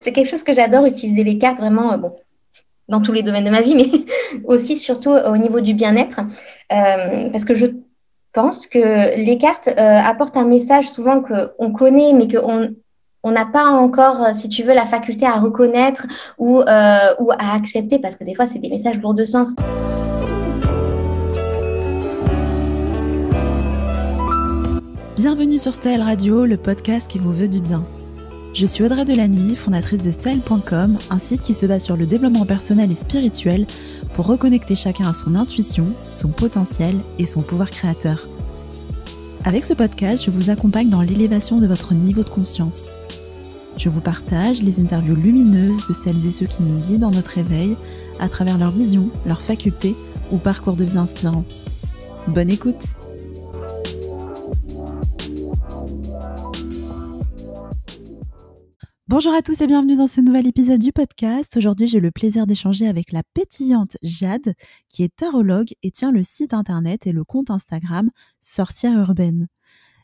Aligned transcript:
c'est 0.00 0.12
quelque 0.12 0.30
chose 0.30 0.42
que 0.42 0.52
j'adore 0.52 0.86
utiliser 0.86 1.24
les 1.24 1.38
cartes 1.38 1.58
vraiment, 1.58 1.96
bon, 1.98 2.14
dans 2.88 3.02
tous 3.02 3.12
les 3.12 3.22
domaines 3.22 3.44
de 3.44 3.50
ma 3.50 3.62
vie, 3.62 3.74
mais 3.76 3.90
aussi 4.44 4.76
surtout 4.76 5.10
au 5.10 5.36
niveau 5.36 5.60
du 5.60 5.74
bien-être, 5.74 6.20
parce 6.68 7.44
que 7.44 7.54
je 7.54 7.66
pense 8.32 8.66
que 8.66 9.16
les 9.16 9.38
cartes 9.38 9.68
apportent 9.76 10.36
un 10.36 10.44
message 10.44 10.88
souvent 10.88 11.22
qu'on 11.22 11.72
connaît, 11.72 12.12
mais 12.12 12.28
qu'on 12.28 12.74
on 13.24 13.32
n'a 13.32 13.46
pas 13.46 13.66
encore, 13.66 14.22
euh, 14.22 14.32
si 14.32 14.48
tu 14.48 14.62
veux, 14.62 14.74
la 14.74 14.86
faculté 14.86 15.26
à 15.26 15.34
reconnaître 15.34 16.06
ou, 16.38 16.60
euh, 16.60 17.14
ou 17.18 17.32
à 17.32 17.54
accepter, 17.54 17.98
parce 17.98 18.16
que 18.16 18.24
des 18.24 18.34
fois, 18.34 18.46
c'est 18.46 18.58
des 18.58 18.70
messages 18.70 18.98
lourds 18.98 19.14
de 19.14 19.24
sens. 19.24 19.54
Bienvenue 25.16 25.58
sur 25.58 25.74
Style 25.74 26.00
Radio, 26.00 26.44
le 26.44 26.56
podcast 26.56 27.10
qui 27.10 27.18
vous 27.18 27.32
veut 27.32 27.48
du 27.48 27.60
bien. 27.60 27.82
Je 28.54 28.66
suis 28.66 28.82
Audrey 28.82 29.04
Delannuy, 29.04 29.54
fondatrice 29.54 30.00
de 30.00 30.10
Style.com, 30.10 30.98
un 31.10 31.18
site 31.18 31.42
qui 31.42 31.54
se 31.54 31.66
base 31.66 31.84
sur 31.84 31.96
le 31.96 32.06
développement 32.06 32.46
personnel 32.46 32.90
et 32.90 32.96
spirituel 32.96 33.66
pour 34.14 34.26
reconnecter 34.26 34.74
chacun 34.74 35.08
à 35.08 35.14
son 35.14 35.34
intuition, 35.34 35.86
son 36.08 36.28
potentiel 36.28 36.96
et 37.18 37.26
son 37.26 37.42
pouvoir 37.42 37.70
créateur. 37.70 38.26
Avec 39.44 39.64
ce 39.64 39.74
podcast, 39.74 40.24
je 40.24 40.30
vous 40.30 40.50
accompagne 40.50 40.88
dans 40.88 41.02
l'élévation 41.02 41.60
de 41.60 41.66
votre 41.66 41.94
niveau 41.94 42.24
de 42.24 42.30
conscience. 42.30 42.92
Je 43.76 43.88
vous 43.88 44.00
partage 44.00 44.62
les 44.62 44.80
interviews 44.80 45.14
lumineuses 45.14 45.86
de 45.86 45.94
celles 45.94 46.26
et 46.26 46.32
ceux 46.32 46.46
qui 46.46 46.62
nous 46.62 46.80
guident 46.80 47.02
dans 47.02 47.12
notre 47.12 47.38
éveil 47.38 47.76
à 48.18 48.28
travers 48.28 48.58
leur 48.58 48.72
vision, 48.72 49.08
leurs 49.24 49.42
facultés 49.42 49.94
ou 50.32 50.38
parcours 50.38 50.74
de 50.74 50.84
vie 50.84 50.98
inspirant. 50.98 51.44
Bonne 52.26 52.50
écoute 52.50 52.82
Bonjour 59.08 59.32
à 59.32 59.40
tous 59.40 59.58
et 59.62 59.66
bienvenue 59.66 59.96
dans 59.96 60.06
ce 60.06 60.20
nouvel 60.20 60.46
épisode 60.46 60.82
du 60.82 60.92
podcast. 60.92 61.56
Aujourd'hui, 61.56 61.88
j'ai 61.88 61.98
le 61.98 62.10
plaisir 62.10 62.46
d'échanger 62.46 62.86
avec 62.86 63.10
la 63.10 63.22
pétillante 63.32 63.96
Jade, 64.02 64.52
qui 64.90 65.02
est 65.02 65.16
tarologue 65.16 65.72
et 65.82 65.90
tient 65.90 66.12
le 66.12 66.22
site 66.22 66.52
internet 66.52 67.06
et 67.06 67.12
le 67.12 67.24
compte 67.24 67.48
Instagram 67.48 68.10
Sorcière 68.42 68.98
Urbaine. 68.98 69.48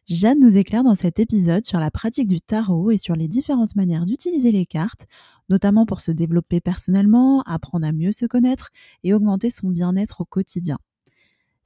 Jeanne 0.08 0.40
nous 0.40 0.56
éclaire 0.56 0.84
dans 0.84 0.94
cet 0.94 1.18
épisode 1.18 1.66
sur 1.66 1.80
la 1.80 1.90
pratique 1.90 2.28
du 2.28 2.40
tarot 2.40 2.92
et 2.92 2.96
sur 2.96 3.14
les 3.14 3.28
différentes 3.28 3.76
manières 3.76 4.06
d'utiliser 4.06 4.52
les 4.52 4.64
cartes, 4.64 5.06
notamment 5.50 5.84
pour 5.84 6.00
se 6.00 6.10
développer 6.10 6.62
personnellement, 6.62 7.42
apprendre 7.42 7.86
à 7.86 7.92
mieux 7.92 8.12
se 8.12 8.24
connaître 8.24 8.70
et 9.02 9.12
augmenter 9.12 9.50
son 9.50 9.68
bien-être 9.68 10.22
au 10.22 10.24
quotidien. 10.24 10.78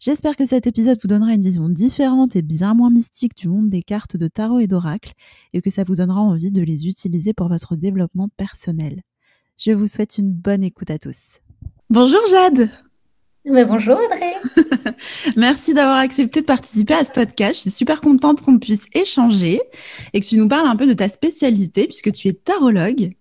J'espère 0.01 0.37
que 0.37 0.47
cet 0.47 0.69
épisode 0.69 0.99
vous 1.03 1.09
donnera 1.09 1.35
une 1.35 1.43
vision 1.43 1.69
différente 1.69 2.37
et 2.37 2.43
bien 2.43 2.73
moins 2.73 2.89
mystique 2.91 3.37
du 3.37 3.49
monde 3.49 3.69
des 3.69 3.83
cartes 3.83 4.17
de 4.17 4.29
tarot 4.29 4.61
et 4.61 4.69
d'oracle 4.69 5.13
et 5.53 5.61
que 5.61 5.71
ça 5.71 5.83
vous 5.83 5.97
donnera 5.97 6.21
envie 6.21 6.53
de 6.53 6.63
les 6.63 6.87
utiliser 6.87 7.33
pour 7.33 7.49
votre 7.49 7.75
développement 7.75 8.29
personnel. 8.37 9.03
Je 9.59 9.73
vous 9.73 9.89
souhaite 9.89 10.19
une 10.19 10.33
bonne 10.33 10.63
écoute 10.63 10.91
à 10.91 10.99
tous. 10.99 11.41
Bonjour 11.91 12.21
Jade 12.31 12.71
bonjour 13.67 13.99
Audrey. 13.99 14.35
Merci 15.37 15.75
d'avoir 15.75 15.99
accepté 15.99 16.43
de 16.43 16.47
participer 16.47 16.95
à 16.95 17.05
ce 17.05 17.13
podcast. 17.13 17.57
Je 17.57 17.61
suis 17.63 17.71
super 17.71 18.01
contente 18.01 18.43
qu'on 18.43 18.59
puisse 18.59 18.89
échanger 18.95 19.61
et 20.13 20.21
que 20.21 20.27
tu 20.27 20.37
nous 20.37 20.49
parles 20.49 20.69
un 20.69 20.77
peu 20.77 20.87
de 20.87 20.93
ta 20.93 21.09
spécialité 21.09 21.87
puisque 21.87 22.13
tu 22.13 22.29
es 22.29 22.35
tarologue. 22.35 23.15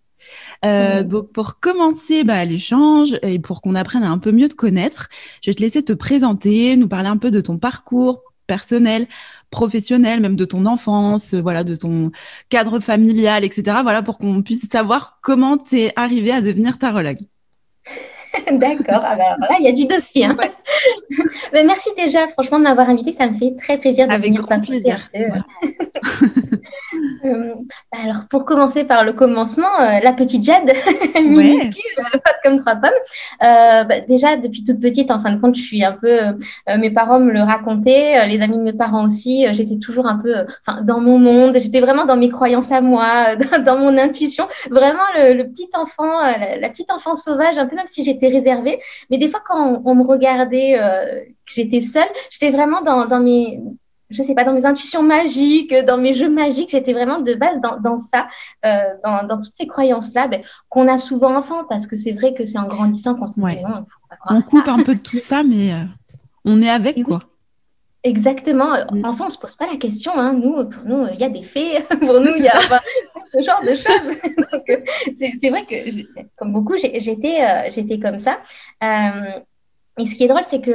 Euh, 0.66 1.04
donc 1.04 1.32
pour 1.32 1.60
commencer 1.60 2.24
bah, 2.24 2.44
l'échange 2.46 3.18
et 3.22 3.40
pour 3.40 3.62
qu'on 3.62 3.76
apprenne 3.76 4.04
à 4.04 4.10
un 4.10 4.18
peu 4.18 4.32
mieux 4.32 4.50
te 4.50 4.56
connaître, 4.56 5.10
je 5.42 5.52
vais 5.52 5.56
te 5.56 5.62
laisser 5.62 5.84
te 5.84 5.94
présenter, 5.94 6.76
nous 6.76 6.88
parler 6.88 7.10
un 7.10 7.18
peu 7.18 7.32
de 7.32 7.42
ton 7.42 7.58
parcours 7.58 8.22
personnel, 8.48 9.08
professionnel, 9.52 10.22
même 10.22 10.36
de 10.36 10.46
ton 10.46 10.66
enfance, 10.66 11.34
voilà, 11.34 11.64
de 11.64 11.76
ton 11.76 12.12
cadre 12.50 12.80
familial, 12.80 13.44
etc. 13.44 13.80
Voilà, 13.84 14.02
pour 14.02 14.18
qu'on 14.18 14.42
puisse 14.42 14.68
savoir 14.70 15.20
comment 15.22 15.58
tu 15.58 15.80
es 15.80 15.94
arrivé 15.96 16.32
à 16.32 16.42
devenir 16.42 16.80
tarologue. 16.80 17.20
D'accord. 18.52 19.02
Ah 19.04 19.16
ben 19.16 19.24
alors 19.26 19.50
là, 19.50 19.56
il 19.60 19.66
y 19.66 19.70
a 19.70 19.72
du 19.72 19.86
dossier. 19.86 20.26
Hein. 20.26 20.36
Mais 21.54 21.64
merci 21.64 21.90
déjà, 21.98 22.28
franchement, 22.28 22.60
de 22.60 22.64
m'avoir 22.64 22.90
invité. 22.90 23.12
Ça 23.12 23.28
me 23.28 23.36
fait 23.36 23.56
très 23.58 23.78
plaisir 23.78 24.08
de 24.08 24.14
Avec 24.14 24.28
venir 24.28 24.42
grand 24.42 24.60
plaisir. 24.60 25.10
Euh, 25.16 25.28
bah 27.24 28.00
alors, 28.04 28.26
pour 28.30 28.46
commencer 28.46 28.84
par 28.84 29.04
le 29.04 29.14
commencement, 29.14 29.80
euh, 29.80 30.00
la 30.02 30.14
petite 30.14 30.44
Jade, 30.44 30.72
minuscule, 31.16 31.84
pas 32.24 32.32
comme 32.44 32.58
trois 32.58 32.76
pommes. 32.76 32.92
Euh, 33.44 33.84
bah, 33.84 34.02
déjà, 34.08 34.38
depuis 34.38 34.64
toute 34.64 34.80
petite, 34.80 35.12
en 35.12 35.20
fin 35.20 35.34
de 35.34 35.42
compte, 35.42 35.56
je 35.56 35.62
suis 35.62 35.84
un 35.84 35.94
peu. 35.94 36.18
mes 36.78 36.92
parents 36.92 37.20
me 37.20 37.32
le 37.32 37.42
racontaient, 37.42 38.28
les 38.28 38.42
amis 38.42 38.58
de 38.58 38.64
mes 38.64 38.74
parents 38.74 39.06
aussi. 39.06 39.46
j'étais 39.52 39.78
toujours 39.78 40.08
un 40.08 40.18
peu 40.18 40.34
dans 40.84 41.00
mon 41.00 41.20
monde. 41.20 41.58
J'étais 41.60 41.80
vraiment 41.80 42.06
dans 42.06 42.18
mes 42.18 42.30
croyances 42.30 42.72
à 42.72 42.82
moi, 42.82 43.36
dans, 43.66 43.78
mon 43.78 43.98
intuition. 43.98 44.48
Vraiment 44.70 45.04
le, 45.16 45.44
petit 45.44 45.70
enfant, 45.74 46.20
la, 46.62 46.70
petite 46.70 46.92
enfant 46.92 47.16
sauvage, 47.16 47.58
un 47.58 47.66
peu 47.66 47.76
même 47.76 47.88
si 47.88 48.04
j'étais 48.04 48.27
réservée. 48.30 48.80
Mais 49.10 49.18
des 49.18 49.30
fois, 49.30 49.42
quand 49.46 49.82
on, 49.86 49.96
me 49.96 50.04
regardait, 50.04 50.78
que 50.78 51.54
j'étais 51.54 51.82
seule, 51.82 52.08
j'étais 52.30 52.52
vraiment 52.52 52.82
dans, 52.82 53.06
dans 53.06 53.20
mes 53.20 53.62
je 54.10 54.24
sais 54.24 54.36
pas, 54.36 54.44
dans 54.44 54.54
mes 54.54 54.66
intuitions 54.66 55.04
magiques, 55.04 55.74
dans 55.86 55.98
mes 55.98 56.14
jeux 56.14 56.30
magiques, 56.30 56.70
j'étais 56.70 56.94
vraiment 56.94 57.20
de 57.20 57.34
base 57.34 57.60
dans, 57.60 57.98
ça, 57.98 58.28
euh, 58.66 58.94
dans, 59.04 59.38
toutes 59.38 59.54
ces 59.54 59.68
croyances-là, 59.68 60.28
ben, 60.28 60.42
qu'on 60.70 60.88
a 60.88 60.98
souvent 60.98 61.36
enfant, 61.36 61.66
parce 61.70 61.88
que 61.88 61.96
c'est 61.96 62.14
vrai 62.14 62.34
que 62.34 62.46
c'est 62.46 62.58
en 62.58 62.68
grandissant 62.68 63.16
qu'on 63.16 63.28
se 63.28 63.40
dit 63.40 63.62
non, 63.64 63.86
faut 63.86 64.08
pas 64.10 64.16
croire 64.16 64.38
On 64.38 64.42
coupe 64.42 64.68
un 64.68 64.82
peu 64.84 64.96
de 64.96 65.00
tout 65.00 65.18
ça, 65.18 65.44
mais 65.44 65.74
euh, 65.74 65.84
on 66.46 66.62
est 66.62 66.70
avec, 66.70 67.04
quoi. 67.04 67.20
Exactement. 68.08 68.74
Mm. 68.92 69.06
Enfant, 69.06 69.26
on 69.28 69.30
se 69.30 69.38
pose 69.38 69.56
pas 69.56 69.68
la 69.68 69.78
question. 69.78 70.14
Hein. 70.16 70.34
Nous, 70.34 70.70
pour 70.70 70.84
nous, 70.86 71.08
il 71.14 71.20
y 71.20 71.24
a 71.24 71.30
des 71.30 71.44
fées. 71.44 71.80
pour 72.00 72.20
nous, 72.20 72.34
il 72.38 72.44
y 72.44 72.48
a 72.48 72.62
ce 73.34 73.42
genre 73.44 73.62
de 73.62 73.76
choses. 73.76 74.18
Euh, 74.70 74.76
c'est 75.40 75.50
vrai 75.50 75.66
que, 75.66 75.76
comme 76.38 76.52
beaucoup, 76.52 76.78
j'étais 76.78 77.72
j'étais 77.72 78.00
comme 78.00 78.20
ça. 78.20 78.40
et 78.82 80.06
ce 80.06 80.16
qui 80.16 80.24
est 80.24 80.28
drôle, 80.28 80.44
c'est 80.44 80.62
que 80.62 80.72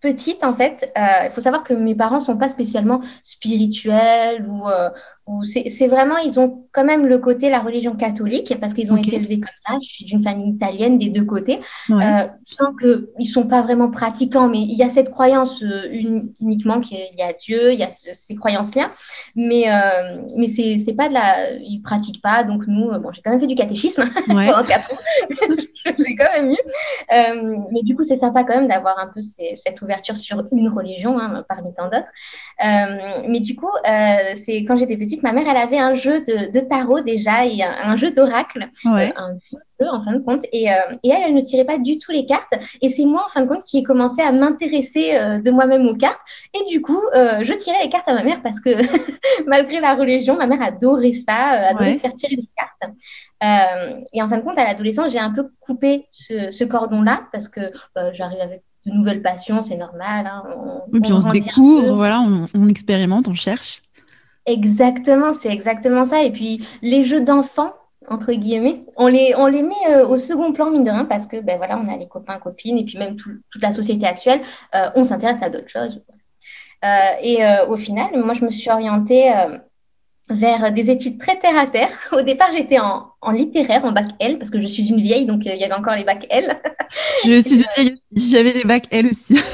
petite, 0.00 0.44
en 0.44 0.54
fait, 0.54 0.92
euh, 0.96 1.26
il 1.26 1.30
faut 1.30 1.40
savoir 1.40 1.64
que 1.64 1.74
mes 1.74 1.94
parents 1.94 2.20
sont 2.20 2.36
pas 2.36 2.48
spécialement 2.48 3.00
spirituels 3.22 4.46
ou, 4.48 4.68
euh, 4.68 4.90
ou 5.28 5.44
c'est 5.44 5.88
vraiment, 5.88 6.16
ils 6.16 6.40
ont 6.40 6.64
quand 6.72 6.86
même 6.86 7.04
le 7.04 7.18
côté 7.18 7.50
la 7.50 7.60
religion 7.60 7.94
catholique 7.94 8.54
parce 8.62 8.72
qu'ils 8.72 8.94
ont 8.94 8.96
été 8.96 9.16
élevés 9.16 9.40
comme 9.40 9.50
ça. 9.66 9.74
Je 9.82 9.86
suis 9.86 10.06
d'une 10.06 10.22
famille 10.22 10.48
italienne 10.48 10.98
des 10.98 11.10
deux 11.10 11.26
côtés. 11.26 11.60
Ouais. 11.90 12.02
Euh, 12.02 12.26
je 12.48 12.54
sens 12.54 12.68
qu'ils 12.80 13.26
sont 13.26 13.46
pas 13.46 13.60
vraiment 13.60 13.90
pratiquants, 13.90 14.48
mais 14.48 14.60
il 14.60 14.78
y 14.78 14.82
a 14.82 14.88
cette 14.88 15.10
croyance 15.10 15.62
euh, 15.62 15.86
uniquement 16.40 16.80
qu'il 16.80 16.98
y 17.18 17.22
a 17.22 17.34
Dieu, 17.34 17.74
il 17.74 17.78
y 17.78 17.82
a 17.82 17.90
ces 17.90 18.36
croyances-là. 18.36 18.90
Mais, 19.36 19.70
euh, 19.70 20.22
mais 20.34 20.48
c'est 20.48 20.94
pas 20.96 21.10
de 21.10 21.14
la. 21.14 21.52
Ils 21.60 21.82
pratiquent 21.82 22.22
pas. 22.22 22.42
Donc, 22.42 22.62
nous, 22.66 22.90
bon, 22.98 23.12
j'ai 23.12 23.20
quand 23.20 23.30
même 23.30 23.40
fait 23.40 23.46
du 23.46 23.54
catéchisme 23.54 24.04
pendant 24.28 24.64
quatre 24.64 24.90
ans. 24.94 24.98
j'ai 25.98 26.16
quand 26.16 26.32
même 26.32 26.52
eu. 26.52 26.58
Euh, 27.12 27.56
mais 27.72 27.82
du 27.82 27.96
coup, 27.96 28.02
c'est 28.02 28.16
sympa 28.16 28.44
quand 28.44 28.56
même 28.56 28.68
d'avoir 28.68 28.98
un 28.98 29.06
peu 29.06 29.20
cette 29.22 29.80
ouverture 29.82 30.16
sur 30.16 30.42
une 30.52 30.68
religion 30.68 31.18
hein, 31.18 31.44
parmi 31.48 31.72
tant 31.74 31.84
d'autres. 31.84 32.12
Euh, 32.64 33.22
mais 33.28 33.40
du 33.40 33.56
coup, 33.56 33.68
euh, 33.68 34.34
c'est 34.34 34.64
quand 34.64 34.76
j'étais 34.76 34.96
petite, 34.96 35.22
ma 35.22 35.32
mère, 35.32 35.46
elle 35.48 35.56
avait 35.56 35.78
un 35.78 35.94
jeu 35.94 36.20
de, 36.20 36.60
tarot 36.60 37.00
déjà 37.00 37.46
et 37.46 37.62
un, 37.62 37.96
jeu 37.96 38.10
d'oracle, 38.10 38.68
ouais. 38.84 39.12
un 39.16 39.36
en 39.86 40.00
fin 40.00 40.12
de 40.12 40.18
compte. 40.18 40.44
Et, 40.52 40.64
et, 40.64 41.10
elle, 41.10 41.22
elle 41.26 41.34
ne 41.34 41.40
tirait 41.40 41.64
pas 41.64 41.78
du 41.78 41.98
tout 41.98 42.12
les 42.12 42.26
cartes. 42.26 42.54
Et 42.80 42.90
c'est 42.90 43.04
moi, 43.04 43.24
en 43.26 43.28
fin 43.28 43.42
de 43.42 43.48
compte, 43.48 43.62
qui 43.64 43.78
ai 43.78 43.82
commencé 43.82 44.22
à 44.22 44.32
m'intéresser 44.32 45.12
de 45.44 45.50
moi-même 45.50 45.86
aux 45.86 45.96
cartes. 45.96 46.20
Et 46.54 46.64
du 46.68 46.80
coup, 46.80 47.00
je 47.14 47.52
tirais 47.54 47.78
les 47.82 47.88
cartes 47.88 48.08
à 48.08 48.14
ma 48.14 48.24
mère 48.24 48.42
parce 48.42 48.60
que 48.60 48.70
malgré 49.46 49.80
la 49.80 49.94
religion, 49.94 50.36
ma 50.36 50.46
mère 50.46 50.62
adorait 50.62 51.12
ça, 51.12 51.36
adorait 51.36 51.96
se 51.96 52.02
faire 52.02 52.14
tirer 52.14 52.36
les 52.36 52.48
cartes. 52.56 52.92
Euh, 53.42 54.00
et 54.12 54.22
en 54.22 54.28
fin 54.28 54.38
de 54.38 54.42
compte, 54.42 54.58
à 54.58 54.64
l'adolescence, 54.64 55.12
j'ai 55.12 55.18
un 55.18 55.30
peu 55.30 55.48
coupé 55.60 56.06
ce, 56.10 56.64
cordon-là 56.64 57.28
parce 57.32 57.48
que 57.48 57.72
bah, 57.94 58.12
j'arrive 58.12 58.40
avec 58.40 58.62
de 58.86 58.92
nouvelles 58.92 59.22
passions, 59.22 59.62
c'est 59.62 59.76
normal. 59.76 60.26
Hein, 60.26 60.42
on, 60.56 60.82
oui, 60.92 61.00
puis 61.00 61.12
on, 61.12 61.20
se 61.20 61.30
découvre, 61.30 61.94
voilà, 61.94 62.20
on, 62.20 62.68
expérimente, 62.68 63.28
on 63.28 63.34
cherche. 63.34 63.82
Exactement, 64.46 65.32
c'est 65.32 65.50
exactement 65.50 66.04
ça. 66.04 66.22
Et 66.22 66.32
puis 66.32 66.66
les 66.82 67.04
jeux 67.04 67.20
d'enfants, 67.20 67.74
entre 68.10 68.32
guillemets, 68.32 68.84
on 68.96 69.06
les, 69.06 69.34
on 69.36 69.46
les 69.46 69.62
met 69.62 69.74
euh, 69.90 70.06
au 70.06 70.18
second 70.18 70.52
plan, 70.52 70.70
mine 70.70 70.84
de 70.84 70.90
rien, 70.90 71.04
parce 71.04 71.26
que 71.26 71.40
ben, 71.40 71.56
voilà, 71.56 71.78
on 71.78 71.88
a 71.92 71.96
les 71.96 72.08
copains, 72.08 72.38
copines, 72.38 72.78
et 72.78 72.84
puis 72.84 72.98
même 72.98 73.16
toute 73.16 73.62
la 73.62 73.72
société 73.72 74.06
actuelle, 74.06 74.40
euh, 74.74 74.90
on 74.94 75.04
s'intéresse 75.04 75.42
à 75.42 75.50
d'autres 75.50 75.68
choses. 75.68 76.02
et 77.22 77.40
au 77.68 77.76
final, 77.76 78.10
moi, 78.24 78.34
je 78.34 78.44
me 78.44 78.50
suis 78.50 78.70
orientée 78.70 79.32
vers 80.30 80.72
des 80.72 80.90
études 80.90 81.18
très 81.18 81.38
terre 81.38 81.56
à 81.56 81.66
terre. 81.66 81.90
Au 82.12 82.22
départ, 82.22 82.50
j'étais 82.52 82.78
en, 82.78 83.12
littéraire, 83.32 83.84
en 83.84 83.92
bac 83.92 84.06
L, 84.20 84.38
parce 84.38 84.50
que 84.50 84.60
je 84.60 84.66
suis 84.66 84.88
une 84.88 85.00
vieille, 85.00 85.26
donc 85.26 85.46
euh, 85.46 85.54
il 85.54 85.60
y 85.60 85.64
avait 85.64 85.74
encore 85.74 85.96
les 85.96 86.04
bacs 86.04 86.26
L. 86.30 86.60
je 87.24 87.40
suis 87.40 87.64
une 87.78 87.84
vieille, 87.84 88.02
j'avais 88.30 88.52
des 88.52 88.64
bacs 88.64 88.86
L 88.90 89.06
aussi. 89.06 89.38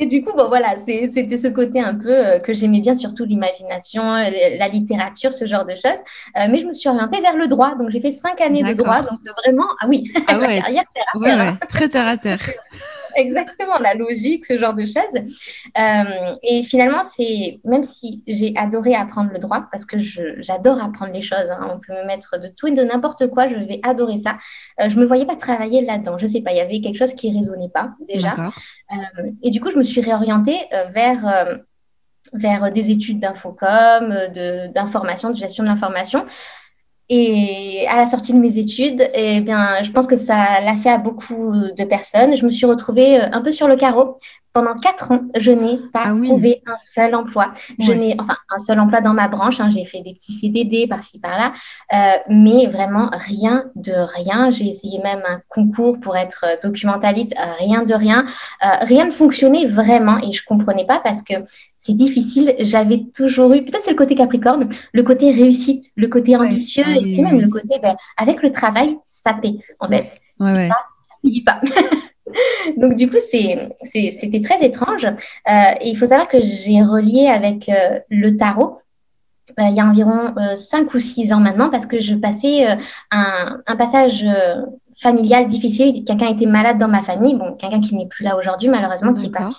Et 0.00 0.06
du 0.06 0.24
coup, 0.24 0.32
bon, 0.34 0.46
voilà, 0.48 0.76
c'était 0.78 1.36
ce 1.36 1.48
côté 1.48 1.78
un 1.78 1.94
peu 1.94 2.08
euh, 2.08 2.38
que 2.38 2.54
j'aimais 2.54 2.80
bien, 2.80 2.94
surtout 2.94 3.26
l'imagination, 3.26 4.02
la 4.02 4.68
littérature, 4.68 5.34
ce 5.34 5.44
genre 5.44 5.66
de 5.66 5.74
choses. 5.74 6.00
Euh, 6.38 6.46
mais 6.50 6.58
je 6.58 6.66
me 6.66 6.72
suis 6.72 6.88
orientée 6.88 7.20
vers 7.20 7.36
le 7.36 7.46
droit. 7.48 7.74
Donc, 7.74 7.90
j'ai 7.90 8.00
fait 8.00 8.10
cinq 8.10 8.40
années 8.40 8.62
de 8.62 8.72
droit. 8.72 9.02
Donc, 9.02 9.20
vraiment, 9.44 9.66
ah 9.78 9.86
oui, 9.88 10.10
ah 10.26 10.38
ouais. 10.38 10.60
carrière 10.60 10.84
terre 10.94 11.04
à 11.14 11.22
terre. 11.22 11.58
Très 11.68 11.88
terre 11.88 12.08
à 12.08 12.16
terre. 12.16 12.40
exactement, 13.20 13.78
la 13.78 13.94
logique, 13.94 14.46
ce 14.46 14.58
genre 14.58 14.74
de 14.74 14.84
choses. 14.84 15.22
Euh, 15.78 16.34
et 16.42 16.62
finalement, 16.62 17.02
c'est 17.02 17.60
même 17.64 17.82
si 17.82 18.22
j'ai 18.26 18.52
adoré 18.56 18.94
apprendre 18.94 19.30
le 19.32 19.38
droit, 19.38 19.68
parce 19.70 19.84
que 19.84 19.98
j'adore 19.98 20.82
apprendre 20.82 21.12
les 21.12 21.22
choses, 21.22 21.50
hein, 21.50 21.60
on 21.74 21.78
peut 21.78 21.92
me 21.92 22.06
mettre 22.06 22.38
de 22.38 22.48
tout 22.48 22.66
et 22.66 22.72
de 22.72 22.82
n'importe 22.82 23.28
quoi, 23.28 23.48
je 23.48 23.56
vais 23.56 23.80
adorer 23.82 24.18
ça. 24.18 24.38
Euh, 24.80 24.88
je 24.88 24.98
me 24.98 25.04
voyais 25.04 25.26
pas 25.26 25.36
travailler 25.36 25.84
là-dedans. 25.84 26.18
Je 26.18 26.26
sais 26.26 26.40
pas, 26.40 26.52
il 26.52 26.58
y 26.58 26.60
avait 26.60 26.80
quelque 26.80 26.98
chose 26.98 27.14
qui 27.14 27.34
résonnait 27.34 27.68
pas 27.68 27.90
déjà. 28.08 28.34
Euh, 28.36 29.30
et 29.42 29.50
du 29.50 29.60
coup, 29.60 29.70
je 29.70 29.76
me 29.76 29.82
suis 29.82 30.00
réorientée 30.00 30.58
euh, 30.72 30.84
vers 30.86 31.60
vers 32.32 32.70
des 32.70 32.90
études 32.90 33.18
d'infocom, 33.18 34.14
d'information, 34.74 35.30
de, 35.30 35.36
gestion 35.36 35.64
de 35.64 35.68
l'information. 35.68 36.24
Et 37.12 37.86
à 37.88 37.96
la 37.96 38.06
sortie 38.06 38.32
de 38.32 38.38
mes 38.38 38.56
études, 38.58 39.08
eh 39.14 39.40
bien, 39.40 39.82
je 39.82 39.90
pense 39.90 40.06
que 40.06 40.16
ça 40.16 40.60
l'a 40.60 40.76
fait 40.76 40.90
à 40.90 40.98
beaucoup 40.98 41.52
de 41.76 41.84
personnes. 41.84 42.36
Je 42.36 42.44
me 42.46 42.50
suis 42.52 42.66
retrouvée 42.66 43.20
euh, 43.20 43.28
un 43.32 43.42
peu 43.42 43.50
sur 43.50 43.66
le 43.66 43.76
carreau. 43.76 44.16
Pendant 44.52 44.74
quatre 44.74 45.12
ans, 45.12 45.22
je 45.38 45.52
n'ai 45.52 45.78
pas 45.92 46.06
ah 46.06 46.14
trouvé 46.14 46.62
un 46.66 46.76
seul 46.76 47.14
emploi. 47.14 47.52
Je 47.78 47.92
n'ai, 47.92 48.16
enfin, 48.18 48.36
un 48.50 48.58
seul 48.58 48.80
emploi 48.80 49.00
dans 49.00 49.14
ma 49.14 49.28
branche. 49.28 49.60
Hein. 49.60 49.70
J'ai 49.70 49.84
fait 49.84 50.00
des 50.00 50.12
petits 50.14 50.32
CDD 50.32 50.88
par-ci 50.88 51.20
par-là, 51.20 51.52
euh, 51.92 52.18
mais 52.28 52.66
vraiment 52.66 53.10
rien 53.12 53.66
de 53.76 53.92
rien. 53.92 54.50
J'ai 54.50 54.66
essayé 54.66 55.00
même 55.02 55.22
un 55.28 55.40
concours 55.48 56.00
pour 56.00 56.16
être 56.16 56.44
documentaliste, 56.62 57.34
rien 57.58 57.84
de 57.84 57.94
rien. 57.94 58.26
Euh, 58.64 58.68
rien 58.80 59.04
ne 59.04 59.12
fonctionnait 59.12 59.66
vraiment 59.66 60.18
et 60.18 60.32
je 60.32 60.44
comprenais 60.44 60.84
pas 60.84 61.00
parce 61.02 61.22
que 61.22 61.34
c'est 61.78 61.94
difficile. 61.94 62.54
J'avais 62.58 63.04
toujours 63.14 63.54
eu, 63.54 63.64
peut-être 63.64 63.82
c'est 63.82 63.92
le 63.92 63.96
côté 63.96 64.14
Capricorne, 64.14 64.68
le 64.92 65.02
côté 65.02 65.32
réussite, 65.32 65.92
le 65.96 66.08
côté 66.08 66.36
ambitieux, 66.36 66.84
et 66.88 67.02
puis 67.02 67.22
même 67.22 67.40
le 67.40 67.48
côté, 67.48 67.78
ben, 67.82 67.96
avec 68.16 68.42
le 68.42 68.52
travail, 68.52 68.98
ça 69.04 69.32
paie, 69.34 69.58
en 69.78 69.88
fait. 69.88 70.10
Ouais, 70.38 70.68
ça 71.02 71.14
paye 71.22 71.42
pas. 71.42 71.60
Donc, 72.76 72.94
du 72.94 73.08
coup, 73.08 73.18
c'était 73.20 74.42
très 74.42 74.64
étrange. 74.64 75.04
Euh, 75.04 75.52
et 75.80 75.90
il 75.90 75.96
faut 75.96 76.06
savoir 76.06 76.28
que 76.28 76.40
j'ai 76.40 76.82
relié 76.82 77.26
avec 77.26 77.68
euh, 77.68 78.00
le 78.08 78.36
tarot. 78.36 78.78
Euh, 79.58 79.64
il 79.68 79.74
y 79.74 79.80
a 79.80 79.86
environ 79.86 80.34
5 80.54 80.94
ou 80.94 80.98
6 80.98 81.32
ans 81.32 81.40
maintenant, 81.40 81.70
parce 81.70 81.86
que 81.86 82.00
je 82.00 82.14
passais 82.14 82.66
un, 83.10 83.60
un, 83.66 83.76
passage 83.76 84.24
familial 84.96 85.48
difficile. 85.48 86.04
Quelqu'un 86.04 86.28
était 86.28 86.46
malade 86.46 86.78
dans 86.78 86.88
ma 86.88 87.02
famille. 87.02 87.34
Bon, 87.34 87.54
quelqu'un 87.54 87.80
qui 87.80 87.96
n'est 87.96 88.06
plus 88.06 88.24
là 88.24 88.38
aujourd'hui, 88.38 88.68
malheureusement, 88.68 89.12
qui 89.12 89.26
est 89.26 89.30
parti 89.30 89.56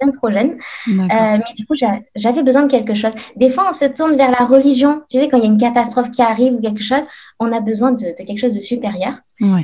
bien 0.00 0.10
trop 0.10 0.30
jeune. 0.30 0.56
Euh, 0.88 0.98
mais 1.08 1.54
du 1.56 1.66
coup, 1.66 1.74
j'avais 1.74 2.42
besoin 2.42 2.62
de 2.62 2.70
quelque 2.70 2.94
chose. 2.94 3.12
Des 3.36 3.50
fois, 3.50 3.68
on 3.70 3.72
se 3.72 3.84
tourne 3.86 4.16
vers 4.16 4.30
la 4.30 4.44
religion. 4.44 5.02
Tu 5.10 5.18
sais, 5.18 5.28
quand 5.28 5.38
il 5.38 5.44
y 5.44 5.46
a 5.46 5.50
une 5.50 5.58
catastrophe 5.58 6.10
qui 6.10 6.22
arrive 6.22 6.54
ou 6.54 6.60
quelque 6.60 6.82
chose, 6.82 7.04
on 7.38 7.52
a 7.52 7.60
besoin 7.60 7.92
de, 7.92 8.14
quelque 8.16 8.38
chose 8.38 8.54
de 8.54 8.60
supérieur. 8.60 9.14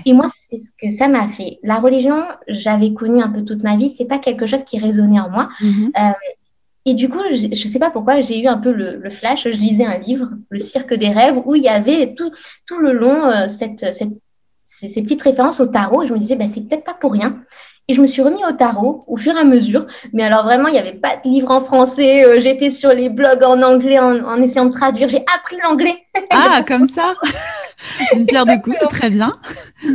Et 0.05 0.13
moi, 0.13 0.27
c'est 0.29 0.59
ce 0.59 0.71
que 0.81 0.89
ça 0.89 1.09
m'a 1.09 1.27
fait. 1.29 1.59
La 1.63 1.77
religion, 1.77 2.25
j'avais 2.49 2.93
connu 2.93 3.23
un 3.23 3.29
peu 3.29 3.45
toute 3.45 3.63
ma 3.63 3.77
vie. 3.77 3.89
C'est 3.89 4.07
pas 4.07 4.19
quelque 4.19 4.47
chose 4.47 4.65
qui 4.65 4.79
résonnait 4.79 5.21
en 5.21 5.31
moi. 5.31 5.49
Mm-hmm. 5.61 5.91
Euh, 5.99 6.13
et 6.87 6.95
du 6.95 7.09
coup, 7.09 7.21
je 7.31 7.47
ne 7.47 7.55
sais 7.55 7.79
pas 7.79 7.91
pourquoi, 7.91 8.21
j'ai 8.21 8.41
eu 8.41 8.47
un 8.47 8.57
peu 8.57 8.73
le, 8.73 9.11
flash. 9.11 9.45
Je 9.45 9.51
lisais 9.51 9.85
un 9.85 9.99
livre, 9.99 10.31
Le 10.49 10.59
Cirque 10.59 10.95
des 10.95 11.11
rêves, 11.11 11.41
où 11.45 11.55
il 11.55 11.63
y 11.63 11.69
avait 11.69 12.15
tout, 12.15 12.33
tout 12.67 12.79
le 12.79 12.93
long 12.93 13.27
euh, 13.27 13.49
cette, 13.49 13.95
cette, 13.95 14.19
ces, 14.65 15.03
petites 15.03 15.23
références 15.23 15.61
au 15.61 15.67
tarot. 15.67 16.03
Et 16.03 16.07
je 16.07 16.15
me 16.15 16.19
disais, 16.19 16.37
bah, 16.37 16.47
c'est 16.49 16.63
peut-être 16.63 16.85
pas 16.85 16.95
pour 16.95 17.13
rien. 17.13 17.43
Et 17.91 17.95
je 17.95 18.01
me 18.01 18.07
suis 18.07 18.23
remis 18.23 18.45
au 18.49 18.53
tarot 18.53 19.03
au 19.09 19.17
fur 19.17 19.35
et 19.35 19.41
à 19.41 19.43
mesure. 19.43 19.85
Mais 20.13 20.23
alors 20.23 20.45
vraiment, 20.45 20.69
il 20.69 20.75
n'y 20.75 20.79
avait 20.79 20.95
pas 20.95 21.17
de 21.17 21.29
livre 21.29 21.51
en 21.51 21.61
français. 21.61 22.25
Euh, 22.25 22.39
j'étais 22.39 22.71
sur 22.71 22.91
les 22.91 23.09
blogs 23.09 23.43
en 23.43 23.61
anglais 23.63 23.99
en, 23.99 24.41
essayant 24.41 24.67
de 24.67 24.73
traduire. 24.73 25.09
J'ai 25.09 25.25
appris 25.37 25.57
l'anglais. 25.65 25.97
Ah, 26.31 26.63
comme 26.67 26.89
ça 26.89 27.15
Une 28.15 28.27
pierre 28.27 28.47
de 28.47 28.63
coups, 28.63 28.77
c'est 28.81 28.87
très 28.87 29.11
bien. 29.11 29.33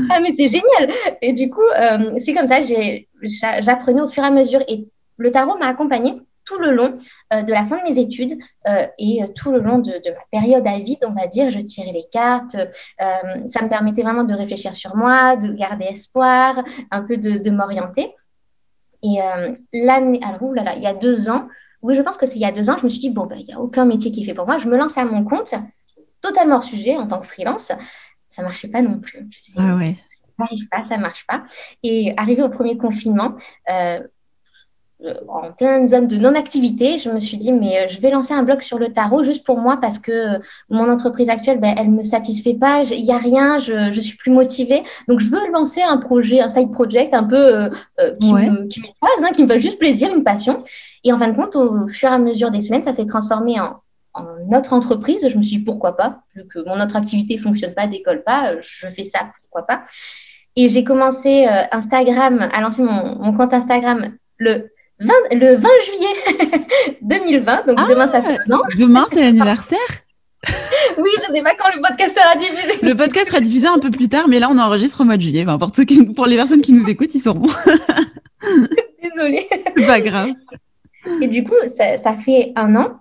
ah, 0.09 0.19
mais 0.19 0.33
c'est 0.35 0.49
génial. 0.49 0.93
Et 1.21 1.31
du 1.31 1.49
coup, 1.49 1.61
euh, 1.61 2.11
c'est 2.17 2.33
comme 2.33 2.47
ça. 2.47 2.57
J'apprenais 3.61 4.01
au 4.01 4.09
fur 4.09 4.23
et 4.23 4.27
à 4.27 4.31
mesure. 4.31 4.59
Et 4.67 4.89
le 5.17 5.31
tarot 5.31 5.57
m'a 5.57 5.67
accompagnée 5.67 6.15
tout 6.45 6.59
le 6.59 6.71
long 6.71 6.97
euh, 7.33 7.43
de 7.43 7.51
la 7.51 7.65
fin 7.65 7.77
de 7.77 7.89
mes 7.89 7.99
études 7.99 8.37
euh, 8.67 8.85
et 8.97 9.23
euh, 9.23 9.27
tout 9.35 9.51
le 9.51 9.59
long 9.59 9.79
de, 9.79 9.91
ma 9.91 10.39
période 10.39 10.65
à 10.67 10.79
vide, 10.79 10.99
on 11.05 11.13
va 11.13 11.27
dire. 11.27 11.51
Je 11.51 11.59
tirais 11.59 11.91
les 11.91 12.05
cartes. 12.11 12.55
ça 12.99 13.63
me 13.63 13.67
permettait 13.67 14.03
vraiment 14.03 14.23
de 14.23 14.33
réfléchir 14.33 14.73
sur 14.73 14.95
moi, 14.95 15.35
de 15.35 15.51
garder 15.51 15.85
espoir, 15.85 16.63
un 16.91 17.01
peu 17.01 17.17
de, 17.17 17.49
m'orienter. 17.49 18.13
Et 19.03 19.19
l'année, 19.73 20.19
alors 20.23 20.53
là, 20.53 20.75
il 20.75 20.81
y 20.81 20.87
a 20.87 20.93
deux 20.93 21.29
ans, 21.29 21.47
oui, 21.81 21.95
je 21.95 22.01
pense 22.01 22.17
que 22.17 22.25
c'est 22.25 22.35
il 22.35 22.41
y 22.41 22.45
a 22.45 22.51
deux 22.51 22.69
ans, 22.69 22.77
je 22.77 22.83
me 22.83 22.89
suis 22.89 22.99
dit, 22.99 23.09
bon, 23.11 23.25
ben, 23.25 23.37
il 23.37 23.45
n'y 23.45 23.53
a 23.53 23.59
aucun 23.59 23.85
métier 23.85 24.11
qui 24.11 24.23
est 24.23 24.25
fait 24.25 24.33
pour 24.33 24.45
moi. 24.45 24.57
Je 24.57 24.67
me 24.67 24.77
lance 24.77 24.97
à 24.97 25.05
mon 25.05 25.23
compte, 25.23 25.53
totalement 26.21 26.55
hors 26.55 26.63
sujet 26.63 26.95
en 26.95 27.07
tant 27.07 27.19
que 27.19 27.27
freelance. 27.27 27.71
Ça 28.29 28.41
ne 28.41 28.47
marchait 28.47 28.67
pas 28.67 28.81
non 28.81 28.99
plus. 28.99 29.29
ah 29.57 29.75
ouais. 29.75 29.95
Ça 30.07 30.23
n'arrive 30.39 30.67
pas, 30.69 30.83
ça 30.83 30.97
ne 30.97 31.01
marche 31.01 31.25
pas. 31.27 31.45
Et 31.83 32.13
arrivé 32.17 32.41
au 32.41 32.49
premier 32.49 32.77
confinement, 32.77 33.35
en 35.27 35.51
pleine 35.51 35.87
zone 35.87 36.07
de 36.07 36.17
non-activité, 36.17 36.99
je 36.99 37.09
me 37.09 37.19
suis 37.19 37.37
dit, 37.37 37.51
mais 37.51 37.83
euh, 37.83 37.87
je 37.87 37.99
vais 37.99 38.09
lancer 38.09 38.33
un 38.33 38.43
blog 38.43 38.61
sur 38.61 38.79
le 38.79 38.93
tarot 38.93 39.23
juste 39.23 39.45
pour 39.45 39.57
moi 39.57 39.77
parce 39.81 39.99
que 39.99 40.11
euh, 40.11 40.39
mon 40.69 40.89
entreprise 40.89 41.29
actuelle, 41.29 41.59
ben, 41.59 41.75
elle 41.77 41.91
ne 41.91 41.97
me 41.97 42.03
satisfait 42.03 42.53
pas, 42.53 42.83
il 42.83 43.03
n'y 43.03 43.11
a 43.11 43.17
rien, 43.17 43.59
je 43.59 43.73
ne 43.73 43.99
suis 43.99 44.15
plus 44.15 44.31
motivée. 44.31 44.83
Donc, 45.07 45.19
je 45.19 45.29
veux 45.29 45.51
lancer 45.51 45.81
un 45.81 45.97
projet, 45.97 46.39
un 46.39 46.49
side 46.49 46.71
project 46.71 47.13
un 47.13 47.23
peu 47.23 47.69
qui, 48.21 48.33
me, 48.33 48.67
qui 48.67 48.81
hein, 49.01 49.31
qui 49.33 49.43
me 49.43 49.47
fait 49.49 49.59
juste 49.59 49.79
plaisir, 49.79 50.13
une 50.15 50.23
passion. 50.23 50.57
Et 51.03 51.11
en 51.11 51.17
fin 51.17 51.27
de 51.27 51.35
compte, 51.35 51.55
au 51.55 51.87
fur 51.87 52.09
et 52.09 52.13
à 52.13 52.17
mesure 52.17 52.49
des 52.49 52.61
semaines, 52.61 52.83
ça 52.83 52.93
s'est 52.93 53.05
transformé 53.05 53.59
en, 53.59 53.81
en 54.13 54.57
autre 54.57 54.73
entreprise. 54.73 55.27
Je 55.27 55.37
me 55.37 55.43
suis 55.43 55.57
dit, 55.57 55.63
pourquoi 55.63 55.97
pas, 55.97 56.21
vu 56.35 56.47
que 56.47 56.59
mon 56.65 56.81
autre 56.81 56.95
activité 56.95 57.35
ne 57.35 57.41
fonctionne 57.41 57.73
pas, 57.73 57.87
décolle 57.87 58.23
pas, 58.23 58.53
je 58.61 58.87
fais 58.87 59.03
ça, 59.03 59.19
pourquoi 59.41 59.67
pas? 59.67 59.83
Et 60.55 60.69
j'ai 60.69 60.85
commencé 60.85 61.45
Instagram, 61.71 62.47
à 62.53 62.61
lancer 62.61 62.81
mon, 62.81 63.17
mon 63.19 63.33
compte 63.33 63.53
Instagram 63.53 64.15
le 64.37 64.69
le 64.99 65.55
20 65.55 65.69
juillet 65.85 66.97
2020, 67.01 67.67
donc 67.67 67.89
demain 67.89 68.07
ça 68.07 68.21
fait 68.21 68.37
un 68.47 68.53
an. 68.53 68.61
Demain 68.77 69.05
c'est 69.11 69.21
l'anniversaire 69.23 69.77
Oui, 70.97 71.09
je 71.23 71.31
ne 71.31 71.35
sais 71.35 71.43
pas 71.43 71.53
quand 71.57 71.75
le 71.75 71.81
podcast 71.81 72.17
sera 72.17 72.35
diffusé. 72.35 72.79
Le 72.81 72.95
podcast 72.95 73.27
sera 73.27 73.39
diffusé 73.39 73.67
un 73.67 73.79
peu 73.79 73.91
plus 73.91 74.09
tard, 74.09 74.27
mais 74.27 74.39
là 74.39 74.49
on 74.51 74.57
enregistre 74.57 75.01
au 75.01 75.03
mois 75.03 75.17
de 75.17 75.21
juillet. 75.21 75.45
pour, 75.45 75.71
pour 76.15 76.25
les 76.25 76.35
personnes 76.35 76.61
qui 76.61 76.73
nous 76.73 76.87
écoutent, 76.89 77.13
ils 77.13 77.21
sauront. 77.21 77.41
Désolée. 79.03 79.47
C'est 79.77 79.85
pas 79.85 80.01
grave. 80.01 80.29
Et 81.21 81.27
du 81.27 81.43
coup, 81.43 81.55
ça, 81.67 82.13
fait 82.13 82.51
un 82.55 82.75
an. 82.75 82.99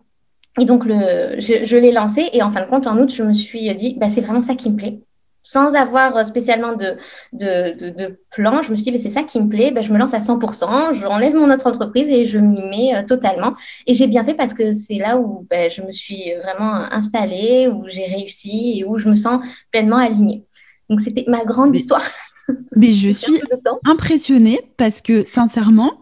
Et 0.60 0.64
donc, 0.64 0.84
le, 0.84 1.36
je, 1.38 1.64
je 1.64 1.76
l'ai 1.76 1.90
lancé. 1.90 2.28
Et 2.32 2.42
en 2.42 2.50
fin 2.50 2.62
de 2.62 2.68
compte, 2.68 2.86
en 2.86 2.98
août, 2.98 3.12
je 3.12 3.22
me 3.22 3.32
suis 3.32 3.74
dit, 3.74 3.96
bah, 3.98 4.10
c'est 4.10 4.20
vraiment 4.20 4.42
ça 4.42 4.54
qui 4.54 4.70
me 4.70 4.76
plaît 4.76 4.98
sans 5.44 5.74
avoir 5.76 6.16
euh, 6.16 6.24
spécialement 6.24 6.74
de, 6.74 6.96
de, 7.32 7.90
de, 7.90 8.18
plan, 8.30 8.62
je 8.62 8.70
me 8.70 8.76
suis 8.76 8.90
dit, 8.90 8.98
c'est 8.98 9.10
ça 9.10 9.22
qui 9.22 9.40
me 9.40 9.48
plaît, 9.48 9.70
ben, 9.70 9.84
je 9.84 9.92
me 9.92 9.98
lance 9.98 10.14
à 10.14 10.18
100%, 10.18 10.94
je 10.94 11.06
enlève 11.06 11.34
mon 11.34 11.52
autre 11.52 11.68
entreprise 11.68 12.08
et 12.08 12.26
je 12.26 12.38
m'y 12.38 12.60
mets 12.62 12.96
euh, 12.96 13.02
totalement. 13.06 13.54
Et 13.86 13.94
j'ai 13.94 14.06
bien 14.06 14.24
fait 14.24 14.34
parce 14.34 14.54
que 14.54 14.72
c'est 14.72 14.98
là 14.98 15.18
où 15.18 15.46
ben, 15.48 15.70
je 15.70 15.82
me 15.82 15.92
suis 15.92 16.32
vraiment 16.42 16.72
installée, 16.90 17.68
où 17.68 17.84
j'ai 17.88 18.06
réussi 18.06 18.80
et 18.80 18.84
où 18.84 18.98
je 18.98 19.08
me 19.08 19.14
sens 19.14 19.40
pleinement 19.70 19.98
alignée. 19.98 20.44
Donc, 20.88 21.00
c'était 21.00 21.24
ma 21.28 21.44
grande 21.44 21.76
histoire. 21.76 22.02
Mais 22.76 22.92
je 22.92 23.10
suis 23.10 23.40
impressionnée 23.86 24.60
parce 24.78 25.02
que, 25.02 25.24
sincèrement, 25.24 25.92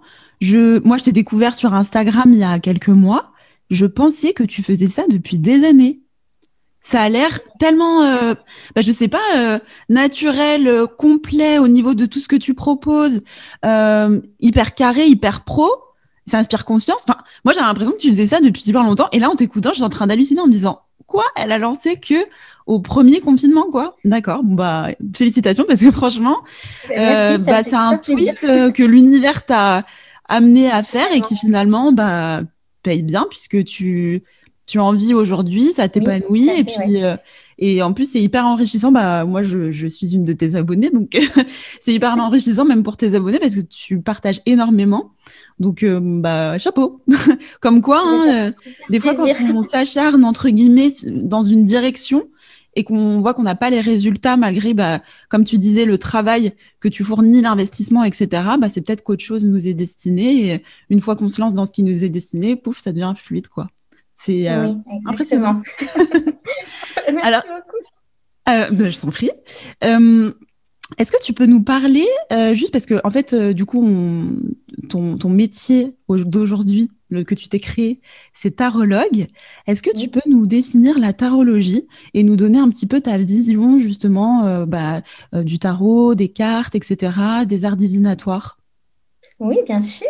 je, 0.40 0.80
moi, 0.86 0.98
je 0.98 1.04
t'ai 1.04 1.12
découvert 1.12 1.56
sur 1.56 1.74
Instagram 1.74 2.32
il 2.32 2.38
y 2.38 2.44
a 2.44 2.58
quelques 2.60 2.88
mois. 2.88 3.32
Je 3.70 3.86
pensais 3.86 4.32
que 4.32 4.42
tu 4.44 4.62
faisais 4.62 4.88
ça 4.88 5.04
depuis 5.08 5.38
des 5.38 5.64
années 5.64 6.01
ça 6.82 7.02
a 7.02 7.08
l'air 7.08 7.38
tellement, 7.60 8.02
euh, 8.02 8.34
bah, 8.74 8.82
je 8.82 8.90
sais 8.90 9.08
pas, 9.08 9.22
euh, 9.36 9.58
naturel, 9.88 10.66
euh, 10.66 10.86
complet 10.86 11.58
au 11.58 11.68
niveau 11.68 11.94
de 11.94 12.06
tout 12.06 12.18
ce 12.18 12.26
que 12.26 12.36
tu 12.36 12.54
proposes, 12.54 13.22
euh, 13.64 14.20
hyper 14.40 14.74
carré, 14.74 15.06
hyper 15.06 15.44
pro. 15.44 15.68
Ça 16.26 16.38
inspire 16.38 16.64
confiance. 16.64 17.02
Enfin, 17.08 17.18
moi, 17.44 17.52
j'ai 17.52 17.60
l'impression 17.60 17.92
que 17.92 17.98
tu 17.98 18.08
faisais 18.08 18.28
ça 18.28 18.40
depuis 18.40 18.62
super 18.62 18.82
longtemps. 18.82 19.08
Et 19.12 19.18
là, 19.18 19.28
en 19.28 19.34
t'écoutant, 19.34 19.70
je 19.70 19.76
suis 19.76 19.84
en 19.84 19.88
train 19.88 20.06
d'halluciner 20.06 20.40
en 20.40 20.46
me 20.46 20.52
disant, 20.52 20.80
quoi? 21.06 21.24
Elle 21.36 21.50
a 21.50 21.58
lancé 21.58 21.96
que 21.96 22.14
au 22.66 22.78
premier 22.78 23.20
confinement, 23.20 23.70
quoi? 23.70 23.96
D'accord. 24.04 24.44
Bon 24.44 24.54
bah, 24.54 24.88
félicitations 25.16 25.64
parce 25.66 25.80
que 25.80 25.90
franchement, 25.90 26.38
bah, 26.88 27.64
c'est 27.64 27.74
un 27.74 27.96
tweet 27.96 28.40
que 28.40 28.82
l'univers 28.82 29.44
t'a 29.44 29.84
amené 30.28 30.70
à 30.70 30.84
faire 30.84 31.12
et 31.12 31.20
qui 31.20 31.36
finalement, 31.36 31.90
bah, 31.92 32.40
paye 32.84 33.02
bien 33.02 33.26
puisque 33.28 33.64
tu 33.64 34.22
tu 34.66 34.78
en 34.78 34.92
vis 34.92 35.14
aujourd'hui, 35.14 35.72
ça 35.72 35.88
t'épanouit 35.88 36.48
et 36.48 36.64
puis 36.64 37.02
euh, 37.02 37.16
et 37.58 37.82
en 37.82 37.92
plus 37.92 38.10
c'est 38.12 38.20
hyper 38.20 38.46
enrichissant. 38.46 38.92
Bah 38.92 39.24
moi 39.24 39.42
je, 39.42 39.70
je 39.70 39.86
suis 39.86 40.14
une 40.14 40.24
de 40.24 40.32
tes 40.32 40.54
abonnés 40.54 40.90
donc 40.90 41.18
c'est 41.80 41.92
hyper 41.92 42.16
enrichissant 42.18 42.64
même 42.64 42.82
pour 42.82 42.96
tes 42.96 43.14
abonnés 43.14 43.38
parce 43.38 43.56
que 43.56 43.60
tu 43.60 44.00
partages 44.00 44.40
énormément. 44.46 45.10
Donc 45.58 45.82
euh, 45.82 46.00
bah 46.00 46.58
chapeau. 46.58 47.00
Comme 47.60 47.80
quoi, 47.82 48.02
hein, 48.04 48.48
euh, 48.48 48.52
des 48.90 49.00
fois 49.00 49.14
quand 49.14 49.26
on 49.54 49.62
s'acharne 49.68 50.24
entre 50.24 50.48
guillemets 50.48 50.92
dans 51.06 51.42
une 51.42 51.64
direction 51.64 52.28
et 52.74 52.84
qu'on 52.84 53.20
voit 53.20 53.34
qu'on 53.34 53.42
n'a 53.42 53.54
pas 53.54 53.70
les 53.70 53.80
résultats 53.80 54.36
malgré, 54.36 54.74
bah, 54.74 55.02
comme 55.28 55.44
tu 55.44 55.58
disais, 55.58 55.84
le 55.84 55.98
travail 55.98 56.54
que 56.80 56.88
tu 56.88 57.04
fournis, 57.04 57.42
l'investissement, 57.42 58.02
etc., 58.02 58.28
bah, 58.58 58.68
c'est 58.70 58.80
peut-être 58.80 59.02
qu'autre 59.02 59.22
chose 59.22 59.44
nous 59.44 59.66
est 59.66 59.74
destiné. 59.74 60.46
Et 60.46 60.62
une 60.88 61.00
fois 61.00 61.16
qu'on 61.16 61.28
se 61.28 61.40
lance 61.40 61.54
dans 61.54 61.66
ce 61.66 61.72
qui 61.72 61.82
nous 61.82 62.02
est 62.02 62.08
destiné, 62.08 62.56
pouf, 62.56 62.80
ça 62.80 62.92
devient 62.92 63.12
fluide, 63.14 63.48
quoi. 63.48 63.68
C'est 64.24 64.48
euh, 64.48 64.72
impressionnant. 65.06 65.62
Merci 67.12 67.26
Alors, 67.26 67.42
beaucoup. 67.42 67.82
Euh, 68.48 68.70
ben, 68.70 68.90
je 68.90 69.00
t'en 69.00 69.10
prie. 69.10 69.30
Euh, 69.82 70.32
Est-ce 70.96 71.10
que 71.10 71.22
tu 71.22 71.32
peux 71.32 71.46
nous 71.46 71.62
parler, 71.62 72.06
euh, 72.32 72.54
juste 72.54 72.70
parce 72.72 72.86
que, 72.86 73.00
en 73.02 73.10
fait, 73.10 73.32
euh, 73.32 73.52
du 73.52 73.64
coup, 73.64 73.84
ton, 74.88 75.18
ton, 75.18 75.28
métier 75.28 75.96
d'aujourd'hui, 76.08 76.88
que 77.26 77.34
tu 77.34 77.48
t'es 77.48 77.58
créé, 77.58 78.00
c'est 78.32 78.56
tarologue. 78.56 79.26
Est-ce 79.66 79.82
que 79.82 79.90
tu 79.96 80.08
peux 80.08 80.22
nous 80.26 80.46
définir 80.46 81.00
la 81.00 81.12
tarologie 81.12 81.88
et 82.14 82.22
nous 82.22 82.36
donner 82.36 82.58
un 82.58 82.68
petit 82.68 82.86
peu 82.86 83.00
ta 83.00 83.18
vision, 83.18 83.80
justement, 83.80 84.44
euh, 84.44 84.66
bah, 84.66 85.02
du 85.32 85.58
tarot, 85.58 86.14
des 86.14 86.28
cartes, 86.28 86.76
etc., 86.76 87.12
des 87.46 87.64
arts 87.64 87.76
divinatoires? 87.76 88.58
Oui, 89.40 89.56
bien 89.66 89.82
sûr. 89.82 90.06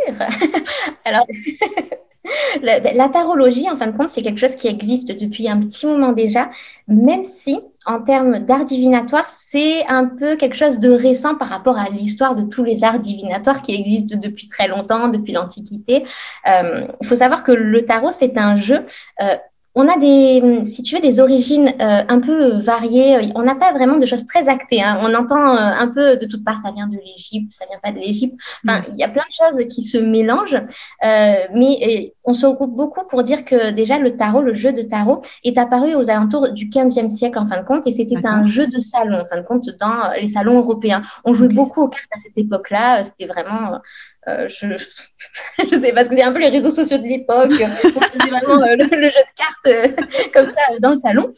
Alors, 1.07 1.27
ben, 2.63 2.97
la, 2.97 3.09
tarologie, 3.09 3.69
en 3.69 3.77
fin 3.77 3.89
de 3.89 3.97
compte, 3.97 4.09
c'est 4.09 4.23
quelque 4.23 4.39
chose 4.39 4.55
qui 4.55 4.69
existe 4.69 5.13
depuis 5.19 5.49
un 5.49 5.61
petit 5.61 5.87
moment 5.87 6.13
déjà, 6.13 6.51
même 6.87 7.25
si, 7.25 7.61
en 7.85 8.01
termes 8.01 8.41
d'art 8.41 8.65
divinatoire, 8.65 9.29
c'est 9.29 9.85
un 9.89 10.07
peu 10.07 10.37
quelque 10.37 10.57
chose 10.57 10.79
de 10.79 10.91
récent 10.91 11.35
par 11.35 11.49
rapport 11.49 11.79
à 11.79 11.89
l'histoire 11.89 12.35
de 12.35 12.43
tous 12.43 12.63
les 12.63 12.85
arts 12.85 13.01
divinatoires 13.01 13.63
qui 13.63 13.75
existent 13.75 14.17
depuis 14.17 14.49
très 14.49 14.69
longtemps, 14.69 15.09
depuis 15.09 15.33
l'Antiquité. 15.33 16.05
Euh, 16.49 16.87
il 17.01 17.07
faut 17.07 17.17
savoir 17.17 17.43
que 17.43 17.53
le 17.53 17.85
tarot, 17.85 18.13
c'est 18.13 18.39
un 18.39 18.57
jeu 18.57 18.85
euh, 19.21 19.37
on 19.75 19.89
a 19.89 19.97
des, 19.97 20.65
si 20.65 20.83
tu 20.83 20.95
veux, 20.95 21.01
des 21.01 21.19
origines 21.19 21.69
euh, 21.81 22.03
un 22.07 22.21
peu 22.21 22.59
variées. 22.59 23.33
On 23.35 23.43
n'a 23.43 23.55
pas 23.55 23.73
vraiment 23.73 23.97
de 23.97 24.05
choses 24.05 24.27
très 24.27 24.49
actées. 24.49 24.83
Hein. 24.83 24.99
On 25.01 25.15
entend 25.15 25.57
euh, 25.57 25.59
un 25.59 25.89
peu 25.89 26.17
de 26.17 26.27
toutes 26.27 26.45
parts, 26.45 26.59
ça 26.59 26.73
vient 26.73 26.89
de 26.89 26.97
l'Égypte, 26.97 27.53
ça 27.53 27.65
vient 27.67 27.79
pas 27.83 27.91
de 27.91 27.99
l'Égypte. 27.99 28.35
Enfin, 28.67 28.83
il 28.91 28.99
y 28.99 29.03
a 29.03 29.09
plein 29.09 29.23
de 29.23 29.33
choses 29.33 29.67
qui 29.69 29.83
se 29.83 29.97
mélangent. 29.97 30.55
Euh, 30.55 31.35
mais 31.55 32.15
on 32.25 32.35
se 32.35 32.45
regroupe 32.45 32.77
beaucoup 32.77 33.07
pour 33.09 33.23
dire 33.23 33.45
que 33.45 33.73
déjà 33.73 33.99
le 33.99 34.17
tarot, 34.17 34.43
le 34.43 34.55
jeu 34.55 34.73
de 34.73 34.83
tarot, 34.83 35.23
est 35.43 35.57
apparu 35.57 35.95
aux 35.95 36.11
alentours 36.11 36.51
du 36.51 36.67
15e 36.67 37.09
siècle 37.09 37.39
en 37.39 37.47
fin 37.47 37.61
de 37.61 37.67
compte, 37.67 37.87
et 37.87 37.93
c'était 37.93 38.27
un 38.27 38.45
jeu 38.45 38.67
de 38.67 38.79
salon 38.79 39.21
en 39.21 39.25
fin 39.25 39.39
de 39.41 39.47
compte 39.47 39.71
dans 39.81 40.13
les 40.21 40.29
salons 40.29 40.59
européens. 40.59 41.03
On 41.25 41.33
jouait 41.33 41.49
beaucoup 41.49 41.83
aux 41.83 41.89
cartes 41.89 42.11
à 42.15 42.19
cette 42.19 42.37
époque-là. 42.37 43.05
C'était 43.05 43.27
vraiment 43.27 43.81
euh, 44.29 44.49
je 44.49 44.67
je 45.59 45.77
sais 45.77 45.93
pas, 45.93 46.05
c'est 46.05 46.23
un 46.23 46.33
peu 46.33 46.39
les 46.39 46.49
réseaux 46.49 46.71
sociaux 46.71 46.99
de 46.99 47.03
l'époque. 47.03 47.53
c'est 47.53 47.91
vraiment 47.91 48.63
euh, 48.63 48.77
le, 48.77 49.11
jeu 49.11 49.21
de 49.21 49.35
cartes 49.37 49.67
euh, 49.67 49.89
comme 50.35 50.47
ça 50.47 50.61
dans 50.81 50.93
le 50.93 50.99
salon. 50.99 51.33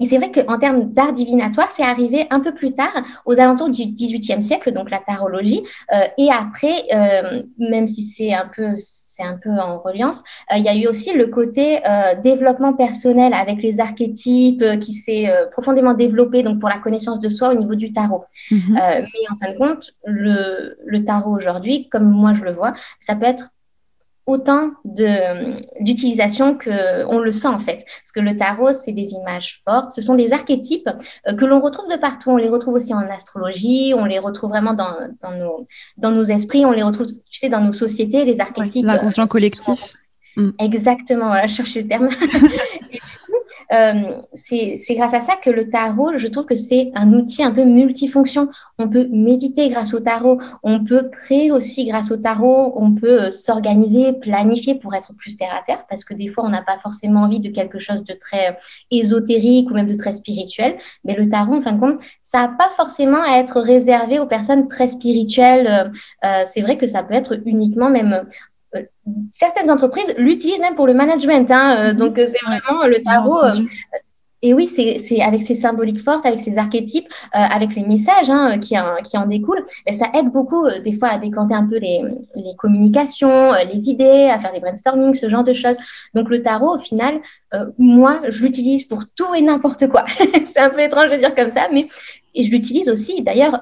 Et 0.00 0.06
c'est 0.06 0.18
vrai 0.18 0.30
qu'en 0.32 0.58
termes 0.58 0.86
d'art 0.86 1.12
divinatoire, 1.12 1.70
c'est 1.70 1.82
arrivé 1.82 2.26
un 2.30 2.40
peu 2.40 2.54
plus 2.54 2.72
tard, 2.72 3.04
aux 3.26 3.38
alentours 3.38 3.70
du 3.70 3.84
XVIIIe 3.84 4.42
siècle, 4.42 4.72
donc 4.72 4.90
la 4.90 4.98
tarologie. 4.98 5.62
Euh, 5.92 6.04
et 6.18 6.28
après, 6.30 6.74
euh, 6.92 7.42
même 7.58 7.86
si 7.86 8.02
c'est 8.02 8.32
un 8.32 8.50
peu, 8.54 8.70
c'est 8.78 9.22
un 9.22 9.36
peu 9.36 9.50
en 9.50 9.78
reliance, 9.78 10.22
euh, 10.50 10.56
il 10.56 10.64
y 10.64 10.68
a 10.68 10.74
eu 10.74 10.86
aussi 10.86 11.12
le 11.12 11.26
côté 11.26 11.80
développement 12.22 12.72
personnel 12.72 13.34
avec 13.34 13.62
les 13.62 13.80
archétypes 13.80 14.64
qui 14.80 14.92
s'est 14.94 15.28
profondément 15.52 15.94
développé 15.94 16.42
donc 16.42 16.58
pour 16.58 16.68
la 16.68 16.78
connaissance 16.78 17.20
de 17.20 17.28
soi 17.28 17.50
au 17.50 17.54
niveau 17.54 17.74
du 17.74 17.92
tarot. 17.92 18.24
Mm-hmm. 18.50 18.72
mais 18.74 19.30
en 19.30 19.36
fin 19.36 19.52
de 19.52 19.58
compte, 19.58 19.92
le, 20.04 20.76
le 20.84 21.04
tarot 21.04 21.36
aujourd'hui, 21.36 21.88
comme 21.88 22.10
moi 22.10 22.32
je 22.32 22.44
le 22.44 22.52
vois, 22.52 22.72
ça 23.00 23.14
peut 23.14 23.26
être 23.26 23.50
autant 24.30 24.70
d'utilisation 25.80 26.56
qu'on 26.56 27.18
le 27.18 27.32
sent 27.32 27.48
en 27.48 27.58
fait. 27.58 27.84
Parce 27.84 28.12
que 28.14 28.20
le 28.20 28.36
tarot, 28.36 28.72
c'est 28.72 28.92
des 28.92 29.10
images 29.12 29.60
fortes, 29.64 29.90
ce 29.90 30.00
sont 30.00 30.14
des 30.14 30.32
archétypes 30.32 30.88
euh, 31.26 31.34
que 31.34 31.44
l'on 31.44 31.60
retrouve 31.60 31.88
de 31.90 31.96
partout. 31.96 32.30
On 32.30 32.36
les 32.36 32.48
retrouve 32.48 32.74
aussi 32.74 32.94
en 32.94 32.98
astrologie, 32.98 33.92
on 33.96 34.04
les 34.04 34.18
retrouve 34.18 34.50
vraiment 34.50 34.74
dans, 34.74 34.94
dans, 35.22 35.32
nos, 35.32 35.66
dans 35.96 36.12
nos 36.12 36.24
esprits, 36.24 36.64
on 36.64 36.72
les 36.72 36.82
retrouve, 36.82 37.06
tu 37.06 37.38
sais, 37.38 37.48
dans 37.48 37.60
nos 37.60 37.72
sociétés, 37.72 38.24
les 38.24 38.40
archétypes. 38.40 38.86
L'inconscient 38.86 39.26
collectif. 39.26 39.94
Mm. 40.36 40.50
Exactement, 40.60 41.26
voilà, 41.26 41.46
je 41.46 41.54
cherche 41.54 41.74
le 41.74 41.88
terme. 41.88 42.08
Euh, 43.72 44.20
c'est 44.34 44.94
grâce 44.94 45.14
à 45.14 45.20
ça 45.20 45.36
que 45.36 45.50
le 45.50 45.70
tarot, 45.70 46.16
je 46.16 46.26
trouve 46.28 46.46
que 46.46 46.54
c'est 46.54 46.90
un 46.94 47.12
outil 47.12 47.42
un 47.42 47.50
peu 47.50 47.64
multifonction. 47.64 48.48
On 48.78 48.88
peut 48.88 49.08
méditer 49.10 49.68
grâce 49.68 49.94
au 49.94 50.00
tarot, 50.00 50.40
on 50.62 50.84
peut 50.84 51.08
créer 51.10 51.52
aussi 51.52 51.86
grâce 51.86 52.10
au 52.10 52.16
tarot, 52.16 52.72
on 52.76 52.94
peut 52.94 53.24
euh, 53.24 53.30
s'organiser, 53.30 54.12
planifier 54.14 54.74
pour 54.74 54.94
être 54.94 55.12
plus 55.14 55.36
terre 55.36 55.54
à 55.54 55.62
terre, 55.62 55.84
parce 55.88 56.04
que 56.04 56.14
des 56.14 56.28
fois, 56.28 56.44
on 56.44 56.48
n'a 56.48 56.62
pas 56.62 56.78
forcément 56.78 57.22
envie 57.22 57.40
de 57.40 57.50
quelque 57.50 57.78
chose 57.78 58.04
de 58.04 58.14
très 58.14 58.50
euh, 58.50 58.54
ésotérique 58.90 59.70
ou 59.70 59.74
même 59.74 59.88
de 59.88 59.96
très 59.96 60.14
spirituel. 60.14 60.76
Mais 61.04 61.14
le 61.14 61.28
tarot, 61.28 61.56
en 61.56 61.62
fin 61.62 61.72
de 61.72 61.80
compte, 61.80 62.00
ça 62.24 62.40
n'a 62.40 62.48
pas 62.48 62.70
forcément 62.76 63.22
à 63.22 63.38
être 63.38 63.60
réservé 63.60 64.18
aux 64.18 64.26
personnes 64.26 64.68
très 64.68 64.88
spirituelles. 64.88 65.90
c'est 66.46 66.60
vrai 66.60 66.78
que 66.78 66.86
ça 66.86 67.02
peut 67.02 67.14
être 67.14 67.40
uniquement 67.44 67.90
même 67.90 68.24
certaines 69.30 69.70
entreprises 69.70 70.14
l'utilisent 70.16 70.60
même 70.60 70.74
pour 70.74 70.86
le 70.86 70.94
management. 70.94 71.50
Hein, 71.50 71.76
euh, 71.78 71.92
mhm. 71.92 71.98
donc, 71.98 72.18
euh, 72.18 72.26
c'est 72.26 72.44
vraiment 72.44 72.86
le 72.86 73.02
tarot. 73.02 73.44
Euh, 73.44 73.64
et 74.42 74.54
oui, 74.54 74.68
c'est 74.68 75.20
avec 75.20 75.42
ces 75.42 75.54
symboliques 75.54 76.00
fortes, 76.00 76.24
avec 76.24 76.40
ces 76.40 76.56
archétypes, 76.56 77.12
avec 77.32 77.74
les 77.74 77.82
messages 77.82 78.30
hein, 78.30 78.58
qui, 78.58 78.78
en, 78.78 78.96
qui, 79.04 79.18
en, 79.18 79.26
découlent, 79.26 79.66
et 79.86 79.92
ça 79.92 80.06
aide 80.14 80.30
beaucoup 80.32 80.66
des 80.82 80.94
fois 80.94 81.08
à 81.08 81.18
décanter 81.18 81.52
un 81.54 81.66
peu 81.66 81.76
les, 81.76 82.00
les 82.34 82.56
communications, 82.56 83.52
les 83.70 83.90
idées, 83.90 84.30
à 84.32 84.38
faire 84.38 84.54
des 84.54 84.60
brainstorming, 84.60 85.12
ce 85.12 85.28
genre 85.28 85.44
de 85.44 85.52
choses. 85.52 85.76
Donc 86.14 86.30
le 86.30 86.40
tarot, 86.40 86.76
au 86.76 86.78
final, 86.78 87.20
moi, 87.76 88.22
je 88.30 88.42
l'utilise 88.42 88.84
pour 88.84 89.02
tout 89.14 89.34
et 89.34 89.42
n'importe 89.42 89.88
quoi. 89.88 90.06
c'est 90.46 90.60
un 90.60 90.70
peu 90.70 90.80
étrange 90.80 91.10
de 91.10 91.16
dire 91.16 91.34
comme 91.34 91.50
ça, 91.50 91.68
mais 91.70 91.88
et 92.34 92.42
je 92.42 92.50
l'utilise 92.50 92.88
aussi 92.88 93.22
d'ailleurs 93.22 93.60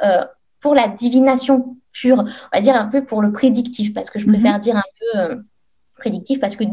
pour 0.60 0.76
la 0.76 0.86
divination 0.86 1.76
pure, 2.00 2.24
on 2.26 2.56
va 2.56 2.60
dire 2.60 2.76
un 2.76 2.86
peu 2.86 3.04
pour 3.04 3.22
le 3.22 3.32
prédictif, 3.32 3.94
parce 3.94 4.10
que 4.10 4.18
je 4.18 4.26
préfère 4.26 4.54
mhm. 4.54 4.60
dire 4.60 4.76
un 4.76 4.82
peu 5.00 5.18
euh, 5.18 5.36
prédictif, 5.98 6.40
parce 6.40 6.56
que 6.56 6.64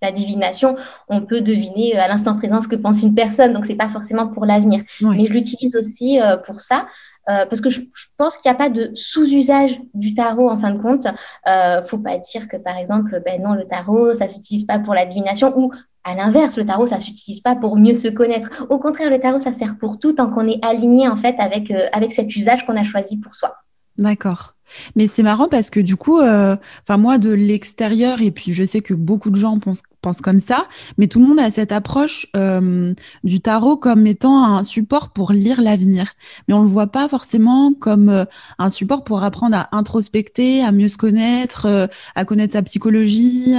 la 0.00 0.12
divination, 0.12 0.76
on 1.08 1.22
peut 1.22 1.40
deviner 1.40 1.96
euh, 1.96 2.02
à 2.02 2.08
l'instant 2.08 2.36
présent 2.36 2.60
ce 2.60 2.68
que 2.68 2.76
pense 2.76 3.02
une 3.02 3.14
personne, 3.14 3.52
donc 3.52 3.66
c'est 3.66 3.74
pas 3.74 3.88
forcément 3.88 4.28
pour 4.28 4.46
l'avenir. 4.46 4.82
Mais 5.00 5.26
je 5.26 5.32
l'utilise 5.32 5.76
aussi 5.76 6.20
euh, 6.20 6.36
pour 6.36 6.60
ça, 6.60 6.86
parce 7.26 7.60
que 7.60 7.68
je, 7.68 7.82
pense 8.16 8.38
qu'il 8.38 8.50
n'y 8.50 8.54
a 8.54 8.58
pas 8.58 8.70
de 8.70 8.90
sous-usage 8.94 9.78
du 9.92 10.14
tarot 10.14 10.48
en 10.48 10.58
fin 10.58 10.70
de 10.70 10.80
compte. 10.80 11.06
Euh, 11.46 11.82
faut 11.84 11.98
pas 11.98 12.16
dire 12.16 12.48
que 12.48 12.56
par 12.56 12.78
exemple, 12.78 13.22
ben 13.22 13.42
non, 13.42 13.52
le 13.52 13.66
tarot, 13.66 14.14
ça 14.14 14.28
s'utilise 14.28 14.64
pas 14.64 14.78
pour 14.78 14.94
la 14.94 15.04
divination, 15.04 15.52
ou 15.54 15.70
à 16.04 16.14
l'inverse, 16.14 16.56
le 16.56 16.64
tarot, 16.64 16.86
ça 16.86 17.00
s'utilise 17.00 17.40
pas 17.40 17.54
pour 17.54 17.76
mieux 17.76 17.96
se 17.96 18.08
connaître. 18.08 18.64
Au 18.70 18.78
contraire, 18.78 19.10
le 19.10 19.20
tarot, 19.20 19.42
ça 19.42 19.52
sert 19.52 19.76
pour 19.76 19.98
tout 19.98 20.14
tant 20.14 20.30
qu'on 20.30 20.48
est 20.48 20.64
aligné 20.64 21.06
en 21.06 21.16
fait 21.16 21.36
avec, 21.38 21.70
avec 21.70 22.14
cet 22.14 22.34
usage 22.34 22.64
qu'on 22.64 22.76
a 22.76 22.84
choisi 22.84 23.18
pour 23.20 23.34
soi. 23.34 23.54
D'accord. 23.98 24.54
Mais 24.96 25.06
c'est 25.06 25.22
marrant 25.22 25.48
parce 25.48 25.70
que 25.70 25.80
du 25.80 25.96
coup, 25.96 26.20
euh, 26.20 26.56
enfin 26.82 26.98
moi 26.98 27.18
de 27.18 27.30
l'extérieur 27.30 28.20
et 28.20 28.30
puis 28.30 28.52
je 28.52 28.64
sais 28.64 28.80
que 28.80 28.94
beaucoup 28.94 29.30
de 29.30 29.36
gens 29.36 29.58
pensent, 29.58 29.82
comme 30.22 30.40
ça, 30.40 30.66
mais 30.96 31.06
tout 31.06 31.20
le 31.20 31.26
monde 31.26 31.38
a 31.38 31.50
cette 31.50 31.72
approche 31.72 32.28
euh, 32.34 32.94
du 33.24 33.40
tarot 33.40 33.76
comme 33.76 34.06
étant 34.06 34.42
un 34.42 34.64
support 34.64 35.10
pour 35.10 35.32
lire 35.32 35.60
l'avenir, 35.60 36.12
mais 36.46 36.54
on 36.54 36.62
le 36.62 36.68
voit 36.68 36.86
pas 36.86 37.08
forcément 37.10 37.74
comme 37.74 38.08
euh, 38.08 38.24
un 38.58 38.70
support 38.70 39.04
pour 39.04 39.22
apprendre 39.22 39.56
à 39.56 39.68
introspecter, 39.76 40.62
à 40.62 40.72
mieux 40.72 40.88
se 40.88 40.96
connaître, 40.96 41.88
à 42.14 42.24
connaître 42.24 42.54
sa 42.54 42.62
psychologie, 42.62 43.54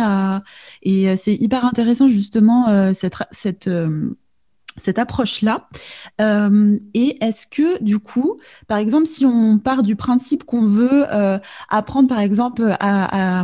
et 0.82 1.16
c'est 1.18 1.36
hyper 1.36 1.66
intéressant 1.66 2.08
justement 2.08 2.94
cette 2.94 3.70
cette 4.82 5.00
approche-là. 5.00 5.68
Euh, 6.22 6.78
et 6.94 7.24
est-ce 7.24 7.48
que, 7.48 7.82
du 7.84 8.00
coup, 8.00 8.40
par 8.68 8.78
exemple, 8.78 9.06
si 9.06 9.26
on 9.26 9.58
part 9.58 9.84
du 9.84 9.96
principe 9.96 10.44
qu'on 10.44 10.66
veut 10.66 11.06
euh, 11.12 11.40
apprendre, 11.70 12.10
par 12.10 12.20
exemple, 12.20 12.76
à, 12.80 13.44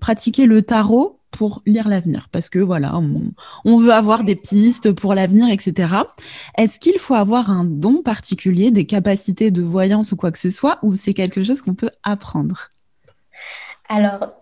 pratiquer 0.00 0.46
le 0.46 0.62
tarot 0.62 1.20
pour 1.30 1.62
lire 1.66 1.88
l'avenir, 1.88 2.28
parce 2.32 2.48
que 2.48 2.58
voilà, 2.58 2.98
on, 3.64 3.78
veut 3.78 3.92
avoir 3.92 4.24
des 4.24 4.34
pistes 4.34 4.92
pour 4.92 5.14
l'avenir, 5.14 5.50
etc. 5.50 5.94
Est-ce 6.56 6.78
qu'il 6.78 6.98
faut 6.98 7.14
avoir 7.14 7.50
un 7.50 7.64
don 7.64 8.02
particulier, 8.02 8.70
des 8.70 8.86
capacités 8.86 9.50
de 9.50 9.62
voyance 9.62 10.12
ou 10.12 10.16
quoi 10.16 10.32
que 10.32 10.38
ce 10.38 10.50
soit, 10.50 10.78
ou 10.82 10.96
c'est 10.96 11.14
quelque 11.14 11.42
chose 11.42 11.60
qu'on 11.60 11.74
peut 11.74 11.90
apprendre? 12.02 12.70
Alors, 13.88 14.32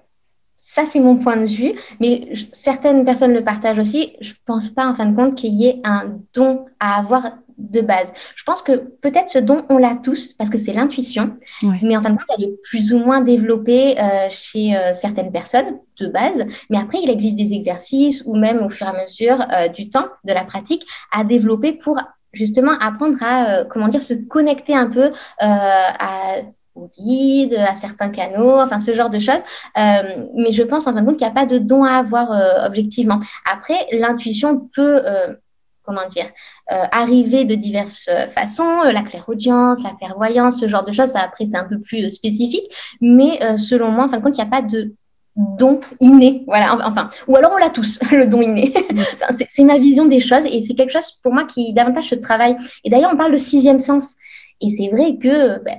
ça, 0.68 0.84
c'est 0.84 0.98
mon 0.98 1.16
point 1.16 1.36
de 1.36 1.46
vue, 1.46 1.74
mais 2.00 2.28
certaines 2.50 3.04
personnes 3.04 3.32
le 3.32 3.44
partagent 3.44 3.78
aussi. 3.78 4.16
Je 4.20 4.32
ne 4.32 4.38
pense 4.46 4.68
pas, 4.68 4.88
en 4.88 4.96
fin 4.96 5.08
de 5.08 5.14
compte, 5.14 5.36
qu'il 5.36 5.54
y 5.54 5.68
ait 5.68 5.80
un 5.84 6.18
don 6.34 6.66
à 6.80 6.98
avoir 6.98 7.38
de 7.56 7.80
base. 7.82 8.12
Je 8.34 8.42
pense 8.42 8.62
que 8.62 8.72
peut-être 8.72 9.28
ce 9.28 9.38
don, 9.38 9.64
on 9.70 9.78
l'a 9.78 9.94
tous, 9.94 10.32
parce 10.32 10.50
que 10.50 10.58
c'est 10.58 10.72
l'intuition, 10.72 11.36
mais 11.82 11.96
en 11.96 12.02
fin 12.02 12.10
de 12.10 12.16
compte, 12.16 12.36
elle 12.36 12.46
est 12.46 12.56
plus 12.64 12.92
ou 12.92 12.98
moins 12.98 13.20
développée 13.20 13.94
euh, 13.96 14.26
chez 14.28 14.76
euh, 14.76 14.92
certaines 14.92 15.30
personnes 15.30 15.78
de 16.00 16.08
base, 16.08 16.44
mais 16.68 16.78
après, 16.78 16.98
il 17.00 17.10
existe 17.10 17.36
des 17.36 17.52
exercices 17.52 18.24
ou 18.26 18.34
même 18.34 18.60
au 18.66 18.68
fur 18.68 18.88
et 18.88 18.90
à 18.90 19.02
mesure 19.04 19.46
euh, 19.52 19.68
du 19.68 19.88
temps, 19.88 20.08
de 20.24 20.32
la 20.32 20.42
pratique, 20.42 20.84
à 21.12 21.22
développer 21.22 21.74
pour 21.74 22.00
justement 22.32 22.72
apprendre 22.80 23.18
à, 23.22 23.64
comment 23.66 23.86
dire, 23.86 24.02
se 24.02 24.14
connecter 24.14 24.74
un 24.74 24.90
peu 24.90 25.12
à 25.38 26.42
au 26.76 26.90
guide, 26.98 27.54
à 27.54 27.74
certains 27.74 28.10
canaux, 28.10 28.60
enfin 28.60 28.78
ce 28.78 28.94
genre 28.94 29.10
de 29.10 29.18
choses. 29.18 29.42
Euh, 29.78 30.26
mais 30.34 30.52
je 30.52 30.62
pense 30.62 30.86
en 30.86 30.94
fin 30.94 31.00
de 31.00 31.06
compte 31.06 31.16
qu'il 31.16 31.26
n'y 31.26 31.32
a 31.32 31.34
pas 31.34 31.46
de 31.46 31.58
don 31.58 31.82
à 31.82 31.92
avoir 31.92 32.32
euh, 32.32 32.66
objectivement. 32.66 33.20
Après, 33.50 33.74
l'intuition 33.92 34.68
peut, 34.74 35.00
euh, 35.04 35.34
comment 35.82 36.06
dire, 36.08 36.26
arriver 36.68 37.44
de 37.44 37.54
diverses 37.54 38.10
façons. 38.34 38.82
La 38.82 39.02
clairaudience, 39.02 39.82
la 39.84 39.92
clairvoyance, 39.92 40.58
ce 40.58 40.68
genre 40.68 40.84
de 40.84 40.92
choses. 40.92 41.14
Après, 41.16 41.46
c'est 41.46 41.56
un 41.56 41.64
peu 41.64 41.78
plus 41.80 42.08
spécifique. 42.08 42.74
Mais 43.00 43.38
selon 43.56 43.90
moi, 43.90 44.06
en 44.06 44.08
fin 44.08 44.18
de 44.18 44.22
compte, 44.22 44.36
il 44.36 44.40
n'y 44.40 44.48
a 44.48 44.50
pas 44.50 44.62
de 44.62 44.92
don 45.36 45.80
inné, 46.00 46.44
voilà, 46.46 46.78
enfin, 46.86 47.10
ou 47.28 47.36
alors 47.36 47.52
on 47.54 47.58
l'a 47.58 47.68
tous, 47.68 47.98
le 48.10 48.26
don 48.26 48.40
inné. 48.40 48.72
c'est 49.48 49.64
ma 49.64 49.78
vision 49.78 50.06
des 50.06 50.20
choses 50.20 50.46
et 50.46 50.60
c'est 50.62 50.74
quelque 50.74 50.92
chose 50.92 51.20
pour 51.22 51.32
moi 51.32 51.44
qui 51.44 51.72
davantage 51.74 52.08
se 52.08 52.14
travaille. 52.14 52.56
Et 52.84 52.90
d'ailleurs, 52.90 53.10
on 53.12 53.16
parle 53.16 53.32
de 53.32 53.38
sixième 53.38 53.78
sens. 53.78 54.14
Et 54.60 54.70
c'est 54.70 54.88
vrai 54.88 55.18
que, 55.18 55.62
ben, 55.62 55.78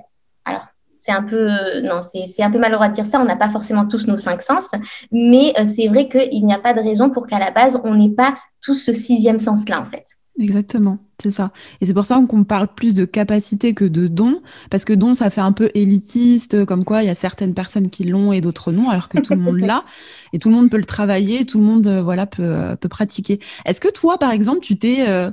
c'est 1.07 1.13
un 1.13 1.23
peu, 1.23 1.47
non, 1.83 2.01
c'est 2.01 2.43
un 2.43 2.51
peu 2.51 2.59
malheureux 2.59 2.89
de 2.89 2.93
dire 2.93 3.05
ça, 3.05 3.21
on 3.21 3.25
n'a 3.25 3.37
pas 3.37 3.49
forcément 3.49 3.85
tous 3.85 4.07
nos 4.07 4.17
cinq 4.17 4.41
sens, 4.41 4.71
mais 5.11 5.53
c'est 5.65 5.87
vrai 5.87 6.09
qu'il 6.09 6.45
n'y 6.45 6.53
a 6.53 6.59
pas 6.59 6.73
de 6.73 6.81
raison 6.81 7.09
pour 7.09 7.27
qu'à 7.27 7.39
la 7.39 7.51
base, 7.51 7.79
on 7.85 7.95
n'ait 7.95 8.13
pas 8.13 8.35
tous 8.61 8.73
ce 8.73 8.91
sixième 8.91 9.39
sens-là, 9.39 9.81
en 9.81 9.85
fait. 9.85 10.03
Exactement, 10.37 10.99
c'est 11.21 11.31
ça. 11.31 11.51
Et 11.79 11.85
c'est 11.85 11.93
pour 11.93 12.05
ça 12.05 12.21
qu'on 12.27 12.43
parle 12.43 12.67
plus 12.67 12.93
de 12.93 13.05
capacité 13.05 13.73
que 13.73 13.85
de 13.85 14.07
don, 14.07 14.41
parce 14.69 14.83
que 14.83 14.91
don, 14.91 15.15
ça 15.15 15.29
fait 15.29 15.41
un 15.41 15.53
peu 15.53 15.71
élitiste, 15.73 16.65
comme 16.65 16.83
quoi 16.83 17.03
il 17.03 17.07
y 17.07 17.09
a 17.09 17.15
certaines 17.15 17.53
personnes 17.53 17.89
qui 17.89 18.03
l'ont 18.03 18.33
et 18.33 18.41
d'autres 18.41 18.73
non, 18.73 18.89
alors 18.89 19.07
que 19.07 19.19
tout 19.19 19.33
le 19.33 19.39
monde 19.39 19.59
l'a, 19.61 19.85
et 20.33 20.39
tout 20.39 20.49
le 20.49 20.55
monde 20.55 20.69
peut 20.69 20.77
le 20.77 20.83
travailler, 20.83 21.45
tout 21.45 21.57
le 21.57 21.63
monde 21.63 21.87
euh, 21.87 22.01
voilà 22.01 22.25
peut, 22.25 22.43
euh, 22.43 22.75
peut 22.75 22.89
pratiquer. 22.89 23.39
Est-ce 23.65 23.79
que 23.79 23.87
toi, 23.87 24.19
par 24.19 24.31
exemple, 24.31 24.59
tu 24.59 24.77
t'es 24.77 25.05
euh, 25.07 25.31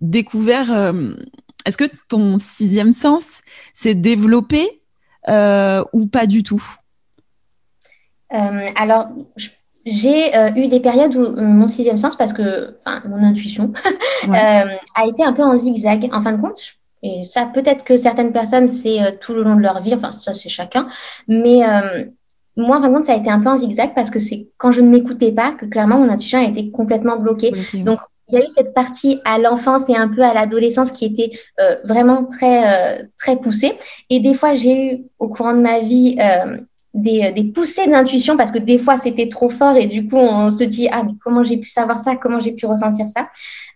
découvert, 0.00 0.92
est-ce 1.66 1.76
que 1.76 1.84
ton 2.08 2.38
sixième 2.38 2.92
sens 2.92 3.40
s'est 3.74 3.94
développé 3.94 4.79
ou 5.28 6.06
pas 6.06 6.26
du 6.26 6.42
tout 6.42 6.62
Alors, 8.30 9.08
je 9.36 9.48
j'ai 9.86 10.36
euh, 10.36 10.50
eu 10.56 10.68
des 10.68 10.80
périodes 10.80 11.16
où 11.16 11.22
euh, 11.22 11.42
mon 11.42 11.66
sixième 11.66 11.98
sens, 11.98 12.16
parce 12.16 12.32
que 12.32 12.76
mon 13.08 13.22
intuition, 13.22 13.72
euh, 14.24 14.30
a 14.32 15.06
été 15.06 15.24
un 15.24 15.32
peu 15.32 15.42
en 15.42 15.56
zigzag. 15.56 16.08
En 16.12 16.22
fin 16.22 16.32
de 16.32 16.40
compte, 16.40 16.60
et 17.02 17.24
ça, 17.24 17.46
peut-être 17.46 17.84
que 17.84 17.96
certaines 17.96 18.32
personnes, 18.32 18.68
c'est 18.68 19.18
tout 19.20 19.34
le 19.34 19.42
long 19.42 19.56
de 19.56 19.62
leur 19.62 19.82
vie, 19.82 19.94
enfin, 19.94 20.12
ça, 20.12 20.34
c'est 20.34 20.50
chacun. 20.50 20.88
Mais 21.28 21.60
moi, 22.56 22.76
en 22.76 22.82
fin 22.82 22.88
de 22.88 22.94
compte, 22.94 23.04
ça 23.04 23.14
a 23.14 23.16
été 23.16 23.30
un 23.30 23.40
peu 23.40 23.48
en 23.48 23.56
zigzag 23.56 23.94
parce 23.94 24.10
que 24.10 24.18
c'est 24.18 24.48
quand 24.58 24.70
je 24.70 24.82
ne 24.82 24.90
m'écoutais 24.90 25.32
pas 25.32 25.52
que 25.52 25.64
clairement 25.64 25.98
mon 25.98 26.10
intuition 26.10 26.38
a 26.38 26.44
été 26.44 26.70
complètement 26.70 27.16
bloquée. 27.16 27.52
Donc, 27.74 28.00
il 28.30 28.38
y 28.38 28.42
a 28.42 28.44
eu 28.44 28.48
cette 28.48 28.74
partie 28.74 29.20
à 29.24 29.38
l'enfance 29.38 29.88
et 29.88 29.96
un 29.96 30.08
peu 30.08 30.22
à 30.22 30.34
l'adolescence 30.34 30.92
qui 30.92 31.04
était 31.04 31.30
vraiment 31.84 32.24
très, 32.24 33.08
très 33.18 33.36
poussée. 33.36 33.72
Et 34.08 34.20
des 34.20 34.34
fois, 34.34 34.54
j'ai 34.54 34.94
eu 34.94 35.04
au 35.18 35.28
courant 35.28 35.52
de 35.52 35.60
ma 35.60 35.80
vie 35.80 36.16
des, 36.94 37.32
des 37.32 37.44
poussées 37.44 37.86
d'intuition 37.86 38.36
parce 38.36 38.50
que 38.50 38.58
des 38.58 38.78
fois 38.78 38.96
c'était 38.96 39.28
trop 39.28 39.48
fort 39.48 39.76
et 39.76 39.86
du 39.86 40.08
coup 40.08 40.16
on 40.16 40.50
se 40.50 40.64
dit 40.64 40.88
ah 40.90 41.02
mais 41.04 41.12
comment 41.22 41.44
j'ai 41.44 41.56
pu 41.56 41.68
savoir 41.68 42.00
ça? 42.00 42.16
Comment 42.16 42.40
j'ai 42.40 42.52
pu 42.52 42.66
ressentir 42.66 43.08
ça 43.08 43.28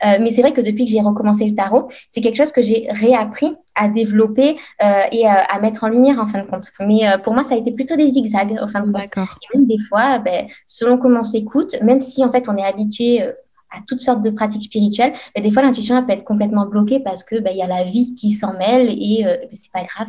euh, 0.05 0.19
mais 0.21 0.31
c'est 0.31 0.43
vrai 0.43 0.53
que 0.53 0.61
depuis 0.61 0.85
que 0.85 0.91
j'ai 0.91 1.01
recommencé 1.01 1.47
le 1.47 1.55
tarot 1.55 1.89
c'est 2.09 2.21
quelque 2.21 2.37
chose 2.37 2.51
que 2.51 2.63
j'ai 2.63 2.89
réappris 2.91 3.55
à 3.77 3.89
développer 3.89 4.57
euh, 4.83 5.01
et 5.13 5.27
à, 5.27 5.59
mettre 5.61 5.85
en 5.85 5.89
lumière 5.89 6.21
en 6.21 6.27
fin 6.27 6.43
de 6.43 6.49
compte. 6.49 6.67
Mais 6.81 7.09
euh, 7.09 7.19
pour 7.19 7.35
moi 7.35 7.45
ça 7.45 7.55
a 7.55 7.59
été 7.59 7.73
plutôt 7.73 7.97
des 7.97 8.11
zigzags 8.11 8.57
en 8.61 8.69
fin 8.69 8.87
de 8.87 8.93
compte. 8.93 9.03
Et 9.05 9.59
même 9.59 9.67
des 9.67 9.79
fois 9.89 10.19
ben, 10.19 10.47
selon 10.67 10.99
comment 10.99 11.21
on 11.21 11.25
s'écoute 11.25 11.77
même 11.83 12.01
si 12.01 12.25
en 12.25 12.33
fait 12.33 12.49
on 12.49 12.57
est 12.57 12.65
habitué 12.65 13.23
euh, 13.23 13.33
à 13.71 13.81
toutes 13.87 14.01
sortes 14.01 14.23
de 14.23 14.31
pratiques 14.31 14.65
spirituelles, 14.65 15.13
mais 15.37 15.43
des 15.43 15.51
fois 15.51 15.63
l'intuition 15.63 16.05
peut 16.05 16.13
être 16.13 16.25
complètement 16.25 16.67
bloquée 16.67 17.01
parce 17.01 17.25
que 17.25 17.41
bah, 17.41 17.51
il 17.53 17.59
y 17.59 17.63
a 17.63 17.67
la 17.67 17.85
vie 17.85 18.15
qui 18.15 18.31
s'en 18.31 18.57
mêle 18.57 18.89
et 18.89 19.25
euh, 19.27 19.37
c'est 19.53 19.73
pas 19.73 19.85
grave. 19.85 20.09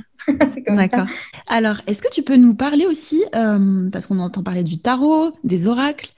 D'accord. 0.76 1.08
Alors, 1.48 1.78
est-ce 1.88 2.02
que 2.02 2.12
tu 2.12 2.24
peux 2.24 2.36
nous 2.36 2.56
parler 2.56 2.86
aussi, 2.86 3.24
euh, 3.36 3.90
parce 3.92 4.08
qu'on 4.08 4.20
entend 4.20 4.44
parler 4.44 4.64
du 4.64 4.80
tarot, 4.80 5.32
des 5.44 5.68
oracles, 5.68 6.14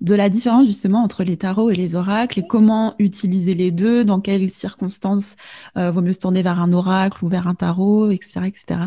de 0.00 0.14
la 0.14 0.28
différence 0.28 0.66
justement 0.66 1.02
entre 1.02 1.22
les 1.22 1.36
tarots 1.36 1.70
et 1.70 1.76
les 1.76 1.94
oracles 1.94 2.40
et 2.40 2.46
comment 2.46 2.94
utiliser 2.98 3.54
les 3.54 3.70
deux, 3.70 4.04
dans 4.04 4.20
quelles 4.20 4.50
circonstances 4.50 5.36
euh, 5.76 5.92
vaut 5.92 6.02
mieux 6.02 6.12
se 6.12 6.18
tourner 6.18 6.42
vers 6.42 6.60
un 6.60 6.72
oracle 6.72 7.24
ou 7.24 7.28
vers 7.28 7.46
un 7.46 7.54
tarot, 7.54 8.10
etc., 8.10 8.40
etc. 8.46 8.80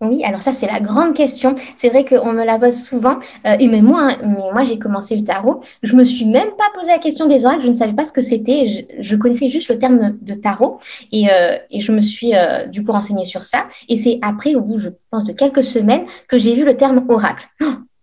Oui, 0.00 0.22
alors 0.24 0.40
ça, 0.40 0.52
c'est 0.52 0.66
la 0.66 0.80
grande 0.80 1.14
question. 1.14 1.54
C'est 1.76 1.88
vrai 1.88 2.04
qu'on 2.04 2.32
me 2.32 2.44
la 2.44 2.58
pose 2.58 2.82
souvent. 2.82 3.18
Euh, 3.46 3.56
et 3.58 3.68
même 3.68 3.84
moi, 3.84 4.08
hein, 4.10 4.16
mais 4.22 4.52
moi, 4.52 4.64
j'ai 4.64 4.78
commencé 4.78 5.16
le 5.16 5.24
tarot. 5.24 5.60
Je 5.82 5.94
me 5.96 6.04
suis 6.04 6.24
même 6.24 6.50
pas 6.56 6.70
posé 6.74 6.90
la 6.90 6.98
question 6.98 7.26
des 7.26 7.44
oracles. 7.44 7.62
Je 7.62 7.68
ne 7.68 7.74
savais 7.74 7.92
pas 7.92 8.04
ce 8.04 8.12
que 8.12 8.22
c'était. 8.22 8.86
Je, 9.00 9.16
connaissais 9.16 9.50
juste 9.50 9.68
le 9.70 9.78
terme 9.78 10.16
de 10.20 10.34
tarot. 10.34 10.78
Et, 11.12 11.30
euh, 11.30 11.56
et 11.70 11.80
je 11.80 11.92
me 11.92 12.00
suis 12.00 12.34
euh, 12.34 12.66
du 12.66 12.84
coup 12.84 12.92
renseignée 12.92 13.24
sur 13.24 13.44
ça. 13.44 13.66
Et 13.88 13.96
c'est 13.96 14.18
après, 14.22 14.54
au 14.54 14.60
bout, 14.60 14.78
je 14.78 14.90
pense, 15.10 15.24
de 15.24 15.32
quelques 15.32 15.64
semaines, 15.64 16.04
que 16.28 16.38
j'ai 16.38 16.54
vu 16.54 16.64
le 16.64 16.76
terme 16.76 17.04
oracle. 17.08 17.48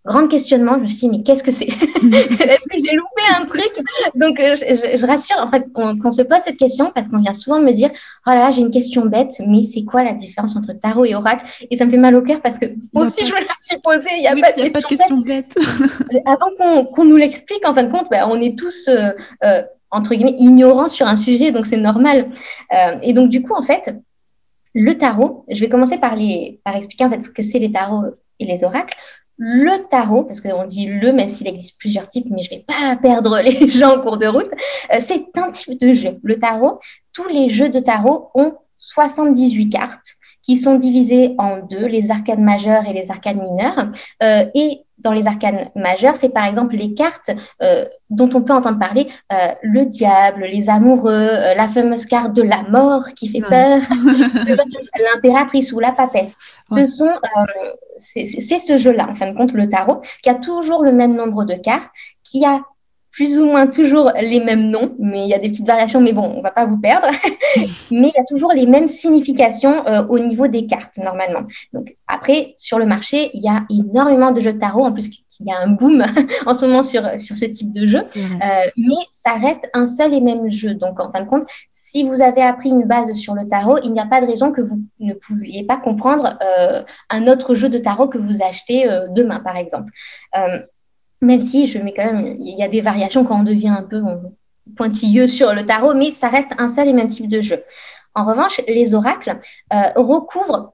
Grand 0.06 0.28
questionnement, 0.28 0.76
je 0.76 0.84
me 0.84 0.88
suis 0.88 1.00
dit, 1.00 1.10
mais 1.10 1.24
qu'est-ce 1.24 1.44
que 1.44 1.52
c'est? 1.52 1.66
Est-ce 1.66 2.68
que 2.68 2.78
j'ai 2.78 2.96
loupé 2.96 3.22
un 3.36 3.46
truc? 3.46 3.72
Donc, 4.14 4.40
euh, 4.40 4.56
je, 4.56 4.98
je, 4.98 5.06
rassure, 5.06 5.38
en 5.40 5.48
fait, 5.48 5.66
qu'on 5.74 6.12
se 6.12 6.22
pose 6.22 6.40
cette 6.46 6.58
question 6.58 6.92
parce 6.94 7.08
qu'on 7.08 7.20
vient 7.20 7.34
souvent 7.34 7.60
me 7.60 7.72
dire, 7.72 7.90
oh 8.28 8.30
là 8.30 8.36
là, 8.36 8.52
j'ai 8.52 8.62
une 8.62 8.72
question 8.72 9.06
bête, 9.06 9.42
mais 9.48 9.64
c'est 9.64 9.84
quoi 9.84 10.04
la 10.04 10.14
différence 10.14 10.56
entre 10.56 10.74
tarot 10.74 11.06
et 11.06 11.16
oracle? 11.16 11.46
Et 11.72 11.78
ça 11.78 11.86
me 11.86 11.91
fait 11.91 11.98
mal 11.98 12.15
au 12.15 12.22
cœur 12.22 12.41
parce 12.41 12.60
que 12.60 12.68
moi 12.94 13.06
aussi, 13.06 13.26
je 13.26 13.34
me 13.34 13.39
la 13.39 13.54
suis 13.60 13.80
posée, 13.84 14.10
il 14.18 14.22
n'y 14.22 14.28
a, 14.28 14.36
pas, 14.36 14.52
de 14.52 14.88
question 14.88 15.18
bête. 15.18 15.56
Avant 16.26 16.86
qu'on 16.94 17.06
nous 17.06 17.18
l'explique, 17.18 17.68
en 17.68 17.74
fin 17.74 17.84
de 17.84 17.91
compte, 17.91 18.08
bah, 18.12 18.28
on 18.30 18.39
est 18.39 18.58
tous... 18.58 18.88
Euh, 18.88 19.12
euh, 19.44 19.63
entre 19.91 20.13
guillemets, 20.13 20.36
ignorants 20.39 20.89
sur 20.89 21.08
un 21.08 21.15
sujet, 21.15 21.52
donc 21.52 21.65
c'est 21.65 21.78
normal. 21.78 22.30
Euh, 22.74 23.00
et 23.02 23.13
donc, 23.13 23.30
du 23.30 23.41
coup, 23.41 23.54
en 23.54 23.62
fait, 23.62 23.96
le 24.74 24.94
tarot, 24.96 25.46
je 25.50 25.62
vais 25.62 25.70
commencer 25.70 25.98
par, 25.98 26.15
les, 26.15 26.60
par 26.65 26.76
expliquer 26.76 27.06
en 27.06 27.10
fait 27.10 27.24
ce 27.24 27.30
que 27.30 27.41
c'est 27.41 27.60
les 27.60 27.72
tarots 27.72 28.04
et 28.39 28.46
les 28.46 28.63
oracles. 28.63 28.98
Le 29.38 29.88
tarot, 29.89 30.24
parce 30.24 30.39
qu'on 30.39 30.65
dit 30.65 30.86
le, 30.86 31.12
même 31.12 31.30
s'il 31.30 31.48
existe 31.48 31.78
plusieurs 31.80 32.08
types, 32.08 32.28
mais 32.30 32.43
je 32.43 32.54
ne 32.54 32.58
vais 32.58 32.65
pas 32.65 32.95
perdre 33.02 33.39
les 33.41 33.67
gens 33.67 33.98
en 33.98 34.02
cours 34.02 34.17
de 34.17 34.28
route, 34.28 34.52
euh, 34.93 34.98
c'est 35.02 35.38
un 35.38 35.52
type 35.52 35.80
de 35.80 35.93
jeu. 35.93 36.19
Le 36.24 36.39
tarot, 36.39 36.80
tous 37.13 37.28
les 37.28 37.50
jeux 37.50 37.69
de 37.69 37.80
tarot 37.80 38.30
ont 38.34 38.54
78 38.78 39.69
cartes 39.69 40.15
qui 40.41 40.58
sont 40.58 40.76
divisées 40.76 41.34
en 41.39 41.62
deux, 41.62 41.88
les 41.88 42.12
arcades 42.12 42.39
majeures 42.39 42.86
et 42.88 42.93
les 42.93 43.10
arcades 43.10 43.38
mineures. 43.38 43.91
Euh, 44.21 44.45
et 44.54 44.85
dans 45.06 45.13
les 45.13 45.28
arcanes 45.28 45.70
majeures, 45.76 46.15
c'est 46.15 46.30
par 46.30 46.46
exemple 46.46 46.76
les 46.76 46.96
cartes 46.96 47.30
euh, 47.62 47.86
dont 48.10 48.30
on 48.34 48.41
peut 48.41 48.54
entendre 48.54 48.80
parler, 48.80 49.08
euh, 49.32 49.54
le 49.62 49.86
diable, 49.86 50.46
les 50.52 50.68
amoureux, 50.70 51.12
euh, 51.12 51.54
la 51.54 51.68
fameuse 51.68 52.06
carte 52.06 52.34
de 52.34 52.41
la 52.41 52.63
mort 52.63 53.06
qui 53.15 53.28
fait 53.30 53.41
peur, 53.41 53.82
l'impératrice 55.13 55.72
ou 55.72 55.80
la 55.80 55.91
papesse. 55.91 56.36
Ce 56.65 56.88
sont, 56.88 57.12
c'est 57.98 58.26
ce 58.60 58.78
jeu-là, 58.78 59.08
en 59.10 59.15
fin 59.15 59.32
de 59.32 59.38
compte, 59.38 59.54
le 59.54 59.70
tarot, 59.70 60.02
qui 60.24 60.30
a 60.30 60.36
toujours 60.36 60.84
le 60.84 60.91
même 60.91 61.15
nombre 61.15 61.46
de 61.46 61.54
cartes, 61.54 61.91
qui 62.24 62.44
a 62.44 62.62
plus 63.15 63.39
ou 63.39 63.45
moins 63.45 63.65
toujours 63.65 64.12
les 64.19 64.41
mêmes 64.41 64.69
noms, 64.69 64.93
mais 64.99 65.23
il 65.23 65.30
y 65.30 65.34
a 65.34 65.39
des 65.39 65.47
petites 65.47 65.65
variations, 65.65 66.01
mais 66.01 66.12
bon, 66.12 66.34
on 66.36 66.41
va 66.41 66.51
pas 66.51 66.65
vous 66.65 66.78
perdre. 66.78 67.08
mais 67.91 68.10
il 68.10 68.13
y 68.13 68.19
a 68.19 68.25
toujours 68.28 68.51
les 68.51 68.67
mêmes 68.67 68.89
significations 68.89 69.88
euh, 69.88 70.06
au 70.10 70.19
niveau 70.19 70.47
des 70.47 70.67
cartes, 70.67 70.97
normalement. 70.97 71.43
Donc, 71.73 71.95
après, 72.08 72.54
sur 72.58 72.78
le 72.78 72.86
marché, 72.86 73.32
il 73.34 73.41
y 73.41 73.47
a 73.47 73.63
énormément 73.69 74.34
de 74.34 74.41
jeux 74.41 74.51
de 74.51 74.60
tarot. 74.60 74.84
En 74.84 74.91
plus, 74.91 75.10
il 75.39 75.47
y 75.47 75.51
a 75.51 75.60
un 75.60 75.69
boom 75.69 76.04
en 76.45 76.54
ce 76.54 76.65
moment 76.65 76.84
sur, 76.84 77.04
sur 77.17 77.38
ce 77.38 77.45
type 77.45 77.71
de 77.71 77.88
jeu. 77.88 78.01
Euh, 78.17 78.69
mais 78.75 78.95
ça 79.12 79.36
reste 79.36 79.69
un 79.73 79.88
seul 79.88 80.13
et 80.13 80.19
même 80.19 80.51
jeu. 80.51 80.73
Donc, 80.73 80.99
en 80.99 81.10
fin 81.10 81.21
de 81.21 81.30
compte, 81.30 81.45
si 81.71 82.04
vous 82.04 82.21
avez 82.21 82.41
appris 82.41 82.69
une 82.69 82.84
base 82.84 83.13
sur 83.13 83.34
le 83.34 83.47
tarot, 83.47 83.78
il 83.86 83.93
n'y 83.93 83.99
a 84.01 84.06
pas 84.06 84.19
de 84.19 84.25
raison 84.25 84.51
que 84.51 84.62
vous 84.62 84.82
ne 84.99 85.13
pouviez 85.13 85.63
pas 85.63 85.78
comprendre 85.78 86.38
euh, 86.43 86.84
un 87.10 87.28
autre 87.28 87.56
jeu 87.56 87.69
de 87.69 87.78
tarot 87.78 88.10
que 88.10 88.17
vous 88.17 88.43
achetez 88.43 88.89
demain, 89.12 89.39
par 89.39 89.56
exemple 89.56 89.91
même 91.21 91.41
si 91.41 91.67
je 91.67 91.80
mets 91.80 91.93
quand 91.93 92.06
même, 92.06 92.38
il 92.39 92.58
y 92.58 92.63
a 92.63 92.67
des 92.67 92.82
variations 92.82 93.23
quand 93.23 93.39
on 93.39 93.43
devient 93.43 93.69
un 93.69 93.84
peu 93.84 94.01
pointilleux 94.75 95.28
sur 95.28 95.54
le 95.54 95.65
tarot, 95.65 95.93
mais 95.93 96.12
ça 96.12 96.30
reste 96.30 96.51
un 96.58 96.69
seul 96.69 96.88
et 96.88 96.93
même 96.93 97.08
type 97.08 97.28
de 97.28 97.41
jeu. 97.41 97.63
En 98.15 98.25
revanche, 98.25 98.62
les 98.67 98.95
oracles 98.95 99.39
euh, 99.73 99.78
recouvrent 99.95 100.73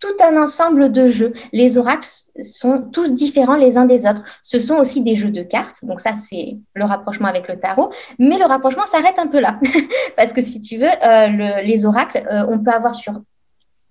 tout 0.00 0.24
un 0.24 0.36
ensemble 0.42 0.92
de 0.92 1.08
jeux. 1.08 1.32
Les 1.52 1.78
oracles 1.78 2.08
sont 2.42 2.82
tous 2.92 3.14
différents 3.14 3.54
les 3.54 3.78
uns 3.78 3.86
des 3.86 4.06
autres. 4.06 4.22
Ce 4.42 4.60
sont 4.60 4.76
aussi 4.76 5.02
des 5.02 5.16
jeux 5.16 5.30
de 5.30 5.42
cartes, 5.42 5.84
donc 5.84 6.00
ça 6.00 6.14
c'est 6.16 6.58
le 6.74 6.84
rapprochement 6.84 7.28
avec 7.28 7.48
le 7.48 7.56
tarot, 7.56 7.90
mais 8.18 8.36
le 8.36 8.44
rapprochement 8.44 8.86
s'arrête 8.86 9.18
un 9.18 9.28
peu 9.28 9.40
là, 9.40 9.58
parce 10.16 10.32
que 10.32 10.42
si 10.42 10.60
tu 10.60 10.76
veux, 10.76 10.88
euh, 10.88 11.62
les 11.62 11.86
oracles, 11.86 12.22
euh, 12.30 12.44
on 12.50 12.58
peut 12.58 12.72
avoir 12.72 12.94
sur 12.94 13.22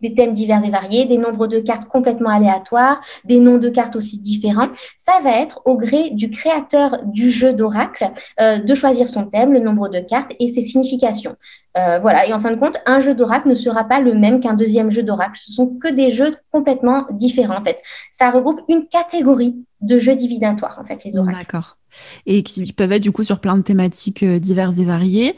des 0.04 0.13
thèmes 0.13 0.34
divers 0.34 0.63
et 0.63 0.70
variés, 0.70 1.06
des 1.06 1.18
nombres 1.18 1.48
de 1.48 1.60
cartes 1.60 1.86
complètement 1.86 2.30
aléatoires, 2.30 3.02
des 3.26 3.39
noms 3.39 3.58
de 3.58 3.70
cartes 3.70 3.96
aussi 3.96 4.20
différents. 4.20 4.68
Ça 4.98 5.13
va 5.24 5.39
être 5.39 5.62
au 5.66 5.78
gré 5.78 6.12
du 6.12 6.30
créateur 6.30 7.00
du 7.06 7.32
jeu 7.32 7.54
d'oracle 7.54 8.12
euh, 8.39 8.60
de 8.60 8.76
choisir 8.76 9.08
son 9.08 9.26
thème, 9.26 9.54
le 9.54 9.60
nombre 9.62 9.88
de 9.89 10.00
cartes 10.00 10.34
et 10.39 10.50
ses 10.50 10.62
significations. 10.62 11.36
Euh, 11.78 11.98
voilà, 12.00 12.28
et 12.28 12.34
en 12.34 12.39
fin 12.39 12.54
de 12.54 12.60
compte, 12.60 12.78
un 12.86 13.00
jeu 13.00 13.16
d'oracle 13.16 13.50
ne 13.50 13.56
sera 13.56 13.86
pas 13.86 14.00
le 14.00 14.13
même 14.13 14.39
qu'un 14.42 14.54
deuxième 14.54 14.92
jeu 14.92 15.02
d'oracle. 15.02 15.39
Ce 15.39 15.52
sont 15.52 15.68
que 15.82 15.88
des 15.88 16.12
jeux 16.12 16.36
complètement 16.52 17.08
différents 17.12 17.58
en 17.58 17.63
fait. 17.63 17.82
Ça 18.12 18.30
regroupe 18.30 18.62
une 18.68 18.88
catégorie 18.88 19.56
de 19.82 19.98
jeux 19.98 20.16
divinatoires 20.16 20.78
en 20.80 20.84
fait, 20.84 21.04
les 21.04 21.18
oracles. 21.18 21.38
D'accord 21.38 21.78
et 22.26 22.44
qui 22.44 22.72
peuvent 22.74 22.92
être 22.92 23.02
du 23.04 23.12
coup 23.12 23.24
sur 23.24 23.40
plein 23.40 23.58
de 23.58 23.64
thématiques 23.64 24.24
euh, 24.24 24.40
diverses 24.40 24.78
et 24.78 24.86
variées. 24.86 25.36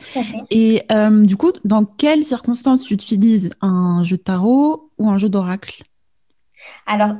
Et 0.52 0.84
euh, 0.92 1.26
du 1.26 1.38
coup, 1.38 1.52
dans 1.64 1.86
quelles 1.86 2.24
circonstances 2.24 2.84
tu 2.84 2.94
utilises 2.94 3.50
un 3.62 4.04
jeu 4.04 4.18
de 4.18 4.22
tarot 4.22 4.92
ou 4.98 5.10
un 5.10 5.18
jeu 5.18 5.30
d'oracle? 5.30 5.84
Alors, 6.88 7.16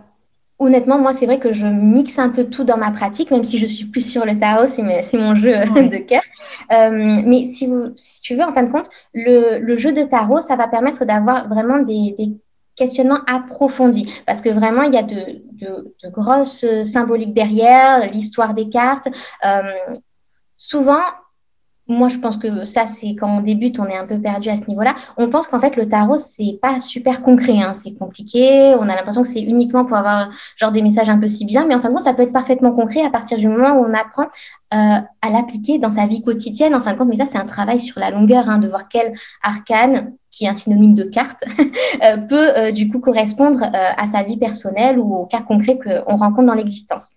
honnêtement, 0.60 0.98
moi, 1.00 1.14
c'est 1.14 1.26
vrai 1.26 1.40
que 1.40 1.52
je 1.52 1.68
mixe 1.68 2.18
un 2.20 2.30
peu 2.30 2.46
tout 2.46 2.64
dans 2.64 2.78
ma 2.78 2.92
pratique, 2.92 3.32
même 3.32 3.44
si 3.44 3.58
je 3.58 3.66
suis 3.66 3.86
plus 3.86 4.10
sur 4.10 4.26
le 4.26 4.40
tarot, 4.40 4.68
c'est 4.68 4.84
mon 4.84 5.36
jeu 5.36 5.52
de 5.54 5.98
cœur. 6.06 6.22
Euh, 6.72 7.22
mais 7.26 7.46
si, 7.46 7.68
vous, 7.68 7.88
si 7.96 8.22
tu 8.22 8.36
veux, 8.36 8.44
en 8.44 8.52
fin 8.52 8.64
de 8.64 8.72
compte, 8.72 8.90
le, 9.14 9.60
le 9.60 9.78
jeu 9.78 9.92
de 9.92 10.04
tarot, 10.04 10.42
ça 10.42 10.56
va 10.56 10.68
permettre 10.68 11.06
d'avoir 11.06 11.48
vraiment 11.50 11.80
des, 11.80 12.16
des 12.18 12.38
questionnement 12.76 13.20
approfondi 13.28 14.12
parce 14.26 14.42
que 14.42 14.50
vraiment 14.50 14.84
il 14.84 14.94
y 14.94 14.98
a 14.98 15.04
de, 15.04 15.44
grosses 16.10 16.66
symboliques 16.84 17.34
derrière, 17.34 18.12
l'histoire 18.12 18.54
des 18.54 18.70
cartes. 18.70 19.08
Euh, 19.46 19.62
souvent, 20.58 21.02
moi, 21.88 22.08
je 22.10 22.18
pense 22.18 22.38
que 22.38 22.66
ça, 22.66 22.88
c'est 22.88 23.16
quand 23.16 23.38
on 23.38 23.42
débute, 23.42 23.80
on 23.80 23.86
est 23.86 23.96
un 23.96 24.08
peu 24.08 24.20
perdu 24.20 24.50
à 24.50 24.58
ce 24.58 24.68
niveau-là. 24.68 24.96
On 25.18 25.30
pense 25.30 25.48
qu'en 25.48 25.60
fait, 25.60 25.76
le 25.76 25.88
tarot, 25.88 26.18
c'est 26.18 26.58
pas 26.60 26.80
super 26.80 27.22
concret, 27.22 27.62
hein. 27.62 27.76
c'est 27.76 27.96
compliqué. 27.96 28.76
On 28.80 28.90
a 28.90 28.96
l'impression 28.96 29.22
que 29.22 29.28
c'est 29.28 29.42
uniquement 29.42 29.86
pour 29.86 29.96
avoir 29.96 30.32
genre 30.58 30.72
des 30.72 30.82
messages 30.82 31.10
un 31.10 31.20
peu 31.20 31.28
sibyllins, 31.28 31.66
mais 31.68 31.76
en 31.76 31.82
fin 31.82 31.90
de 31.90 31.94
compte, 31.94 32.04
ça 32.04 32.16
peut 32.16 32.24
être 32.24 32.34
parfaitement 32.34 32.72
concret 32.72 33.02
à 33.02 33.12
partir 33.12 33.38
du 33.38 33.48
moment 33.48 33.74
où 33.74 33.86
on 33.86 33.94
apprend 33.94 34.24
euh, 34.74 35.00
à 35.22 35.30
l'appliquer 35.32 35.78
dans 35.78 35.92
sa 35.92 36.08
vie 36.08 36.24
quotidienne. 36.24 36.74
En 36.74 36.82
fin 36.82 36.94
de 36.94 36.98
compte, 36.98 37.10
mais 37.10 37.18
ça, 37.18 37.26
c'est 37.26 37.38
un 37.38 37.46
travail 37.46 37.80
sur 37.80 38.00
la 38.00 38.10
longueur, 38.10 38.50
hein, 38.50 38.58
de 38.58 38.68
voir 38.68 38.88
quel 38.90 39.14
arcane, 39.44 40.14
qui 40.36 40.46
est 40.46 40.50
un 40.50 40.56
synonyme 40.56 40.94
de 40.94 41.04
carte, 41.04 41.44
euh, 42.04 42.18
peut 42.18 42.58
euh, 42.58 42.72
du 42.72 42.90
coup 42.90 43.00
correspondre 43.00 43.64
à 43.64 44.08
sa 44.08 44.24
vie 44.24 44.38
personnelle 44.38 45.00
ou 45.00 45.14
au 45.14 45.26
cas 45.26 45.42
concret 45.42 45.80
qu'on 45.80 46.18
rencontre 46.18 46.48
dans 46.48 46.54
l'existence. 46.54 47.12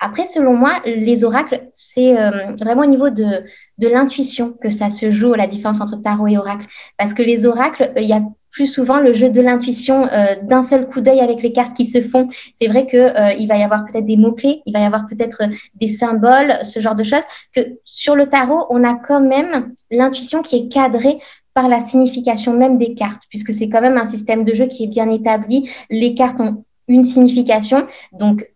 Après, 0.00 0.24
selon 0.24 0.54
moi, 0.56 0.80
les 0.84 1.22
oracles, 1.22 1.68
c'est 1.74 2.14
vraiment 2.58 2.82
au 2.82 2.86
niveau 2.86 3.08
de 3.10 3.44
de 3.78 3.88
l'intuition 3.88 4.54
que 4.62 4.70
ça 4.70 4.90
se 4.90 5.12
joue, 5.12 5.34
la 5.34 5.46
différence 5.46 5.80
entre 5.80 6.00
tarot 6.00 6.28
et 6.28 6.38
oracle. 6.38 6.66
Parce 6.98 7.14
que 7.14 7.22
les 7.22 7.46
oracles, 7.46 7.92
il 7.96 8.04
y 8.04 8.12
a 8.12 8.22
plus 8.52 8.66
souvent 8.66 9.00
le 9.00 9.14
jeu 9.14 9.30
de 9.30 9.40
l'intuition 9.40 10.06
euh, 10.06 10.34
d'un 10.42 10.62
seul 10.62 10.86
coup 10.86 11.00
d'œil 11.00 11.20
avec 11.20 11.42
les 11.42 11.52
cartes 11.52 11.74
qui 11.74 11.86
se 11.86 12.00
font. 12.02 12.28
C'est 12.54 12.68
vrai 12.68 12.86
que 12.86 12.96
euh, 12.96 13.32
il 13.38 13.48
va 13.48 13.56
y 13.56 13.62
avoir 13.62 13.86
peut-être 13.86 14.04
des 14.04 14.18
mots-clés, 14.18 14.62
il 14.66 14.74
va 14.74 14.80
y 14.80 14.84
avoir 14.84 15.06
peut-être 15.06 15.42
des 15.74 15.88
symboles, 15.88 16.54
ce 16.62 16.78
genre 16.78 16.94
de 16.94 17.02
choses, 17.02 17.24
que 17.56 17.60
sur 17.84 18.14
le 18.14 18.26
tarot, 18.26 18.66
on 18.68 18.84
a 18.84 18.94
quand 18.94 19.22
même 19.22 19.72
l'intuition 19.90 20.42
qui 20.42 20.56
est 20.56 20.68
cadrée 20.68 21.18
par 21.54 21.68
la 21.68 21.80
signification 21.80 22.56
même 22.56 22.78
des 22.78 22.94
cartes, 22.94 23.22
puisque 23.28 23.52
c'est 23.52 23.68
quand 23.68 23.80
même 23.80 23.98
un 23.98 24.06
système 24.06 24.44
de 24.44 24.54
jeu 24.54 24.66
qui 24.66 24.84
est 24.84 24.88
bien 24.88 25.10
établi. 25.10 25.70
Les 25.90 26.14
cartes 26.14 26.40
ont 26.40 26.64
une 26.88 27.02
signification, 27.02 27.86
donc 28.12 28.48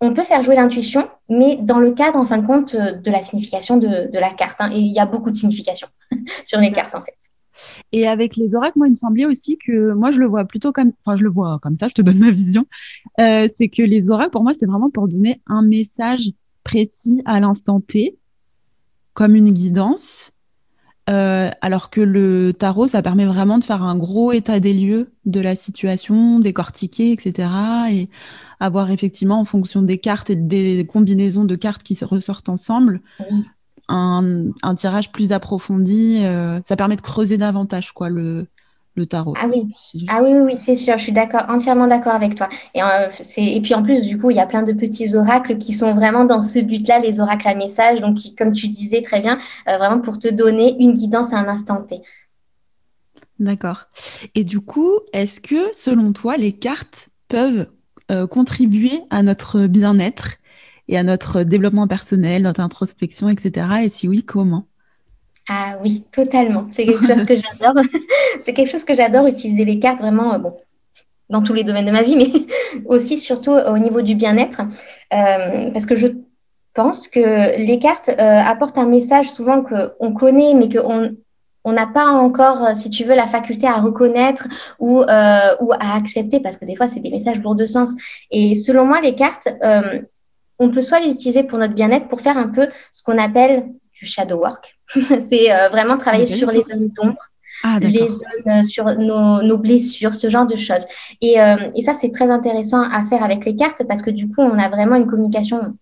on 0.00 0.14
peut 0.14 0.24
faire 0.24 0.42
jouer 0.42 0.56
l'intuition, 0.56 1.08
mais 1.28 1.56
dans 1.56 1.78
le 1.78 1.92
cadre, 1.92 2.18
en 2.18 2.26
fin 2.26 2.38
de 2.38 2.46
compte, 2.46 2.74
euh, 2.74 2.92
de 2.92 3.10
la 3.10 3.22
signification 3.22 3.76
de, 3.76 4.18
la 4.18 4.30
carte. 4.30 4.60
Hein. 4.60 4.70
et 4.72 4.80
il 4.80 4.92
y 4.92 4.98
a 4.98 5.06
beaucoup 5.06 5.30
de 5.30 5.36
significations 5.36 5.86
sur 6.44 6.60
les 6.60 6.72
cartes, 6.72 6.94
en 6.94 7.02
fait. 7.02 7.14
Et 7.92 8.08
avec 8.08 8.36
les 8.36 8.56
oracles, 8.56 8.78
moi, 8.78 8.88
il 8.88 8.92
me 8.92 8.96
semblait 8.96 9.26
aussi 9.26 9.58
que, 9.64 9.92
moi, 9.92 10.10
je 10.10 10.18
le 10.18 10.26
vois 10.26 10.44
plutôt 10.44 10.72
comme, 10.72 10.92
enfin, 11.04 11.16
je 11.16 11.22
le 11.22 11.30
vois 11.30 11.60
comme 11.62 11.76
ça, 11.76 11.86
je 11.86 11.94
te 11.94 12.02
donne 12.02 12.18
ma 12.18 12.32
vision. 12.32 12.66
Euh, 13.20 13.48
c'est 13.56 13.68
que 13.68 13.82
les 13.82 14.10
oracles, 14.10 14.30
pour 14.30 14.42
moi, 14.42 14.52
c'est 14.58 14.66
vraiment 14.66 14.90
pour 14.90 15.06
donner 15.06 15.40
un 15.46 15.62
message 15.62 16.32
précis 16.64 17.22
à 17.24 17.38
l'instant 17.38 17.80
T, 17.80 18.18
comme 19.14 19.36
une 19.36 19.50
guidance. 19.50 20.32
Euh, 21.10 21.50
alors 21.60 21.90
que 21.90 22.00
le 22.00 22.52
tarot, 22.52 22.86
ça 22.86 23.02
permet 23.02 23.24
vraiment 23.24 23.58
de 23.58 23.64
faire 23.64 23.82
un 23.82 23.96
gros 23.96 24.30
état 24.32 24.60
des 24.60 24.72
lieux 24.72 25.12
de 25.24 25.40
la 25.40 25.56
situation, 25.56 26.38
décortiquer, 26.38 27.12
etc. 27.12 27.48
Et 27.90 28.08
avoir 28.60 28.90
effectivement, 28.90 29.40
en 29.40 29.44
fonction 29.44 29.82
des 29.82 29.98
cartes 29.98 30.30
et 30.30 30.36
des 30.36 30.86
combinaisons 30.86 31.44
de 31.44 31.56
cartes 31.56 31.82
qui 31.82 31.96
se 31.96 32.04
ressortent 32.04 32.48
ensemble, 32.48 33.00
un, 33.88 34.74
tirage 34.76 35.10
plus 35.10 35.32
approfondi. 35.32 36.18
Euh, 36.22 36.60
ça 36.64 36.76
permet 36.76 36.96
de 36.96 37.02
creuser 37.02 37.36
davantage 37.36 37.92
quoi, 37.92 38.08
le, 38.08 38.46
le 38.94 39.06
tarot. 39.06 39.34
Ah 39.40 39.48
oui, 39.48 39.72
ah 40.08 40.20
oui, 40.22 40.34
oui, 40.34 40.56
c'est 40.56 40.76
sûr, 40.76 40.98
je 40.98 41.02
suis 41.02 41.12
d'accord, 41.12 41.44
entièrement 41.48 41.86
d'accord 41.86 42.12
avec 42.12 42.34
toi. 42.34 42.48
Et, 42.74 42.82
euh, 42.82 43.08
et 43.38 43.60
puis 43.62 43.74
en 43.74 43.82
plus, 43.82 44.04
du 44.04 44.18
coup, 44.18 44.30
il 44.30 44.36
y 44.36 44.40
a 44.40 44.46
plein 44.46 44.62
de 44.62 44.72
petits 44.72 45.16
oracles 45.16 45.58
qui 45.58 45.72
sont 45.72 45.94
vraiment 45.94 46.24
dans 46.24 46.42
ce 46.42 46.58
but-là, 46.58 46.98
les 46.98 47.20
oracles 47.20 47.48
à 47.48 47.54
message, 47.54 48.00
donc 48.00 48.18
comme 48.36 48.52
tu 48.52 48.68
disais 48.68 49.02
très 49.02 49.20
bien, 49.20 49.38
euh, 49.68 49.78
vraiment 49.78 50.00
pour 50.00 50.18
te 50.18 50.28
donner 50.28 50.76
une 50.78 50.92
guidance 50.92 51.32
à 51.32 51.38
un 51.38 51.48
instant 51.48 51.82
T. 51.82 52.02
D'accord. 53.38 53.86
Et 54.34 54.44
du 54.44 54.60
coup, 54.60 55.00
est-ce 55.12 55.40
que 55.40 55.70
selon 55.72 56.12
toi, 56.12 56.36
les 56.36 56.52
cartes 56.52 57.08
peuvent 57.28 57.68
euh, 58.10 58.26
contribuer 58.26 59.00
à 59.10 59.22
notre 59.22 59.66
bien-être 59.66 60.36
et 60.88 60.98
à 60.98 61.02
notre 61.02 61.42
développement 61.42 61.88
personnel, 61.88 62.42
notre 62.42 62.60
introspection, 62.60 63.28
etc. 63.30 63.66
Et 63.84 63.88
si 63.88 64.06
oui, 64.06 64.22
comment? 64.22 64.66
Ah 65.52 65.78
oui, 65.82 66.04
totalement. 66.10 66.66
C'est 66.70 66.86
quelque 66.86 67.06
chose 67.06 67.24
que 67.24 67.34
j'adore. 67.36 67.82
c'est 68.40 68.54
quelque 68.54 68.70
chose 68.70 68.84
que 68.84 68.94
j'adore 68.94 69.26
utiliser 69.26 69.64
les 69.64 69.78
cartes 69.78 70.00
vraiment, 70.00 70.34
euh, 70.34 70.38
bon, 70.38 70.56
dans 71.28 71.42
tous 71.42 71.52
les 71.52 71.64
domaines 71.64 71.86
de 71.86 71.90
ma 71.90 72.02
vie, 72.02 72.16
mais 72.16 72.30
aussi 72.86 73.18
surtout 73.18 73.52
au 73.52 73.78
niveau 73.78 74.02
du 74.02 74.14
bien-être, 74.14 74.62
euh, 75.12 75.70
parce 75.72 75.86
que 75.86 75.96
je 75.96 76.08
pense 76.74 77.06
que 77.06 77.58
les 77.58 77.78
cartes 77.78 78.08
euh, 78.08 78.38
apportent 78.38 78.78
un 78.78 78.86
message 78.86 79.30
souvent 79.30 79.62
qu'on 79.62 80.14
connaît, 80.14 80.54
mais 80.54 80.68
qu'on 80.68 81.10
on 81.64 81.72
n'a 81.72 81.86
pas 81.86 82.06
encore, 82.06 82.74
si 82.74 82.90
tu 82.90 83.04
veux, 83.04 83.14
la 83.14 83.28
faculté 83.28 83.68
à 83.68 83.74
reconnaître 83.74 84.48
ou, 84.80 84.98
ou 84.98 85.72
à 85.72 85.96
accepter, 85.96 86.40
parce 86.40 86.56
que 86.56 86.64
des 86.64 86.74
fois, 86.74 86.88
c'est 86.88 86.98
des 86.98 87.10
messages 87.10 87.38
lourds 87.38 87.54
de 87.54 87.66
sens. 87.66 87.92
Et 88.32 88.56
selon 88.56 88.84
moi, 88.84 89.00
les 89.00 89.14
cartes, 89.14 89.48
on 90.58 90.70
peut 90.72 90.82
soit 90.82 90.98
les 90.98 91.12
utiliser 91.12 91.44
pour 91.44 91.58
notre 91.58 91.74
bien-être, 91.74 92.08
pour 92.08 92.20
faire 92.20 92.36
un 92.36 92.48
peu 92.48 92.66
ce 92.90 93.04
qu'on 93.04 93.16
appelle 93.16 93.68
du 93.94 94.06
shadow 94.06 94.38
work. 94.38 94.76
c'est 95.22 95.52
euh, 95.52 95.68
vraiment 95.68 95.96
travailler 95.96 96.26
sur 96.26 96.50
les 96.50 96.62
zones 96.62 96.88
d'ombre. 96.88 97.18
Ah, 97.64 97.78
les 97.80 98.08
zones 98.08 98.48
euh, 98.48 98.62
sur 98.64 98.84
nos, 98.98 99.56
blessures, 99.56 100.14
ce 100.14 100.28
genre 100.28 100.46
de 100.46 100.56
choses. 100.56 100.84
Et, 101.20 101.40
euh, 101.40 101.70
et 101.76 101.82
ça, 101.82 101.94
c'est 101.94 102.10
très 102.10 102.28
intéressant 102.28 102.82
à 102.82 103.04
faire 103.04 103.22
avec 103.22 103.44
les 103.44 103.54
cartes 103.54 103.84
parce 103.86 104.02
que 104.02 104.10
du 104.10 104.28
coup, 104.28 104.40
on 104.40 104.58
a 104.58 104.68
vraiment 104.68 104.96
une 104.96 105.06
communication 105.06 105.76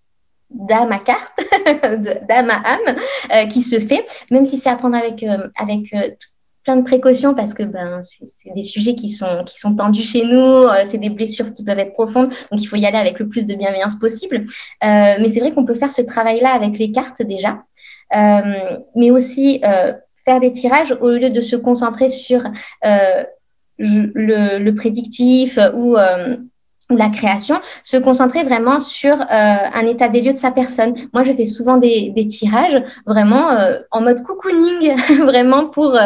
d'âme 0.51 0.93
à 0.93 0.99
carte, 0.99 1.41
d'âme 2.29 2.51
à 2.51 2.63
âme 2.67 3.49
qui 3.49 3.63
se 3.63 3.79
fait, 3.79 4.05
même 4.31 4.45
si 4.45 4.59
c'est 4.59 4.69
à 4.69 4.77
prendre 4.77 4.97
avec, 4.97 5.25
avec 5.57 5.95
plein 6.65 6.77
de 6.77 6.83
précautions 6.83 7.35
parce 7.35 7.55
que 7.55 7.63
ben, 7.63 8.01
c'est 8.03 8.53
des 8.55 8.65
sujets 8.65 8.97
qui 8.97 9.09
sont, 9.09 9.45
qui 9.47 9.59
sont 9.59 9.77
tendus 9.77 10.03
chez 10.03 10.25
nous, 10.25 10.67
c'est 10.87 10.99
des 10.99 11.11
blessures 11.11 11.53
qui 11.53 11.63
peuvent 11.63 11.79
être 11.79 11.93
profondes, 11.93 12.31
donc 12.51 12.61
il 12.61 12.67
faut 12.67 12.77
y 12.77 12.85
aller 12.85 12.99
avec 12.99 13.21
le 13.21 13.29
plus 13.29 13.47
de 13.47 13.55
bienveillance 13.55 13.95
possible. 13.95 14.45
mais 14.83 15.31
c'est 15.31 15.39
vrai 15.39 15.53
qu'on 15.53 15.65
peut 15.65 15.77
faire 15.77 15.93
ce 15.93 16.03
travail-là 16.03 16.53
avec 16.53 16.77
les 16.79 16.91
cartes 16.91 17.23
déjà. 17.23 17.63
Euh, 18.15 18.79
mais 18.97 19.11
aussi 19.11 19.61
euh, 19.65 19.93
faire 20.25 20.41
des 20.41 20.53
tirages 20.53 20.97
au 21.01 21.11
lieu 21.11 21.31
de 21.31 21.41
se 21.41 21.57
concentrer 21.57 22.09
sur 22.09 22.43
euh, 22.85 23.25
le, 23.79 24.71
prédictif 24.73 25.59
ou 25.75 25.97
ou 26.91 26.97
la 26.97 27.09
création, 27.09 27.55
se 27.85 27.97
concentrer 27.97 28.43
vraiment 28.43 28.81
sur 28.81 29.17
un 29.31 29.87
état 29.87 30.09
des 30.09 30.23
lieux 30.23 30.33
de 30.33 30.39
sa 30.39 30.51
personne. 30.51 30.93
Moi, 31.15 31.23
je 31.23 31.33
fais 31.33 31.45
souvent 31.45 31.77
des, 31.77 32.13
tirages 32.29 32.83
vraiment 33.07 33.49
en 33.93 34.01
mode 34.03 34.21
cocooning, 34.23 34.97
vraiment 35.23 35.69
pour, 35.69 35.97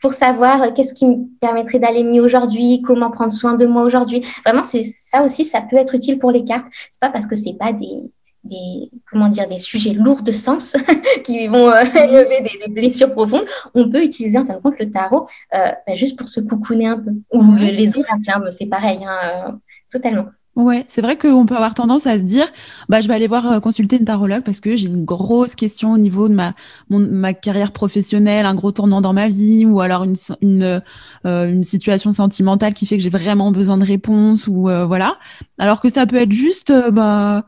pour 0.00 0.12
savoir 0.12 0.74
qu'est-ce 0.74 0.94
qui 0.94 1.06
me 1.06 1.38
permettrait 1.40 1.78
d'aller 1.78 2.02
mieux 2.02 2.20
aujourd'hui, 2.20 2.82
comment 2.82 3.12
prendre 3.12 3.30
soin 3.30 3.54
de 3.54 3.66
moi 3.66 3.84
aujourd'hui. 3.84 4.26
Vraiment, 4.44 4.64
c'est 4.64 4.82
ça 4.82 5.24
aussi, 5.24 5.44
ça 5.44 5.60
peut 5.60 5.76
être 5.76 5.94
utile 5.94 6.18
pour 6.18 6.32
les 6.32 6.44
cartes. 6.44 6.66
C'est 6.90 7.00
pas 7.00 7.10
parce 7.10 7.28
que 7.28 7.36
c'est 7.36 7.56
pas 7.56 7.72
des, 7.72 8.10
des, 8.44 8.90
comment 9.10 9.28
dire, 9.28 9.48
des 9.48 9.58
sujets 9.58 9.92
lourds 9.92 10.22
de 10.22 10.32
sens 10.32 10.76
qui 11.24 11.46
vont 11.48 11.70
euh, 11.70 11.82
élever 11.94 12.42
des, 12.66 12.72
blessures 12.72 13.12
profondes, 13.12 13.44
on 13.74 13.90
peut 13.90 14.02
utiliser 14.02 14.38
en 14.38 14.44
fin 14.44 14.56
de 14.56 14.60
compte 14.60 14.78
le 14.80 14.90
tarot 14.90 15.26
euh, 15.54 15.68
bah, 15.86 15.94
juste 15.94 16.18
pour 16.18 16.28
se 16.28 16.40
coucouner 16.40 16.88
un 16.88 16.98
peu. 16.98 17.12
Ou 17.32 17.54
les 17.56 17.96
hein, 17.96 18.40
c'est 18.50 18.66
pareil, 18.66 18.98
hein, 19.04 19.48
euh, 19.48 19.52
totalement. 19.90 20.26
Ouais, 20.54 20.84
c'est 20.86 21.00
vrai 21.00 21.16
qu'on 21.16 21.46
peut 21.46 21.54
avoir 21.56 21.72
tendance 21.72 22.06
à 22.06 22.18
se 22.18 22.24
dire, 22.24 22.44
bah, 22.90 23.00
je 23.00 23.08
vais 23.08 23.14
aller 23.14 23.26
voir 23.26 23.58
consulter 23.62 23.96
une 23.96 24.04
tarologue 24.04 24.42
parce 24.42 24.60
que 24.60 24.76
j'ai 24.76 24.86
une 24.86 25.06
grosse 25.06 25.54
question 25.54 25.92
au 25.92 25.98
niveau 25.98 26.28
de 26.28 26.34
ma, 26.34 26.52
ma 26.90 27.32
carrière 27.32 27.72
professionnelle, 27.72 28.44
un 28.44 28.54
gros 28.54 28.70
tournant 28.70 29.00
dans 29.00 29.14
ma 29.14 29.28
vie, 29.28 29.64
ou 29.64 29.80
alors 29.80 30.04
une, 30.04 30.16
une, 30.42 30.82
une 31.24 31.64
situation 31.64 32.12
sentimentale 32.12 32.74
qui 32.74 32.84
fait 32.84 32.98
que 32.98 33.02
j'ai 33.02 33.08
vraiment 33.08 33.50
besoin 33.50 33.78
de 33.78 33.84
réponses, 33.86 34.46
ou 34.46 34.64
voilà. 34.64 35.16
Alors 35.56 35.80
que 35.80 35.88
ça 35.88 36.04
peut 36.04 36.16
être 36.16 36.32
juste, 36.32 36.70
bah, 36.92 37.46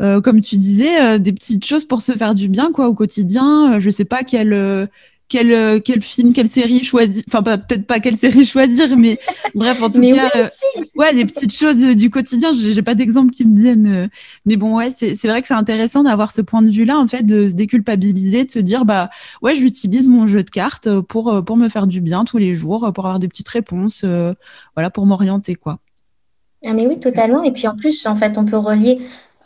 euh, 0.00 0.20
comme 0.20 0.40
tu 0.40 0.56
disais, 0.56 1.00
euh, 1.00 1.18
des 1.18 1.32
petites 1.32 1.64
choses 1.64 1.84
pour 1.84 2.02
se 2.02 2.12
faire 2.12 2.34
du 2.34 2.48
bien 2.48 2.70
quoi 2.72 2.88
au 2.88 2.94
quotidien. 2.94 3.74
Euh, 3.74 3.80
je 3.80 3.90
sais 3.90 4.04
pas 4.04 4.22
quel 4.22 4.88
quel 5.26 5.82
quel 5.82 6.00
film, 6.00 6.32
quelle 6.32 6.48
série 6.48 6.84
choisir. 6.84 7.22
Enfin, 7.28 7.42
peut-être 7.42 7.86
pas 7.86 8.00
quelle 8.00 8.16
série 8.18 8.46
choisir, 8.46 8.96
mais 8.96 9.18
bref, 9.54 9.82
en 9.82 9.90
tout 9.90 10.00
cas, 10.00 10.30
ouais, 10.96 11.14
des 11.14 11.26
petites 11.26 11.52
choses 11.52 11.76
du 11.96 12.10
quotidien. 12.10 12.50
J'ai 12.52 12.82
pas 12.82 12.94
d'exemple 12.94 13.32
qui 13.32 13.44
me 13.44 13.54
viennent, 13.54 14.08
mais 14.46 14.56
bon, 14.56 14.76
ouais, 14.76 14.90
c'est 14.96 15.26
vrai 15.26 15.42
que 15.42 15.48
c'est 15.48 15.54
intéressant 15.54 16.04
d'avoir 16.04 16.32
ce 16.32 16.40
point 16.40 16.62
de 16.62 16.70
vue-là, 16.70 16.96
en 16.96 17.08
fait, 17.08 17.24
de 17.24 17.48
se 17.48 17.54
déculpabiliser, 17.54 18.44
de 18.44 18.50
se 18.50 18.58
dire, 18.60 18.84
bah, 18.84 19.10
ouais, 19.42 19.54
j'utilise 19.56 20.08
mon 20.08 20.26
jeu 20.26 20.42
de 20.44 20.50
cartes 20.50 20.88
pour 21.00 21.44
pour 21.44 21.56
me 21.56 21.68
faire 21.68 21.86
du 21.86 22.00
bien 22.00 22.24
tous 22.24 22.38
les 22.38 22.54
jours, 22.54 22.90
pour 22.94 23.04
avoir 23.04 23.18
des 23.18 23.28
petites 23.28 23.48
réponses, 23.48 24.04
voilà, 24.74 24.90
pour 24.90 25.04
m'orienter, 25.04 25.56
quoi. 25.56 25.78
Ah 26.64 26.72
mais 26.72 26.86
oui, 26.86 26.98
totalement. 26.98 27.42
Et 27.44 27.52
puis 27.52 27.68
en 27.68 27.76
plus, 27.76 28.06
en 28.06 28.16
fait, 28.16 28.36
on 28.36 28.44
peut 28.44 28.56
relier 28.56 28.98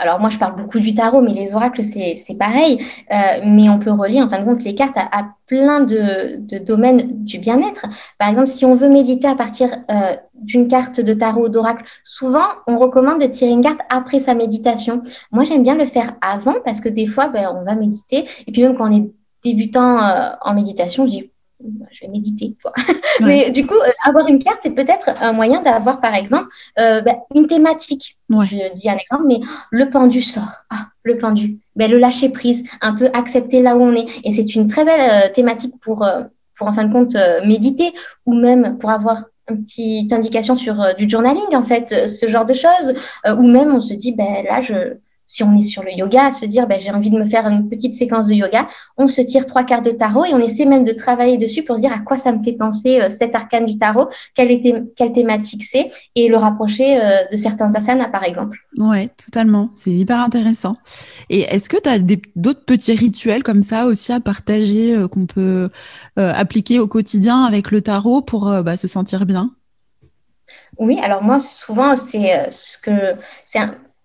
alors 0.03 0.21
moi 0.21 0.31
je 0.31 0.39
parle 0.39 0.57
beaucoup 0.57 0.81
du 0.81 0.95
tarot, 0.95 1.21
mais 1.21 1.33
les 1.33 1.55
oracles 1.55 1.83
c'est 1.83 2.39
pareil, 2.39 2.85
euh, 3.13 3.17
mais 3.45 3.69
on 3.69 3.79
peut 3.79 3.93
relier 3.93 4.21
en 4.21 4.29
fin 4.29 4.41
de 4.41 4.45
compte 4.45 4.65
les 4.65 4.75
cartes 4.75 4.97
à, 4.97 5.29
plein 5.47 5.81
de, 5.81 6.39
domaines 6.65 7.25
du 7.25 7.39
bien-être. 7.39 7.85
Par 8.19 8.31
exemple, 8.31 8.47
si 8.47 8.65
on 8.65 8.75
veut 8.75 8.89
méditer 8.89 9.29
à 9.29 9.35
partir 9.35 9.69
euh, 9.91 10.17
d'une 10.35 10.67
carte 10.67 11.01
de 11.01 11.13
tarot 11.13 11.45
ou 11.45 11.49
d'oracle, 11.49 11.85
souvent 12.05 12.47
on 12.67 12.79
recommande 12.79 13.21
de 13.21 13.27
tirer 13.27 13.51
une 13.51 13.63
carte 13.63 13.81
après 13.91 14.19
sa 14.19 14.35
méditation. 14.35 15.03
Moi 15.31 15.45
j'aime 15.45 15.63
bien 15.63 15.75
le 15.75 15.87
faire 15.87 16.15
avant 16.21 16.55
parce 16.65 16.81
que 16.81 16.89
des 16.89 17.07
fois 17.07 17.29
ben, 17.29 17.55
on 17.55 17.65
va 17.65 17.75
méditer 17.75 18.25
et 18.47 18.53
puis 18.53 18.63
même 18.63 18.75
quand 18.77 18.89
on 18.89 18.97
est 18.97 19.11
débutant 19.45 19.99
euh, 19.99 20.31
en 20.41 20.55
méditation, 20.55 21.05
je 21.05 21.11
dis 21.11 21.32
je 21.91 22.01
vais 22.03 22.09
méditer. 22.09 22.55
Mais 23.21 23.51
du 23.51 23.67
coup, 23.67 23.77
avoir 24.05 24.29
une 24.29 24.43
carte, 24.43 24.61
c'est 24.63 24.75
peut-être 24.75 25.11
un 25.21 25.33
moyen 25.33 25.63
d'avoir, 25.63 26.01
par 26.01 26.15
exemple, 26.15 26.49
bah, 26.77 27.17
une 27.35 27.47
thématique. 27.47 28.19
Je 28.31 28.73
dis 28.75 28.89
un 28.89 28.97
exemple, 28.97 29.25
mais 29.27 29.41
le 29.71 29.91
pendu 29.91 30.23
sort. 30.23 30.65
Ah, 30.71 30.89
le 31.03 31.19
pendu. 31.19 31.59
Ben, 31.77 31.91
le 31.91 31.99
lâcher 31.99 32.31
prise, 32.31 32.65
un 32.81 32.95
peu 32.95 33.11
accepter 33.13 33.61
là 33.61 33.77
où 33.77 33.83
on 33.83 33.95
est. 33.95 34.07
Et 34.25 34.33
c'est 34.33 34.55
une 34.55 34.67
très 34.67 34.85
belle 34.85 35.33
thématique 35.33 35.75
pour, 35.81 36.07
pour, 36.57 36.67
en 36.67 36.73
fin 36.73 36.85
de 36.85 36.93
compte, 36.93 37.17
méditer 37.47 37.93
ou 38.27 38.35
même 38.35 38.79
pour 38.79 38.91
avoir 38.91 39.25
une 39.51 39.65
petite 39.65 40.13
indication 40.13 40.55
sur 40.55 40.95
du 40.97 41.09
journaling, 41.09 41.55
en 41.55 41.63
fait, 41.63 42.09
ce 42.09 42.29
genre 42.29 42.47
de 42.47 42.55
choses. 42.55 42.95
ou 43.27 43.47
même, 43.47 43.75
on 43.75 43.81
se 43.81 43.95
dit, 43.95 44.13
ben 44.13 44.45
là, 44.49 44.63
je 44.63 44.97
si 45.33 45.43
on 45.43 45.57
est 45.57 45.63
sur 45.63 45.83
le 45.83 45.93
yoga, 45.93 46.27
à 46.27 46.33
se 46.33 46.45
dire 46.45 46.67
ben, 46.67 46.79
j'ai 46.79 46.91
envie 46.91 47.09
de 47.09 47.19
me 47.19 47.25
faire 47.25 47.47
une 47.47 47.71
petite 47.71 47.95
séquence 47.95 48.27
de 48.27 48.35
yoga, 48.35 48.67
on 48.99 49.09
se 49.09 49.23
tire 49.23 49.47
trois 49.47 49.65
quarts 49.65 49.81
de 49.81 49.91
tarot 49.91 50.27
et 50.27 50.35
on 50.35 50.39
essaie 50.39 50.67
même 50.67 50.85
de 50.85 50.93
travailler 50.93 51.39
dessus 51.39 51.63
pour 51.63 51.77
se 51.77 51.83
dire 51.83 51.93
à 51.93 52.01
quoi 52.01 52.19
ça 52.19 52.33
me 52.33 52.43
fait 52.45 52.53
penser 52.53 53.01
euh, 53.01 53.09
cet 53.09 53.35
arcane 53.35 53.65
du 53.65 53.79
tarot, 53.79 54.09
quelle, 54.35 54.51
était, 54.51 54.83
quelle 54.95 55.13
thématique 55.13 55.65
c'est 55.65 55.91
et 56.17 56.29
le 56.29 56.37
rapprocher 56.37 57.01
euh, 57.01 57.25
de 57.33 57.39
certains 57.39 57.75
asanas 57.75 58.11
par 58.11 58.25
exemple. 58.25 58.59
Ouais, 58.77 59.09
totalement. 59.09 59.71
C'est 59.75 59.91
hyper 59.91 60.21
intéressant. 60.21 60.77
Et 61.31 61.41
est-ce 61.41 61.71
que 61.71 61.81
tu 61.81 61.89
as 61.89 61.99
d'autres 62.37 62.67
petits 62.67 62.93
rituels 62.93 63.43
comme 63.43 63.63
ça 63.63 63.87
aussi 63.87 64.13
à 64.13 64.21
partager 64.21 64.95
euh, 64.95 65.09
qu'on 65.09 65.25
peut 65.25 65.71
appliquer 66.17 66.79
au 66.79 66.87
quotidien 66.87 67.45
avec 67.45 67.71
le 67.71 67.81
tarot 67.81 68.21
pour 68.21 68.51
bah, 68.63 68.77
se 68.77 68.87
sentir 68.87 69.25
bien? 69.25 69.51
Oui, 70.79 70.99
alors 71.03 71.23
moi, 71.23 71.41
souvent, 71.41 71.97
c'est 71.97 72.51
ce 72.51 72.77
que 72.77 73.17
c'est 73.47 73.61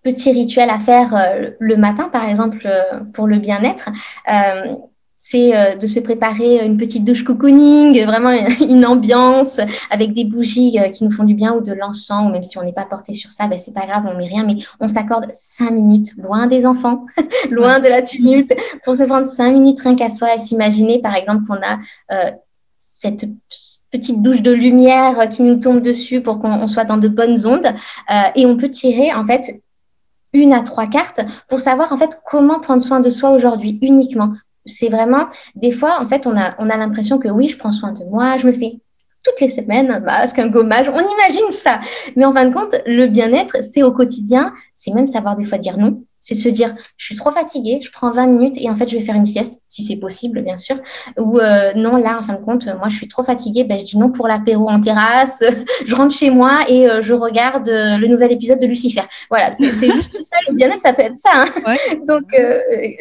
un, 0.08 0.12
petit 0.12 0.32
rituel 0.32 0.70
à 0.70 0.78
faire 0.78 1.14
euh, 1.14 1.50
le 1.58 1.76
matin, 1.76 2.08
par 2.10 2.28
exemple, 2.28 2.62
euh, 2.64 3.00
pour 3.14 3.26
le 3.26 3.38
bien-être, 3.38 3.90
euh, 4.30 4.74
c'est 5.20 5.76
de 5.76 5.86
se 5.88 5.98
préparer 5.98 6.64
une 6.64 6.78
petite 6.78 7.04
douche 7.04 7.24
cocooning, 7.24 8.04
vraiment 8.04 8.30
une 8.60 8.86
ambiance 8.94 9.58
avec 9.90 10.12
des 10.12 10.24
bougies 10.24 10.78
qui 10.92 11.04
nous 11.04 11.10
font 11.10 11.24
du 11.24 11.34
bien 11.34 11.54
ou 11.54 11.60
de 11.60 11.72
l'encens, 11.72 12.28
ou 12.28 12.30
même 12.30 12.44
si 12.44 12.56
on 12.56 12.62
n'est 12.62 12.72
pas 12.72 12.84
porté 12.84 13.14
sur 13.14 13.32
ça, 13.32 13.48
ben 13.48 13.58
c'est 13.58 13.74
pas 13.74 13.84
grave, 13.84 14.04
on 14.08 14.16
met 14.16 14.28
rien, 14.28 14.44
mais 14.44 14.58
on 14.78 14.86
s'accorde 14.86 15.26
cinq 15.34 15.72
minutes 15.72 16.12
loin 16.16 16.46
des 16.46 16.64
enfants, 16.64 17.04
loin 17.50 17.80
de 17.80 17.88
la 17.88 18.00
tumulte, 18.02 18.54
pour 18.84 18.94
se 18.94 19.02
prendre 19.02 19.26
cinq 19.26 19.52
minutes 19.52 19.80
rien 19.80 19.96
qu'à 19.96 20.08
soi 20.08 20.36
et 20.36 20.40
s'imaginer, 20.40 21.02
par 21.02 21.16
exemple, 21.16 21.46
qu'on 21.48 21.60
a 21.62 21.80
cette 22.80 23.26
petite 23.90 24.22
douche 24.22 24.40
de 24.40 24.52
lumière 24.52 25.28
qui 25.30 25.42
nous 25.42 25.56
tombe 25.56 25.82
dessus 25.82 26.20
pour 26.20 26.38
qu'on 26.38 26.68
soit 26.68 26.84
dans 26.84 26.96
de 26.96 27.08
bonnes 27.08 27.44
ondes. 27.44 27.74
et 28.36 28.46
on 28.46 28.56
peut 28.56 28.70
tirer 28.70 29.12
en 29.12 29.26
fait 29.26 29.60
une 30.32 30.52
à 30.52 30.62
trois 30.62 30.86
cartes 30.86 31.20
pour 31.48 31.60
savoir 31.60 31.92
en 31.92 31.96
fait 31.96 32.20
comment 32.26 32.60
prendre 32.60 32.82
soin 32.82 33.00
de 33.00 33.10
soi 33.10 33.30
aujourd'hui 33.30 33.78
uniquement. 33.82 34.34
C'est 34.66 34.88
vraiment 34.88 35.26
des 35.54 35.70
fois 35.70 35.98
en 36.00 36.06
fait 36.06 36.26
on 36.26 36.36
a 36.36 36.54
on 36.58 36.68
a 36.68 36.76
l'impression 36.76 37.18
que 37.18 37.28
oui 37.28 37.48
je 37.48 37.56
prends 37.56 37.72
soin 37.72 37.92
de 37.92 38.04
moi, 38.04 38.36
je 38.38 38.46
me 38.46 38.52
fais 38.52 38.80
toutes 39.24 39.40
les 39.40 39.48
semaines 39.48 39.90
un 39.90 40.00
masque, 40.00 40.38
un 40.38 40.48
gommage, 40.48 40.88
on 40.88 41.00
imagine 41.00 41.50
ça. 41.50 41.80
Mais 42.16 42.24
en 42.24 42.32
fin 42.32 42.46
de 42.46 42.54
compte, 42.54 42.74
le 42.86 43.06
bien-être, 43.06 43.62
c'est 43.62 43.82
au 43.82 43.92
quotidien, 43.92 44.52
c'est 44.74 44.92
même 44.92 45.08
savoir 45.08 45.36
des 45.36 45.44
fois 45.44 45.58
dire 45.58 45.76
non, 45.76 46.02
c'est 46.28 46.34
se 46.34 46.50
dire, 46.50 46.74
je 46.98 47.06
suis 47.06 47.16
trop 47.16 47.30
fatiguée, 47.30 47.80
je 47.82 47.90
prends 47.90 48.12
20 48.12 48.26
minutes 48.26 48.56
et 48.60 48.68
en 48.68 48.76
fait, 48.76 48.86
je 48.86 48.98
vais 48.98 49.02
faire 49.02 49.14
une 49.14 49.24
sieste, 49.24 49.62
si 49.66 49.82
c'est 49.82 49.96
possible, 49.96 50.42
bien 50.42 50.58
sûr. 50.58 50.76
Ou 51.16 51.38
euh, 51.38 51.72
non, 51.74 51.96
là, 51.96 52.18
en 52.18 52.22
fin 52.22 52.34
de 52.34 52.44
compte, 52.44 52.66
moi, 52.66 52.90
je 52.90 52.96
suis 52.96 53.08
trop 53.08 53.22
fatiguée, 53.22 53.64
ben, 53.64 53.78
je 53.78 53.84
dis 53.84 53.96
non 53.96 54.10
pour 54.10 54.28
l'apéro 54.28 54.68
en 54.68 54.78
terrasse, 54.78 55.42
je 55.86 55.94
rentre 55.94 56.14
chez 56.14 56.28
moi 56.28 56.64
et 56.68 56.86
euh, 56.86 57.00
je 57.00 57.14
regarde 57.14 57.66
euh, 57.70 57.96
le 57.96 58.08
nouvel 58.08 58.30
épisode 58.30 58.60
de 58.60 58.66
Lucifer. 58.66 59.00
Voilà, 59.30 59.52
c'est 59.52 59.90
juste 59.90 60.12
ça, 60.30 60.36
le 60.48 60.54
bien-être, 60.54 60.80
ça 60.80 60.92
peut 60.92 61.00
être 61.00 61.16
ça. 61.16 61.30
Hein. 61.32 61.76
Donc, 62.06 62.24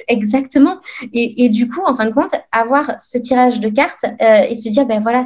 exactement. 0.07 0.77
Et, 1.11 1.43
et, 1.43 1.49
du 1.49 1.67
coup, 1.67 1.81
en 1.85 1.95
fin 1.95 2.05
de 2.05 2.13
compte, 2.13 2.31
avoir 2.53 2.93
ce 3.01 3.17
tirage 3.17 3.59
de 3.59 3.67
cartes 3.67 4.05
et 4.21 4.55
se 4.55 4.69
dire, 4.69 4.85
ben 4.85 5.01
voilà, 5.01 5.25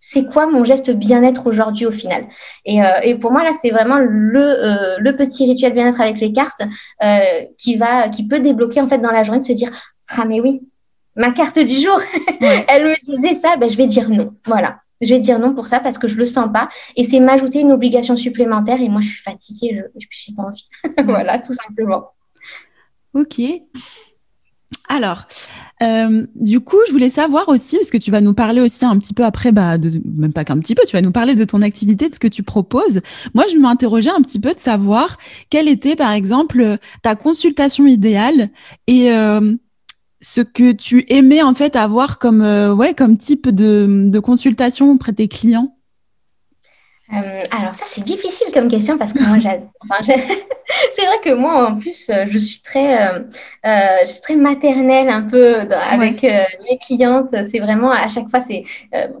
c'est 0.00 0.24
quoi 0.24 0.46
mon 0.46 0.64
geste 0.64 0.90
bien-être 0.90 1.46
aujourd'hui 1.46 1.86
au 1.86 1.92
final? 1.92 2.26
Et, 2.64 2.82
euh, 2.82 2.86
et, 3.02 3.14
pour 3.14 3.30
moi 3.30 3.44
là 3.44 3.52
c'est 3.52 3.70
vraiment 3.70 3.98
le, 3.98 4.40
euh, 4.40 4.96
le 4.98 5.14
petit 5.14 5.44
rituel 5.44 5.74
bien-être 5.74 6.00
avec 6.00 6.18
les 6.18 6.32
cartes 6.32 6.62
euh, 7.04 7.18
qui 7.58 7.76
va 7.76 8.08
qui 8.08 8.26
peut 8.26 8.40
débloquer 8.40 8.80
en 8.80 8.88
fait 8.88 8.98
dans 8.98 9.12
la 9.12 9.22
journée 9.22 9.40
de 9.40 9.44
se 9.44 9.52
dire 9.52 9.70
ah 10.16 10.24
mais 10.24 10.40
oui 10.40 10.62
ma 11.16 11.32
carte 11.32 11.58
du 11.58 11.76
jour! 11.76 12.00
Elle 12.68 12.88
me 12.88 13.04
disait 13.04 13.34
ça 13.34 13.56
ben 13.58 13.68
je 13.70 13.76
vais 13.76 13.86
dire 13.86 14.08
non 14.08 14.34
voilà. 14.46 14.80
Je 15.02 15.08
vais 15.14 15.20
dire 15.20 15.38
non 15.38 15.54
pour 15.54 15.66
ça 15.66 15.80
parce 15.80 15.96
que 15.96 16.08
je 16.08 16.16
le 16.16 16.26
sens 16.26 16.50
pas. 16.52 16.68
Et 16.94 17.04
c'est 17.04 17.20
m'ajouter 17.20 17.60
une 17.60 17.72
obligation 17.72 18.16
supplémentaire 18.16 18.80
et 18.82 18.88
moi 18.88 19.00
je 19.00 19.08
suis 19.08 19.22
fatiguée 19.22 19.82
je 19.96 20.30
n'ai 20.30 20.36
pas 20.36 20.42
envie 20.42 20.68
voilà 21.04 21.38
tout 21.38 21.54
simplement. 21.54 22.10
Ok 23.12 23.40
alors, 24.88 25.26
euh, 25.82 26.26
du 26.34 26.60
coup, 26.60 26.76
je 26.88 26.92
voulais 26.92 27.10
savoir 27.10 27.48
aussi, 27.48 27.76
parce 27.76 27.90
que 27.90 27.96
tu 27.96 28.10
vas 28.10 28.20
nous 28.20 28.34
parler 28.34 28.60
aussi 28.60 28.84
un 28.84 28.98
petit 28.98 29.14
peu 29.14 29.24
après, 29.24 29.52
bah, 29.52 29.76
même 30.04 30.32
pas 30.32 30.44
qu'un 30.44 30.58
petit 30.58 30.74
peu, 30.74 30.82
tu 30.86 30.96
vas 30.96 31.00
nous 31.00 31.12
parler 31.12 31.34
de 31.34 31.44
ton 31.44 31.62
activité, 31.62 32.08
de 32.08 32.14
ce 32.14 32.20
que 32.20 32.28
tu 32.28 32.42
proposes. 32.42 33.00
Moi, 33.34 33.44
je 33.52 33.56
m'interrogeais 33.56 34.10
un 34.10 34.20
petit 34.20 34.40
peu 34.40 34.52
de 34.52 34.58
savoir 34.58 35.16
quelle 35.48 35.68
était, 35.68 35.96
par 35.96 36.12
exemple, 36.12 36.76
ta 37.02 37.14
consultation 37.14 37.86
idéale 37.86 38.48
et 38.86 39.12
euh, 39.12 39.54
ce 40.20 40.40
que 40.40 40.72
tu 40.72 41.06
aimais 41.08 41.42
en 41.42 41.54
fait 41.54 41.76
avoir 41.76 42.18
comme, 42.18 42.42
euh, 42.42 42.74
ouais, 42.74 42.94
comme 42.94 43.16
type 43.16 43.48
de, 43.48 44.08
de 44.10 44.18
consultation 44.18 44.90
auprès 44.90 45.12
de 45.12 45.16
tes 45.18 45.28
clients. 45.28 45.76
Euh, 47.12 47.42
alors 47.58 47.74
ça 47.74 47.84
c'est 47.88 48.04
difficile 48.04 48.52
comme 48.54 48.68
question 48.68 48.96
parce 48.96 49.12
que 49.12 49.18
moi 49.18 49.36
enfin, 49.90 50.02
c'est 50.92 51.04
vrai 51.04 51.16
que 51.24 51.34
moi 51.34 51.68
en 51.68 51.76
plus 51.76 52.08
euh, 52.08 52.26
je 52.28 52.38
suis 52.38 52.60
très 52.60 53.02
euh, 53.02 53.20
je 54.06 54.12
suis 54.12 54.20
très 54.20 54.36
maternelle 54.36 55.08
un 55.08 55.22
peu 55.22 55.56
avec 55.90 56.22
mes 56.22 56.78
clientes. 56.78 57.34
C'est 57.50 57.58
vraiment 57.58 57.90
à 57.90 58.08
chaque 58.08 58.28
fois 58.28 58.40
c'est 58.40 58.62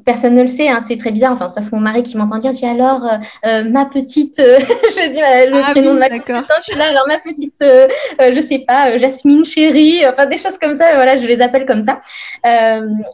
personne 0.04 0.34
ne 0.34 0.42
le 0.42 0.48
sait 0.48 0.68
hein, 0.68 0.80
c'est 0.80 0.98
très 0.98 1.10
bizarre. 1.10 1.32
Enfin 1.32 1.48
sauf 1.48 1.72
mon 1.72 1.80
mari 1.80 2.04
qui 2.04 2.16
m'entend 2.16 2.38
dire 2.38 2.52
dis 2.52 2.64
alors 2.64 3.08
ma 3.42 3.86
petite 3.86 4.36
je 4.38 5.08
dis 5.10 5.50
le 5.50 5.60
ah 5.60 5.70
prénom 5.72 5.94
de 5.94 5.98
ma 5.98 6.08
consultante 6.08 6.46
je 6.66 6.72
suis 6.72 6.78
là 6.78 6.90
alors 6.90 7.06
ma 7.08 7.18
petite 7.18 7.54
je 7.60 8.40
sais 8.40 8.60
pas 8.60 8.98
Jasmine 8.98 9.44
chérie 9.44 10.02
enfin 10.06 10.26
des 10.26 10.38
choses 10.38 10.58
comme 10.58 10.76
ça 10.76 10.94
voilà 10.94 11.16
je 11.16 11.26
les 11.26 11.40
appelle 11.40 11.66
comme 11.66 11.82
ça. 11.82 12.00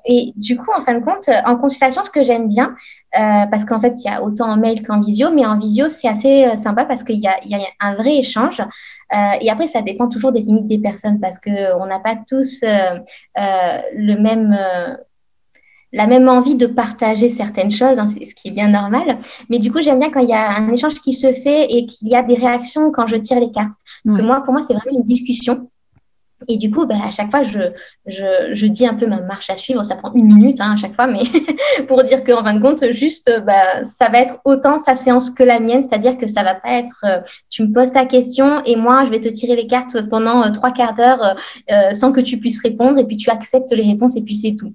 Et 0.05 0.33
du 0.37 0.57
coup 0.59 0.71
en 0.77 0.83
fin 0.83 0.95
de 0.95 1.05
compte 1.05 1.31
en 1.47 1.57
consultation 1.57 2.03
ce 2.03 2.11
que 2.11 2.23
j'aime 2.23 2.49
bien 2.49 2.75
euh, 3.14 3.47
parce 3.51 3.64
qu'en 3.64 3.81
fait, 3.81 3.95
il 4.05 4.11
y 4.11 4.12
a 4.12 4.23
autant 4.23 4.51
en 4.51 4.57
mail 4.57 4.83
qu'en 4.83 5.01
visio, 5.01 5.31
mais 5.33 5.47
en 5.47 5.59
visio, 5.59 5.88
c'est 5.88 6.09
assez 6.09 6.45
euh, 6.45 6.57
sympa 6.57 6.85
parce 6.85 7.03
qu'il 7.03 7.19
y, 7.19 7.27
a, 7.27 7.37
un 7.81 7.95
vrai 7.95 8.16
échange. 8.16 8.61
Euh, 8.61 9.16
et 9.40 9.51
après, 9.51 9.69
ça 9.69 9.81
dépend 9.83 10.09
toujours 10.09 10.33
des 10.33 10.40
limites 10.40 10.69
des 10.69 10.79
personnes 10.79 11.21
parce 11.21 11.38
qu'on 11.38 11.87
n'a 11.87 12.01
pas 12.01 12.16
tous 12.29 12.61
le 12.62 14.16
même 14.16 14.57
la 15.92 16.07
même 16.07 16.29
envie 16.29 16.57
de 16.57 16.66
partager 16.66 17.31
certaines 17.31 17.71
choses, 17.71 17.99
hein, 17.99 18.07
c'est 18.07 18.27
ce 18.27 18.35
qui 18.35 18.49
est 18.49 18.51
bien 18.51 18.69
normal. 18.69 19.19
Mais 19.49 19.59
du 19.59 19.73
coup, 19.73 19.81
j'aime 19.81 19.99
bien 19.99 20.11
quand 20.11 20.21
il 20.21 20.29
y 20.29 20.35
a 20.35 20.51
un 20.59 20.71
échange 20.71 20.97
qui 20.97 21.12
se 21.12 21.33
fait 21.33 21.73
et 21.73 21.87
qu'il 21.87 22.09
y 22.09 22.16
a 22.16 22.23
des 22.23 22.35
réactions 22.35 22.90
quand 22.90 23.07
je 23.07 23.16
tire 23.16 23.40
les 23.40 23.51
cartes. 23.51 23.73
Parce 24.05 24.19
que 24.19 24.23
moi, 24.23 24.42
pour 24.42 24.53
moi, 24.53 24.61
c'est 24.61 24.75
vraiment 24.75 24.99
une 24.99 25.05
discussion. 25.05 25.71
Et 26.49 26.59
du 26.59 26.70
coup, 26.70 26.87
bah, 26.87 26.96
à 27.03 27.11
chaque 27.11 27.31
fois, 27.31 27.42
je, 27.42 27.72
je, 28.07 28.51
je, 28.53 28.66
dis 28.66 28.87
un 28.87 28.94
peu 28.94 29.07
ma 29.07 29.20
marche 29.22 29.49
à 29.49 29.57
suivre. 29.57 29.83
Ça 29.85 29.96
prend 29.96 30.12
une 30.12 30.27
minute 30.27 30.61
hein, 30.61 30.75
à 30.75 30.77
chaque 30.77 30.94
fois, 30.94 31.07
mais 31.07 31.22
pour 31.88 32.03
dire 32.03 32.25
qu'en 32.25 32.44
fin 32.44 32.55
de 32.55 32.61
compte, 32.61 32.92
juste, 32.92 33.31
bah, 33.46 33.83
ça 33.85 34.11
va 34.11 34.18
être 34.18 34.38
autant 34.44 34.79
sa 34.79 34.96
séance 34.96 35.31
que 35.31 35.42
la 35.42 35.61
mienne. 35.61 35.83
C'est-à-dire 35.83 36.18
que 36.18 36.27
ça 36.27 36.42
va 36.42 36.55
pas 36.55 36.72
être, 36.72 37.01
euh, 37.05 37.20
tu 37.49 37.62
me 37.62 37.72
poses 37.72 37.92
ta 37.92 38.05
question 38.05 38.62
et 38.64 38.77
moi, 38.77 39.05
je 39.07 39.11
vais 39.11 39.20
te 39.20 39.29
tirer 39.29 39.57
les 39.57 39.66
cartes 39.66 40.09
pendant 40.09 40.42
euh, 40.42 40.51
trois 40.51 40.72
quarts 40.72 40.94
d'heure 40.94 41.37
euh, 41.70 41.94
sans 41.94 42.12
que 42.12 42.20
tu 42.20 42.38
puisses 42.38 42.61
répondre 42.61 42.99
et 42.99 43.05
puis 43.05 43.16
tu 43.16 43.31
acceptes 43.31 43.72
les 43.72 43.85
réponses 43.85 44.16
et 44.16 44.22
puis 44.22 44.35
c'est 44.35 44.55
tout. 44.55 44.72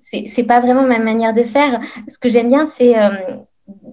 C'est, 0.00 0.42
pas 0.42 0.60
vraiment 0.60 0.82
ma 0.82 0.98
manière 0.98 1.32
de 1.32 1.42
faire. 1.44 1.80
Ce 2.08 2.18
que 2.18 2.28
j'aime 2.28 2.48
bien, 2.48 2.66
c'est 2.66 2.94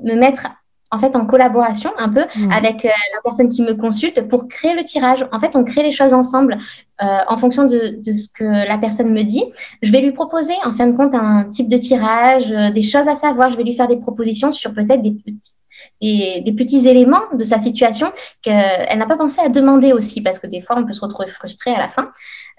me 0.04 0.16
mettre 0.16 0.48
en 0.92 1.00
fait 1.00 1.16
en 1.16 1.26
collaboration 1.26 1.92
un 1.98 2.10
peu 2.10 2.26
avec 2.52 2.86
euh, 2.86 2.90
la 2.90 3.22
personne 3.24 3.50
qui 3.50 3.62
me 3.62 3.74
consulte 3.76 4.28
pour 4.28 4.48
créer 4.48 4.74
le 4.74 4.84
tirage. 4.84 5.26
En 5.32 5.40
fait, 5.40 5.56
on 5.56 5.64
crée 5.64 5.84
les 5.84 5.92
choses 5.92 6.14
ensemble 6.14 6.58
euh, 7.02 7.06
en 7.28 7.38
fonction 7.38 7.66
de, 7.66 8.02
de, 8.02 8.12
ce 8.14 8.28
que 8.30 8.68
la 8.68 8.78
personne 8.78 9.14
me 9.14 9.24
dit. 9.24 9.44
Je 9.82 9.92
vais 9.92 10.02
lui 10.02 10.12
proposer 10.12 10.54
en 10.66 10.74
fin 10.74 10.88
de 10.88 10.98
compte 10.98 11.14
un 11.14 11.46
type 11.46 11.70
de 11.70 11.78
tirage, 11.78 12.52
euh, 12.52 12.72
des 12.72 12.82
choses 12.82 13.08
à 13.08 13.16
savoir. 13.16 13.50
Je 13.50 13.58
vais 13.58 13.64
lui 13.64 13.76
faire 13.76 13.88
des 13.88 13.98
propositions 13.98 14.52
sur 14.52 14.74
peut-être 14.74 15.02
des 15.02 15.12
petits 15.12 15.56
et 16.02 16.42
des 16.42 16.54
petits 16.54 16.88
éléments 16.88 17.22
de 17.34 17.44
sa 17.44 17.60
situation 17.60 18.12
qu'elle 18.42 18.98
n'a 18.98 19.06
pas 19.06 19.18
pensé 19.18 19.40
à 19.42 19.50
demander 19.50 19.94
aussi, 19.94 20.22
parce 20.22 20.40
que 20.40 20.48
des 20.48 20.62
fois, 20.62 20.78
on 20.78 20.86
peut 20.86 20.94
se 20.94 21.02
retrouver 21.02 21.30
frustré 21.30 21.72
à 21.72 21.80
la 21.80 21.88
fin. 21.88 22.12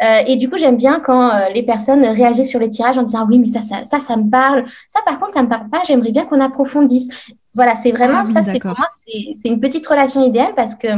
Euh, 0.02 0.22
et 0.26 0.36
du 0.36 0.48
coup, 0.48 0.56
j'aime 0.56 0.76
bien 0.76 1.00
quand 1.00 1.28
euh, 1.28 1.48
les 1.54 1.62
personnes 1.62 2.04
réagissent 2.04 2.48
sur 2.48 2.60
les 2.60 2.70
tirages 2.70 2.98
en 2.98 3.02
disant 3.02 3.26
oui, 3.28 3.38
mais 3.38 3.48
ça, 3.48 3.60
ça, 3.60 3.84
ça, 3.84 4.00
ça 4.00 4.16
me 4.16 4.30
parle. 4.30 4.64
Ça, 4.88 5.00
par 5.04 5.18
contre, 5.18 5.32
ça 5.32 5.42
me 5.42 5.48
parle 5.48 5.68
pas. 5.68 5.82
J'aimerais 5.86 6.12
bien 6.12 6.24
qu'on 6.24 6.40
approfondisse. 6.40 7.08
Voilà, 7.54 7.74
c'est 7.74 7.90
vraiment 7.90 8.20
ah 8.20 8.24
ça. 8.24 8.42
C'est 8.42 8.60
pour 8.60 8.78
moi, 8.78 8.86
c'est 8.98 9.48
une 9.48 9.60
petite 9.60 9.86
relation 9.86 10.22
idéale 10.22 10.54
parce 10.56 10.74
que 10.74 10.88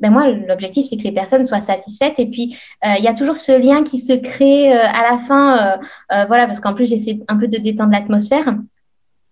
ben 0.00 0.10
moi, 0.10 0.28
l'objectif, 0.28 0.84
c'est 0.84 0.96
que 0.96 1.04
les 1.04 1.12
personnes 1.12 1.44
soient 1.44 1.60
satisfaites. 1.60 2.18
Et 2.18 2.26
puis, 2.26 2.58
euh, 2.84 2.94
il 2.98 3.04
y 3.04 3.08
a 3.08 3.14
toujours 3.14 3.36
ce 3.36 3.52
lien 3.52 3.84
qui 3.84 3.98
se 3.98 4.12
crée 4.12 4.72
à 4.72 5.10
la 5.10 5.18
fin. 5.18 5.78
voilà, 6.26 6.46
parce 6.46 6.60
qu'en 6.60 6.74
plus, 6.74 6.86
j'essaie 6.86 7.20
un 7.28 7.36
peu 7.36 7.48
de 7.48 7.58
détendre 7.58 7.92
l'atmosphère. 7.92 8.44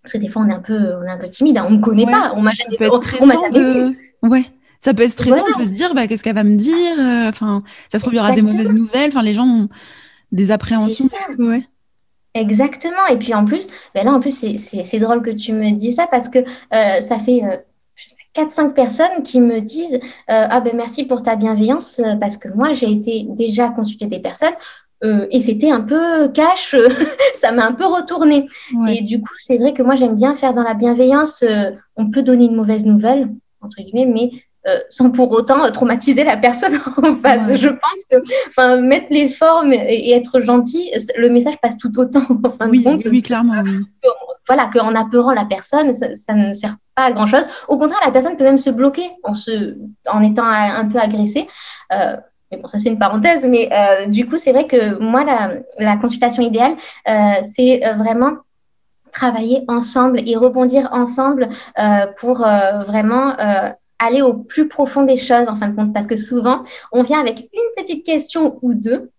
Parce 0.03 0.13
que 0.13 0.19
des 0.19 0.29
fois, 0.29 0.43
on 0.43 0.49
est 0.49 0.55
un 0.55 0.61
peu, 0.61 0.95
on 1.03 1.05
est 1.05 1.11
un 1.11 1.19
peu 1.19 1.29
timide. 1.29 1.59
Hein. 1.59 1.67
On 1.67 1.73
ne 1.73 1.77
me 1.79 1.83
connaît 1.83 2.07
pas. 2.07 2.33
On 2.35 2.41
m'a 2.41 2.53
jamais, 2.53 2.91
on, 2.91 3.27
jamais 3.29 3.73
vu. 3.73 4.15
Ouais. 4.23 4.45
Ça 4.81 4.95
peut 4.95 5.03
être 5.03 5.11
stressant, 5.11 5.45
on 5.55 5.59
peut 5.59 5.65
se 5.65 5.71
dire 5.71 5.95
bah, 5.95 6.07
qu'est-ce 6.07 6.23
qu'elle 6.23 6.35
va 6.35 6.45
me 6.45 6.57
dire. 6.57 6.99
Euh, 6.99 7.29
enfin, 7.29 7.63
ça 7.91 7.99
se 7.99 8.05
trouve, 8.05 8.15
il 8.15 8.19
y 8.19 8.21
aura 8.21 8.33
des 8.33 8.43
mauvaises 8.43 8.71
nouvelles. 8.71 9.09
Enfin, 9.09 9.23
les 9.23 9.35
gens 9.35 9.47
ont 9.47 9.69
des 10.33 10.51
appréhensions. 10.51 11.09
Ouais. 11.39 11.65
Exactement. 12.35 13.07
Et 13.11 13.17
puis 13.17 13.35
en 13.35 13.45
plus, 13.45 13.67
ben 13.95 14.05
là, 14.05 14.13
en 14.13 14.21
plus, 14.21 14.45
c'est 14.59 14.99
drôle 14.99 15.23
que 15.23 15.31
tu 15.31 15.53
me 15.53 15.73
dis 15.73 15.93
ça 15.93 16.07
parce 16.07 16.29
que 16.29 16.39
euh, 16.39 17.01
ça 17.01 17.19
fait 17.19 17.43
euh, 17.45 17.57
4-5 18.37 18.75
personnes 18.75 19.23
qui 19.25 19.41
me 19.41 19.61
disent 19.61 19.97
euh, 19.97 19.99
Ah 20.27 20.61
ben 20.61 20.77
merci 20.77 21.05
pour 21.07 21.23
ta 21.23 21.37
bienveillance 21.37 22.01
parce 22.21 22.37
que 22.37 22.49
moi, 22.49 22.75
j'ai 22.75 22.91
été 22.91 23.27
déjà 23.31 23.71
consulter 23.71 24.07
des 24.07 24.21
personnes. 24.21 24.55
et 25.03 25.41
c'était 25.41 25.71
un 25.71 25.81
peu 25.81 26.29
cash, 26.29 26.77
ça 27.35 27.53
m'a 27.53 27.67
un 27.67 27.73
peu 27.73 27.87
retourné. 27.87 28.47
Et 28.89 29.03
du 29.03 29.21
coup, 29.21 29.35
c'est 29.39 29.59
vrai 29.59 29.73
que 29.73 29.83
moi, 29.83 29.97
j'aime 29.97 30.17
bien 30.17 30.35
faire 30.35 30.55
dans 30.55 30.65
la 30.65 30.75
bienveillance. 30.75 31.45
on 31.97 32.11
peut 32.11 32.23
donner 32.23 32.45
une 32.47 32.57
mauvaise 32.57 32.85
nouvelle, 32.85 33.31
entre 33.61 33.79
guillemets, 33.79 34.07
mais 34.07 34.31
euh, 34.69 34.81
sans 34.91 35.11
pour 35.11 35.31
autant 35.33 35.65
euh, 35.65 35.71
traumatiser 35.71 36.25
la 36.25 36.37
personne 36.37 36.75
en 37.03 37.17
face. 37.17 37.57
Je 37.57 37.69
pense 37.69 38.05
que 38.11 38.17
enfin, 38.49 38.81
mettre 38.81 39.07
les 39.11 39.29
formes 39.29 39.73
et, 39.73 40.13
être 40.13 40.41
gentil, 40.41 40.91
le 41.17 41.31
message 41.31 41.59
passe 41.63 41.79
tout 41.79 41.99
autant 41.99 42.23
en 42.45 42.51
fin 42.51 42.69
oui, 42.69 42.81
de 42.81 42.85
compte. 42.85 43.03
Oui, 43.11 43.23
clairement. 43.23 43.63
Oui. 43.65 43.87
voilà, 44.47 44.69
qu'en 44.73 44.95
apeurant 44.95 45.33
la 45.33 45.47
personne, 45.47 45.95
ça, 45.95 46.35
ne 46.35 46.53
sert 46.53 46.77
pas 46.95 47.05
à 47.05 47.13
grand-chose. 47.13 47.45
Au 47.69 47.79
contraire, 47.79 48.01
la 48.05 48.11
personne 48.11 48.37
peut 48.37 48.45
même 48.45 48.59
se 48.59 48.71
bloquer 48.71 49.11
en, 49.23 49.33
se, 49.33 49.77
en 50.07 50.23
étant 50.23 50.45
un 50.45 50.87
peu 50.87 50.99
agressée. 50.99 51.47
Euh, 51.93 52.17
mais 52.51 52.59
bon, 52.59 52.67
ça 52.67 52.79
c'est 52.79 52.89
une 52.89 52.99
parenthèse, 52.99 53.47
mais 53.47 53.71
du 54.09 54.27
coup, 54.27 54.37
c'est 54.39 54.53
vrai 54.53 54.67
que 54.67 54.99
moi, 54.99 55.23
la, 55.25 55.61
la 55.79 55.97
consultation 55.97 56.43
idéale, 56.43 56.77
c'est 57.55 57.81
vraiment 57.97 58.33
travailler 59.13 59.65
ensemble 59.69 60.21
et 60.27 60.37
rebondir 60.37 60.89
ensemble 60.93 61.49
pour 62.17 62.39
vraiment 62.39 63.35
aller 63.99 64.23
au 64.23 64.35
plus 64.35 64.69
profond 64.69 65.03
des 65.03 65.17
choses, 65.17 65.49
en 65.49 65.57
fin 65.57 65.69
de 65.69 65.77
compte, 65.77 65.93
parce 65.93 66.07
que 66.07 66.17
souvent, 66.17 66.63
on 66.93 67.03
vient 67.03 67.21
avec 67.21 67.39
une 67.41 67.71
petite 67.77 68.05
question 68.05 68.59
ou 68.63 68.75
deux. 68.75 69.11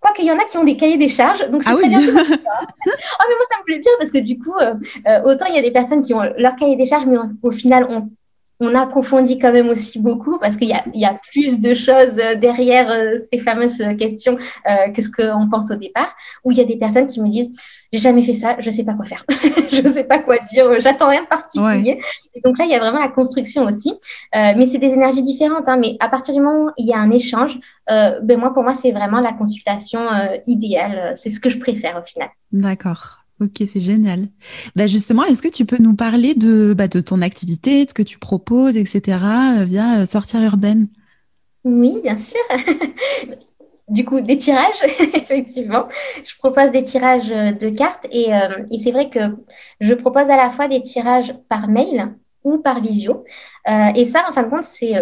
Quoique, 0.00 0.22
y 0.22 0.30
en 0.30 0.38
a 0.38 0.44
qui 0.44 0.58
ont 0.58 0.64
des 0.64 0.76
cahiers 0.76 0.98
des 0.98 1.08
charges, 1.08 1.48
donc 1.50 1.62
c'est 1.62 1.70
ah 1.70 1.76
très 1.76 1.88
bien. 1.88 2.00
oh, 2.04 2.12
mais 2.12 3.34
moi, 3.34 3.46
ça 3.50 3.58
me 3.58 3.64
plaît 3.64 3.78
bien 3.78 3.92
parce 3.98 4.10
que 4.10 4.18
du 4.18 4.38
coup, 4.38 4.54
euh, 4.60 4.74
euh, 5.08 5.22
autant 5.24 5.46
il 5.46 5.54
y 5.54 5.58
a 5.58 5.62
des 5.62 5.70
personnes 5.70 6.02
qui 6.02 6.12
ont 6.12 6.20
leur 6.36 6.56
cahier 6.56 6.76
des 6.76 6.84
charges, 6.86 7.06
mais 7.06 7.16
au 7.42 7.50
final, 7.50 7.86
on 7.88 8.10
on 8.60 8.74
approfondit 8.74 9.38
quand 9.38 9.52
même 9.52 9.68
aussi 9.68 9.98
beaucoup 9.98 10.38
parce 10.38 10.56
qu'il 10.56 10.68
y, 10.68 11.04
a, 11.04 11.20
plus 11.32 11.60
de 11.60 11.74
choses 11.74 12.18
euh, 12.18 12.34
derrière 12.36 12.90
euh, 12.90 13.18
ces 13.32 13.38
fameuses 13.38 13.82
questions 13.98 14.36
euh, 14.68 14.90
que 14.90 15.02
ce 15.02 15.08
qu'on 15.08 15.48
pense 15.50 15.70
au 15.70 15.76
départ. 15.76 16.14
Où 16.44 16.52
il 16.52 16.58
y 16.58 16.60
a 16.60 16.64
des 16.64 16.76
personnes 16.76 17.06
qui 17.06 17.20
me 17.20 17.28
disent 17.28 17.52
j'ai 17.92 18.00
jamais 18.00 18.22
fait 18.22 18.34
ça, 18.34 18.56
je 18.58 18.70
sais 18.70 18.84
pas 18.84 18.94
quoi 18.94 19.04
faire, 19.04 19.24
je 19.70 19.88
sais 19.88 20.02
pas 20.02 20.18
quoi 20.18 20.38
dire, 20.38 20.80
j'attends 20.80 21.08
rien 21.08 21.22
de 21.22 21.28
particulier. 21.28 22.00
donc 22.44 22.58
là, 22.58 22.64
il 22.64 22.70
y 22.72 22.74
a 22.74 22.80
vraiment 22.80 22.98
la 22.98 23.08
construction 23.08 23.62
aussi, 23.66 23.92
mais 24.34 24.66
c'est 24.66 24.78
des 24.78 24.88
énergies 24.88 25.22
différentes. 25.22 25.68
Hein. 25.68 25.76
mais 25.76 25.96
à 26.00 26.08
partir 26.08 26.34
du 26.34 26.40
moment 26.40 26.64
où 26.64 26.70
il 26.76 26.86
y 26.86 26.92
a 26.92 26.98
un 26.98 27.12
échange, 27.12 27.56
ben 27.88 28.36
moi, 28.36 28.52
pour 28.52 28.64
moi, 28.64 28.74
c'est 28.74 28.90
vraiment 28.90 29.20
la 29.20 29.32
consultation 29.32 30.00
idéale. 30.44 31.12
C'est 31.14 31.30
ce 31.30 31.38
que 31.38 31.50
je 31.50 31.58
préfère 31.58 31.96
au 31.96 32.04
final. 32.04 32.30
D'accord. 32.50 33.23
Ok, 33.40 33.66
c'est 33.72 33.80
génial. 33.80 34.28
Bah 34.76 34.86
justement, 34.86 35.24
est-ce 35.24 35.42
que 35.42 35.48
tu 35.48 35.64
peux 35.64 35.78
nous 35.80 35.96
parler 35.96 36.34
de, 36.34 36.72
bah, 36.72 36.86
ton 36.88 37.20
activité, 37.20 37.84
de 37.84 37.90
ce 37.90 37.94
que 37.94 38.02
tu 38.02 38.18
proposes, 38.18 38.76
etc., 38.76 39.18
euh, 39.58 39.64
via 39.64 40.00
euh, 40.00 40.06
Sortir 40.06 40.40
Urbaine? 40.40 40.86
Oui, 41.64 41.98
bien 42.02 42.16
sûr. 42.16 42.38
du 43.88 44.04
coup, 44.04 44.20
des 44.20 44.38
tirages, 44.38 44.82
effectivement. 45.14 45.88
Je 46.24 46.36
propose 46.38 46.70
des 46.70 46.84
tirages 46.84 47.32
euh, 47.32 47.50
de 47.52 47.70
cartes 47.70 48.06
et, 48.12 48.28
et 48.70 48.78
c'est 48.78 48.92
vrai 48.92 49.10
que 49.10 49.18
je 49.80 49.94
propose 49.94 50.30
à 50.30 50.36
la 50.36 50.50
fois 50.50 50.68
des 50.68 50.82
tirages 50.82 51.34
par 51.48 51.66
mail 51.66 52.14
ou 52.44 52.58
par 52.58 52.80
visio. 52.82 53.24
et 53.96 54.04
ça, 54.04 54.26
en 54.28 54.32
fin 54.32 54.44
de 54.44 54.50
compte, 54.50 54.64
c'est, 54.64 54.92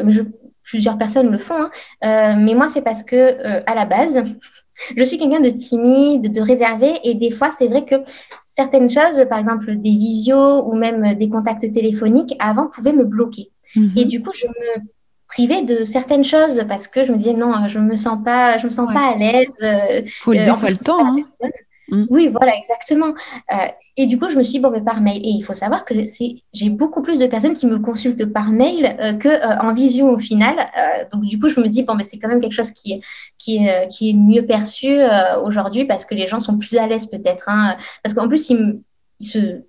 plusieurs 0.62 0.96
personnes 0.96 1.28
le 1.30 1.38
font, 1.38 1.68
hein, 2.00 2.36
mais 2.36 2.54
moi, 2.54 2.68
c'est 2.68 2.82
parce 2.82 3.02
que 3.02 3.36
à 3.68 3.74
la 3.74 3.84
base, 3.84 4.24
je 4.96 5.04
suis 5.04 5.18
quelqu'un 5.18 5.40
de 5.40 5.50
timide, 5.50 6.32
de 6.32 6.40
réservé, 6.40 6.92
et 7.04 7.14
des 7.14 7.30
fois, 7.30 7.50
c'est 7.50 7.68
vrai 7.68 7.84
que 7.84 7.96
certaines 8.46 8.90
choses, 8.90 9.24
par 9.28 9.38
exemple 9.38 9.76
des 9.76 9.96
visios 9.96 10.64
ou 10.66 10.74
même 10.74 11.14
des 11.14 11.28
contacts 11.28 11.72
téléphoniques, 11.72 12.34
avant 12.38 12.66
pouvaient 12.66 12.92
me 12.92 13.04
bloquer. 13.04 13.50
Mhm. 13.76 13.92
Et 13.96 14.04
du 14.04 14.22
coup, 14.22 14.32
je 14.34 14.46
me 14.46 14.82
privais 15.28 15.62
de 15.62 15.84
certaines 15.84 16.24
choses 16.24 16.64
parce 16.68 16.86
que 16.86 17.04
je 17.04 17.12
me 17.12 17.16
disais 17.16 17.32
non, 17.32 17.68
je 17.68 17.78
me 17.78 17.96
sens 17.96 18.18
pas, 18.22 18.58
je 18.58 18.66
me 18.66 18.70
sens 18.70 18.92
pas 18.92 19.12
à 19.12 19.16
l'aise. 19.16 20.02
Il 20.04 20.10
faut 20.10 20.32
euh, 20.32 20.44
des 20.44 20.54
fois 20.54 20.70
le 20.70 20.76
temps. 20.76 21.06
Hein. 21.06 21.48
Mm. 21.92 22.06
Oui, 22.08 22.28
voilà, 22.28 22.56
exactement. 22.56 23.14
Euh, 23.52 23.68
et 23.98 24.06
du 24.06 24.18
coup, 24.18 24.30
je 24.30 24.36
me 24.36 24.42
suis 24.42 24.54
dit, 24.54 24.60
bon, 24.60 24.70
mais 24.70 24.80
par 24.80 25.02
mail. 25.02 25.18
Et 25.18 25.28
il 25.28 25.42
faut 25.42 25.52
savoir 25.52 25.84
que 25.84 25.94
j'ai 26.54 26.70
beaucoup 26.70 27.02
plus 27.02 27.18
de 27.20 27.26
personnes 27.26 27.52
qui 27.52 27.66
me 27.66 27.78
consultent 27.78 28.32
par 28.32 28.50
mail 28.50 28.96
euh, 28.98 29.12
qu'en 29.18 29.28
euh, 29.28 29.70
en 29.70 29.74
vision 29.74 30.08
au 30.08 30.18
final. 30.18 30.56
donc, 31.12 31.22
du 31.24 31.38
coup, 31.38 31.50
je 31.50 31.60
me 31.60 31.68
dis, 31.68 31.82
bon, 31.82 31.94
mais 31.94 32.04
c'est 32.04 32.18
quand 32.18 32.28
même 32.28 32.40
quelque 32.40 32.54
chose 32.54 32.70
qui, 32.70 33.02
est 33.58 34.12
mieux 34.14 34.46
perçu 34.46 34.96
aujourd'hui 35.44 35.84
parce 35.84 36.06
que 36.06 36.14
les 36.14 36.26
gens 36.26 36.40
sont 36.40 36.56
plus 36.56 36.76
à 36.76 36.86
l'aise 36.86 37.06
peut-être. 37.06 37.48
Hein. 37.48 37.76
parce 38.02 38.14
qu'en 38.14 38.26
plus, 38.26 38.50
ils, 38.50 38.80
se, 39.20 39.60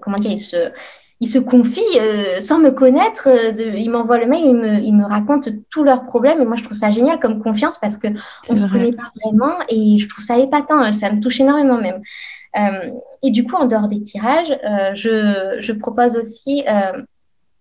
comment 0.00 0.16
dire, 0.18 0.32
ils 0.32 0.38
se, 0.38 0.70
ils 1.20 1.28
se 1.28 1.38
confient 1.38 2.00
euh, 2.00 2.40
sans 2.40 2.58
me 2.58 2.70
connaître. 2.70 3.28
Euh, 3.28 3.52
de, 3.52 3.76
ils 3.76 3.90
m'envoient 3.90 4.18
le 4.18 4.26
mail, 4.26 4.42
ils 4.44 4.56
me, 4.56 4.80
ils 4.80 4.96
me 4.96 5.04
racontent 5.04 5.50
tous 5.70 5.84
leurs 5.84 6.04
problèmes. 6.04 6.40
Et 6.40 6.46
moi, 6.46 6.56
je 6.56 6.64
trouve 6.64 6.76
ça 6.76 6.90
génial 6.90 7.20
comme 7.20 7.42
confiance 7.42 7.78
parce 7.78 7.98
qu'on 7.98 8.10
ne 8.10 8.56
se 8.56 8.66
connaît 8.66 8.92
pas 8.92 9.10
vraiment 9.22 9.54
et 9.68 9.98
je 9.98 10.08
trouve 10.08 10.24
ça 10.24 10.38
épatant. 10.38 10.90
Ça 10.92 11.12
me 11.12 11.20
touche 11.20 11.40
énormément 11.40 11.78
même. 11.78 12.00
Euh, 12.58 12.90
et 13.22 13.30
du 13.30 13.44
coup, 13.44 13.56
en 13.56 13.66
dehors 13.66 13.88
des 13.88 14.02
tirages, 14.02 14.56
je, 14.94 15.58
je, 15.60 15.72
propose 15.72 16.16
aussi 16.16 16.64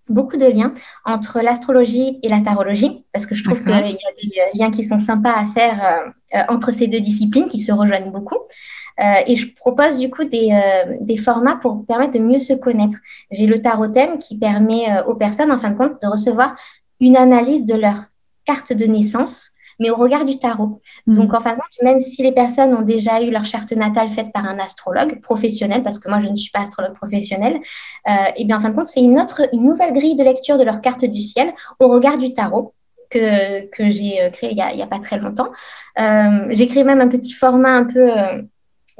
beaucoup 0.08 0.38
de 0.38 0.45
liens 0.45 0.74
entre 1.06 1.41
l'astrologie 1.41 2.17
et 2.24 2.30
la 2.30 2.41
tarologie 2.41 3.06
parce 3.13 3.28
que 3.28 3.36
je 3.36 3.43
trouve 3.43 3.62
qu'il 3.62 3.72
y 3.72 3.76
a 3.76 4.52
des 4.52 4.58
liens 4.58 4.72
qui 4.72 4.86
sont 4.86 5.00
sympas 5.00 5.34
à 5.34 5.45
faire 5.48 6.13
entre 6.48 6.72
ces 6.72 6.88
deux 6.88 7.02
disciplines 7.02 7.48
qui 7.48 7.60
se 7.60 7.72
rejoignent 7.72 8.12
beaucoup. 8.12 8.39
Euh, 8.99 9.21
et 9.28 9.36
je 9.36 9.54
propose 9.56 9.97
du 9.97 10.10
coup 10.10 10.25
des, 10.25 10.49
euh, 10.52 10.97
des, 11.02 11.17
formats 11.17 11.56
pour 11.56 11.86
permettre 11.86 12.19
de 12.19 12.23
mieux 12.23 12.39
se 12.39 12.54
connaître. 12.54 12.97
J'ai 13.32 13.47
le 13.47 13.62
tarot 13.62 13.88
thème 13.88 14.19
qui 14.19 14.38
permet 14.38 14.91
euh, 14.91 15.04
aux 15.06 15.15
personnes, 15.15 15.52
en 15.52 15.58
fin 15.58 15.71
de 15.71 15.78
compte, 15.78 16.02
de 16.02 16.08
recevoir 16.08 16.56
une 16.99 17.15
analyse 17.15 17.65
de 17.65 17.75
leur 17.75 17.95
carte 18.45 18.73
de 18.73 18.86
naissance 18.86 19.52
mais 19.80 19.89
au 19.89 19.95
regard 19.95 20.25
du 20.25 20.38
tarot. 20.38 20.82
Mmh. 21.08 21.15
Donc, 21.15 21.34
en 21.34 21.39
fin 21.39 21.52
de 21.52 21.56
compte, 21.56 21.82
même 21.82 22.02
si 22.02 22.21
les 22.21 22.34
personnes 22.34 22.75
ont 22.75 22.82
déjà 22.82 23.21
eu 23.21 23.32
leur 23.32 23.45
charte 23.45 23.71
natale 23.71 24.12
faite 24.12 24.32
par 24.34 24.45
un 24.45 24.60
astrologue 24.60 25.21
professionnel, 25.21 25.84
parce 25.84 25.99
que 25.99 26.10
moi, 26.10 26.19
je 26.21 26.28
ne 26.28 26.36
suis 26.36 26.52
pas 26.52 26.62
astrologue 26.62 26.95
professionnel, 26.95 27.60
euh, 28.10 28.12
et 28.36 28.45
bien, 28.45 28.58
en 28.58 28.60
fin 28.60 28.69
de 28.69 28.75
compte, 28.75 28.88
c'est 28.88 29.02
une 29.02 29.19
autre, 29.19 29.41
une 29.54 29.63
nouvelle 29.63 29.93
grille 29.93 30.15
de 30.15 30.23
lecture 30.23 30.58
de 30.58 30.63
leur 30.63 30.82
carte 30.82 31.06
du 31.06 31.21
ciel 31.21 31.54
au 31.80 31.88
regard 31.88 32.17
du 32.17 32.34
tarot 32.34 32.73
que, 33.10 33.65
que 33.69 33.89
j'ai 33.89 34.30
créé 34.34 34.52
il 34.52 34.56
n'y 34.56 34.62
a, 34.62 34.84
a, 34.84 34.88
pas 34.88 34.99
très 34.99 35.17
longtemps. 35.17 35.49
Euh, 35.99 36.47
j'ai 36.52 36.67
créé 36.67 36.84
même 36.84 37.02
un 37.02 37.08
petit 37.08 37.34
format 37.34 37.71
un 37.71 37.86
peu 37.86 38.08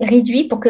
réduit 0.02 0.46
pour 0.46 0.60
que 0.60 0.70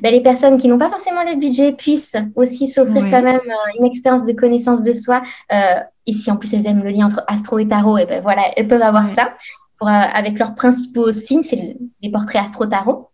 ben, 0.00 0.12
les 0.12 0.20
personnes 0.20 0.56
qui 0.56 0.68
n'ont 0.68 0.78
pas 0.78 0.90
forcément 0.90 1.22
le 1.22 1.38
budget 1.38 1.72
puissent 1.72 2.16
aussi 2.34 2.68
s'offrir 2.68 3.04
quand 3.10 3.22
même 3.22 3.36
euh, 3.36 3.78
une 3.78 3.86
expérience 3.86 4.24
de 4.24 4.32
connaissance 4.32 4.82
de 4.82 4.92
soi. 4.92 5.22
Euh, 5.52 5.80
et 6.06 6.12
si 6.12 6.30
en 6.30 6.36
plus 6.36 6.52
elles 6.54 6.66
aiment 6.66 6.84
le 6.84 6.90
lien 6.90 7.06
entre 7.06 7.24
astro 7.26 7.58
et 7.58 7.68
tarot, 7.68 7.98
et 7.98 8.06
ben 8.06 8.22
voilà, 8.22 8.42
elles 8.56 8.68
peuvent 8.68 8.82
avoir 8.82 9.08
ça 9.10 9.34
pour, 9.78 9.88
euh, 9.88 9.90
avec 9.90 10.38
leurs 10.38 10.54
principaux 10.54 11.12
signes, 11.12 11.42
c'est 11.42 11.76
les 12.02 12.10
portraits 12.10 12.42
astro-tarot. 12.42 13.08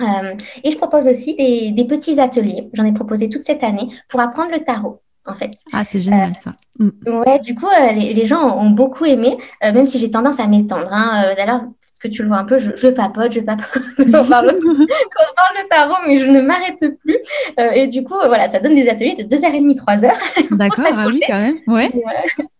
et 0.00 0.70
je 0.70 0.76
propose 0.76 1.08
aussi 1.08 1.34
des, 1.36 1.72
des 1.72 1.84
petits 1.84 2.20
ateliers. 2.20 2.68
J'en 2.74 2.84
ai 2.84 2.92
proposé 2.92 3.28
toute 3.28 3.44
cette 3.44 3.64
année 3.64 3.88
pour 4.08 4.20
apprendre 4.20 4.50
le 4.52 4.60
tarot 4.60 5.00
en 5.26 5.34
fait. 5.34 5.50
Ah, 5.72 5.84
c'est 5.84 6.00
génial 6.00 6.32
ça. 6.42 6.54
Mm. 6.78 6.90
Ouais, 7.06 7.38
du 7.38 7.54
coup, 7.54 7.66
les, 7.94 8.14
les, 8.14 8.26
gens 8.26 8.58
ont 8.58 8.70
beaucoup 8.70 9.04
aimé, 9.04 9.36
même 9.62 9.86
si 9.86 9.98
j'ai 9.98 10.10
tendance 10.10 10.40
à 10.40 10.46
m'étendre. 10.46 10.92
Hein. 10.92 11.34
D'ailleurs, 11.36 11.62
que 12.00 12.08
tu 12.08 12.22
le 12.22 12.28
vois 12.28 12.38
un 12.38 12.44
peu, 12.44 12.58
je, 12.58 12.70
je 12.74 12.88
papote, 12.88 13.32
je 13.32 13.40
papote. 13.40 13.82
on, 13.98 14.24
parle, 14.24 14.54
on 14.62 14.64
parle 14.64 15.54
de 15.56 15.68
tarot, 15.68 15.94
mais 16.06 16.16
je 16.18 16.26
ne 16.26 16.40
m'arrête 16.40 16.84
plus. 17.02 17.18
Euh, 17.58 17.70
et 17.70 17.86
du 17.88 18.04
coup, 18.04 18.14
voilà, 18.14 18.48
ça 18.48 18.60
donne 18.60 18.74
des 18.74 18.88
ateliers 18.88 19.14
de 19.14 19.22
2h30, 19.22 19.74
3h. 19.76 20.12
D'accord, 20.56 20.84
ah 20.92 21.06
oui, 21.06 21.20
quand 21.26 21.40
même. 21.40 21.58
Ouais. 21.66 21.90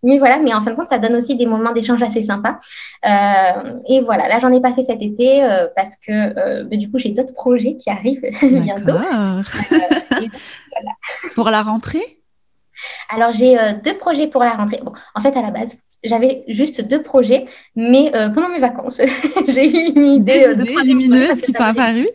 Mais 0.03 0.19
voilà, 0.19 0.39
mais 0.39 0.55
en 0.55 0.61
fin 0.61 0.71
de 0.73 0.77
compte, 0.77 0.89
ça 0.89 0.99
donne 0.99 1.17
aussi 1.17 1.37
des 1.37 1.47
moments 1.47 1.73
d'échange 1.73 2.03
assez 2.03 2.23
sympas. 2.23 2.59
Euh, 3.05 3.81
et 3.89 4.01
voilà, 4.01 4.29
là, 4.29 4.39
j'en 4.41 4.53
ai 4.53 4.61
pas 4.61 4.73
fait 4.73 4.83
cet 4.83 5.03
été 5.03 5.45
euh, 5.45 5.67
parce 5.77 5.97
que 5.97 6.63
bah, 6.63 6.77
du 6.77 6.91
coup, 6.91 6.99
j'ai 6.99 7.11
d'autres 7.11 7.35
projets 7.35 7.77
qui 7.77 7.91
arrivent 7.91 8.23
bientôt. 8.43 8.99
voilà. 8.99 9.43
Pour 11.35 11.51
la 11.51 11.63
rentrée? 11.63 12.21
Alors, 13.09 13.33
j'ai 13.33 13.57
deux 13.85 13.97
projets 13.99 14.27
pour 14.27 14.43
la 14.45 14.53
rentrée. 14.53 14.81
Bon, 14.83 14.93
en 15.15 15.21
fait, 15.21 15.37
à 15.37 15.43
la 15.43 15.51
base, 15.51 15.79
j'avais 16.07 16.45
juste 16.49 16.87
deux 16.87 17.03
projets, 17.03 17.47
mais 17.75 18.15
euh, 18.15 18.31
pendant 18.31 18.49
mes 18.49 18.61
vacances, 18.61 19.01
j'ai 19.49 19.71
eu 19.71 19.93
une 19.95 20.13
idée 20.15 20.45
euh, 20.47 20.55
de 20.55 20.65
trois 20.65 20.83
lumineuses 20.83 21.41
qui 21.43 21.53
sont 21.53 21.65
apparues? 21.65 22.09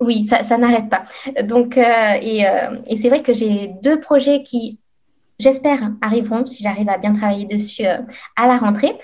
Oui, 0.00 0.24
ça, 0.24 0.42
ça 0.42 0.56
n'arrête 0.56 0.88
pas. 0.88 1.02
Donc, 1.42 1.76
euh, 1.76 1.82
et, 2.22 2.42
et 2.86 2.96
c'est 2.96 3.10
vrai 3.10 3.22
que 3.22 3.34
j'ai 3.34 3.70
deux 3.82 4.00
projets 4.00 4.42
qui, 4.42 4.78
j'espère, 5.38 5.78
arriveront 6.00 6.46
si 6.46 6.62
j'arrive 6.62 6.88
à 6.88 6.96
bien 6.96 7.12
travailler 7.12 7.44
dessus 7.44 7.84
à 7.84 8.46
la 8.46 8.56
rentrée. 8.56 8.96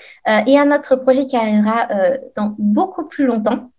et 0.47 0.57
un 0.57 0.75
autre 0.75 0.95
projet 0.95 1.27
qui 1.27 1.35
arrivera 1.35 1.87
dans 2.35 2.55
beaucoup 2.57 3.05
plus 3.05 3.27
longtemps. 3.27 3.69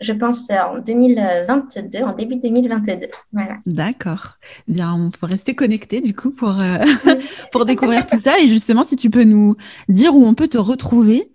Je 0.00 0.12
pense, 0.12 0.48
en 0.50 0.78
2022, 0.78 1.98
en 2.02 2.14
début 2.14 2.36
2022. 2.36 3.08
Voilà. 3.32 3.56
D'accord. 3.66 4.38
Bien, 4.68 4.94
on 4.94 5.10
peut 5.10 5.26
rester 5.26 5.54
connecté 5.54 6.00
du 6.00 6.14
coup 6.14 6.30
pour, 6.30 6.60
euh, 6.60 6.78
pour 7.52 7.64
découvrir 7.64 8.06
tout 8.06 8.18
ça. 8.18 8.38
Et 8.38 8.48
justement, 8.48 8.84
si 8.84 8.96
tu 8.96 9.10
peux 9.10 9.24
nous 9.24 9.56
dire 9.88 10.14
où 10.14 10.24
on 10.24 10.34
peut 10.34 10.48
te 10.48 10.58
retrouver, 10.58 11.30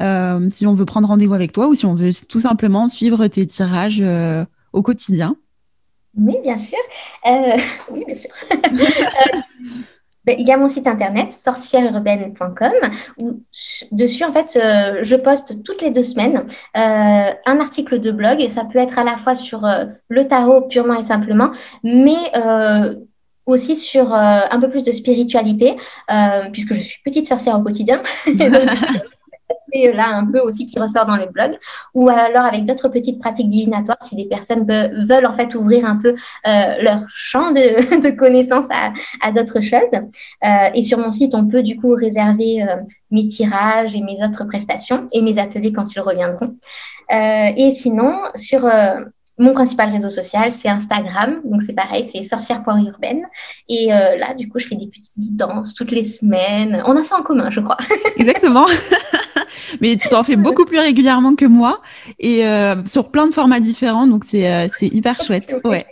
euh, 0.00 0.48
si 0.50 0.66
on 0.66 0.74
veut 0.74 0.86
prendre 0.86 1.08
rendez-vous 1.08 1.34
avec 1.34 1.52
toi 1.52 1.68
ou 1.68 1.74
si 1.74 1.84
on 1.86 1.94
veut 1.94 2.10
tout 2.28 2.40
simplement 2.40 2.88
suivre 2.88 3.26
tes 3.26 3.46
tirages 3.46 4.00
euh, 4.00 4.44
au 4.72 4.82
quotidien. 4.82 5.36
Oui, 6.16 6.36
bien 6.42 6.56
sûr. 6.56 6.78
oui, 7.90 8.04
bien 8.06 8.16
sûr. 8.16 8.30
Ben, 10.26 10.34
il 10.38 10.48
y 10.48 10.52
a 10.52 10.56
mon 10.56 10.68
site 10.68 10.88
internet 10.88 11.30
sorcièreurbaine.com 11.30 12.72
où 13.18 13.40
dessus, 13.92 14.24
en 14.24 14.32
fait, 14.32 14.58
euh, 14.60 15.00
je 15.02 15.14
poste 15.14 15.62
toutes 15.62 15.82
les 15.82 15.90
deux 15.90 16.02
semaines 16.02 16.44
euh, 16.76 17.30
un 17.46 17.60
article 17.60 18.00
de 18.00 18.10
blog 18.10 18.40
et 18.40 18.50
ça 18.50 18.64
peut 18.64 18.78
être 18.78 18.98
à 18.98 19.04
la 19.04 19.16
fois 19.16 19.36
sur 19.36 19.64
euh, 19.64 19.84
le 20.08 20.26
tarot 20.26 20.62
purement 20.62 20.94
et 20.94 21.04
simplement, 21.04 21.52
mais 21.84 22.16
aussi 23.46 23.76
sur 23.76 24.12
un 24.12 24.58
peu 24.60 24.68
plus 24.68 24.82
de 24.82 24.90
spiritualité, 24.90 25.76
puisque 26.52 26.74
je 26.74 26.80
suis 26.80 27.00
petite 27.04 27.26
sorcière 27.26 27.56
au 27.56 27.62
quotidien. 27.62 28.02
là 29.72 30.16
un 30.16 30.26
peu 30.30 30.40
aussi 30.40 30.66
qui 30.66 30.78
ressort 30.78 31.06
dans 31.06 31.16
le 31.16 31.26
blog, 31.26 31.58
ou 31.94 32.08
alors 32.08 32.44
avec 32.44 32.64
d'autres 32.64 32.88
petites 32.88 33.20
pratiques 33.20 33.48
divinatoires 33.48 33.96
si 34.00 34.16
des 34.16 34.26
personnes 34.26 34.66
veulent 34.66 35.26
en 35.26 35.34
fait 35.34 35.54
ouvrir 35.54 35.84
un 35.84 35.96
peu 35.96 36.14
euh, 36.46 36.82
leur 36.82 37.04
champ 37.08 37.52
de, 37.52 38.10
connaissances 38.16 38.68
à, 38.70 39.32
d'autres 39.32 39.60
choses. 39.60 39.82
Euh, 39.92 40.48
et 40.74 40.84
sur 40.84 40.98
mon 40.98 41.10
site, 41.10 41.34
on 41.34 41.46
peut 41.46 41.62
du 41.62 41.76
coup 41.76 41.94
réserver 41.94 42.62
euh, 42.62 42.76
mes 43.10 43.26
tirages 43.26 43.94
et 43.94 44.00
mes 44.00 44.24
autres 44.24 44.44
prestations 44.44 45.08
et 45.12 45.22
mes 45.22 45.38
ateliers 45.38 45.72
quand 45.72 45.94
ils 45.94 46.00
reviendront. 46.00 46.56
Et 47.10 47.70
sinon, 47.70 48.18
sur 48.34 48.68
mon 49.38 49.52
principal 49.52 49.92
réseau 49.92 50.10
social, 50.10 50.50
c'est 50.50 50.68
Instagram. 50.68 51.40
Donc, 51.44 51.62
c'est 51.62 51.72
pareil, 51.72 52.02
c'est 52.02 52.24
sorcière.urbaine. 52.24 53.24
Et 53.68 53.86
là, 53.86 54.34
du 54.34 54.48
coup, 54.48 54.58
je 54.58 54.66
fais 54.66 54.74
des 54.74 54.88
petites 54.88 55.36
danses 55.36 55.74
toutes 55.74 55.92
les 55.92 56.02
semaines. 56.02 56.82
On 56.84 56.96
a 56.96 57.04
ça 57.04 57.16
en 57.16 57.22
commun, 57.22 57.50
je 57.52 57.60
crois. 57.60 57.76
Exactement. 58.16 58.66
Mais 59.80 59.96
tu 59.96 60.08
t'en 60.08 60.24
fais 60.24 60.36
beaucoup 60.36 60.64
plus 60.64 60.78
régulièrement 60.78 61.34
que 61.34 61.46
moi 61.46 61.80
et 62.18 62.46
euh, 62.46 62.76
sur 62.84 63.10
plein 63.10 63.26
de 63.26 63.34
formats 63.34 63.60
différents. 63.60 64.06
Donc, 64.06 64.24
c'est 64.26 64.50
euh, 64.50 64.66
hyper 64.80 65.22
chouette. 65.22 65.54
Ouais. 65.64 65.86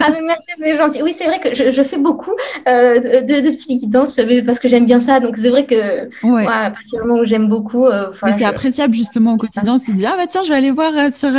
ah 0.00 0.10
mais 0.12 0.20
merci, 0.20 0.50
c'est 0.56 0.76
gentil. 0.76 1.02
Oui, 1.02 1.12
c'est 1.12 1.24
vrai 1.24 1.40
que 1.40 1.52
je, 1.52 1.72
je 1.72 1.82
fais 1.82 1.98
beaucoup 1.98 2.32
euh, 2.68 3.22
de, 3.22 3.40
de, 3.40 3.50
petites 3.50 3.80
guidances 3.80 4.20
parce 4.46 4.60
que 4.60 4.68
j'aime 4.68 4.86
bien 4.86 5.00
ça. 5.00 5.18
Donc 5.18 5.36
c'est 5.36 5.50
vrai 5.50 5.66
que 5.66 6.08
ouais. 6.24 6.46
à 6.46 6.70
partir 6.70 7.00
du 7.00 7.08
moment 7.08 7.20
où 7.20 7.24
j'aime 7.24 7.48
beaucoup. 7.48 7.86
Euh, 7.86 8.12
mais 8.24 8.38
c'est 8.38 8.44
appréciable 8.44 8.94
justement 8.94 9.34
au 9.34 9.36
quotidien. 9.36 9.74
On 9.74 9.78
se 9.78 9.90
dit 9.90 10.06
ah 10.06 10.14
bah 10.16 10.26
tiens, 10.28 10.44
je 10.44 10.50
vais 10.50 10.56
aller 10.56 10.70
voir 10.70 10.92
euh, 10.96 11.10
sur 11.12 11.30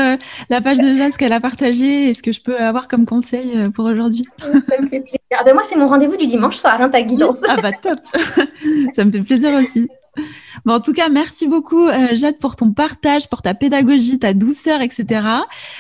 la 0.50 0.62
page 0.62 0.80
de 0.80 0.98
Jazz 0.98 1.16
qu'elle 1.16 1.34
a 1.34 1.40
partagé 1.40 2.10
et 2.10 2.14
ce 2.14 2.22
que 2.22 2.34
je 2.34 2.42
peux 2.42 2.58
avoir 2.58 2.90
comme 2.90 3.06
conseil 3.06 3.70
pour 3.74 3.86
aujourd'hui. 3.86 4.24
ça 4.40 4.82
me 4.82 4.90
fait 4.90 5.00
plaisir. 5.00 5.20
Ah, 5.38 5.44
ben 5.46 5.54
moi, 5.54 5.64
c'est 5.64 5.78
mon 5.78 5.88
rendez-vous 5.88 6.18
du 6.18 6.26
dimanche 6.26 6.58
soir, 6.58 6.78
hein, 6.82 6.90
ta 6.90 7.02
guidance. 7.02 7.42
ah 7.48 7.56
bah 7.62 7.72
top. 7.72 8.00
ça 8.96 9.06
me 9.06 9.12
fait 9.12 9.22
plaisir 9.22 9.52
aussi. 9.54 9.88
Bon, 10.66 10.74
en 10.74 10.80
tout 10.80 10.94
cas, 10.94 11.10
merci 11.10 11.48
beaucoup, 11.48 11.88
euh, 11.88 12.10
Jade, 12.14 12.38
pour 12.38 12.56
ton 12.56 12.72
partage, 12.72 13.30
pour 13.30 13.42
ta 13.42 13.54
pédagogie, 13.54 14.20
ta 14.20 14.34
douceur, 14.34 14.82
etc. 14.82 15.22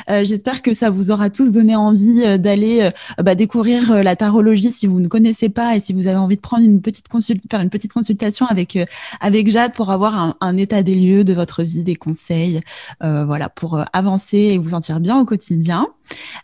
Euh, 0.09 0.23
J'espère 0.23 0.61
que 0.61 0.73
ça 0.73 0.89
vous 0.89 1.11
aura 1.11 1.29
tous 1.29 1.51
donné 1.51 1.75
envie 1.75 2.23
euh, 2.25 2.37
d'aller 2.37 2.81
euh, 2.83 3.23
bah, 3.23 3.35
découvrir 3.35 4.03
la 4.03 4.15
tarologie 4.15 4.71
si 4.71 4.87
vous 4.87 4.99
ne 4.99 5.07
connaissez 5.07 5.49
pas 5.49 5.75
et 5.75 5.79
si 5.79 5.93
vous 5.93 6.07
avez 6.07 6.17
envie 6.17 6.37
de 6.37 6.41
prendre 6.41 6.63
une 6.63 6.81
petite 6.81 7.07
faire 7.49 7.61
une 7.61 7.69
petite 7.69 7.93
consultation 7.93 8.45
avec 8.45 8.77
avec 9.19 9.49
Jade 9.49 9.73
pour 9.73 9.91
avoir 9.91 10.17
un, 10.17 10.35
un, 10.41 10.57
état 10.57 10.83
des 10.83 10.95
lieux 10.95 11.23
de 11.23 11.33
votre 11.33 11.63
vie, 11.63 11.83
des 11.83 11.95
conseils, 11.95 12.61
voilà, 13.01 13.49
pour 13.49 13.83
avancer 13.93 14.37
et 14.37 14.57
vous 14.57 14.69
sentir 14.69 14.99
bien 14.99 15.17
au 15.19 15.25
quotidien. 15.25 15.87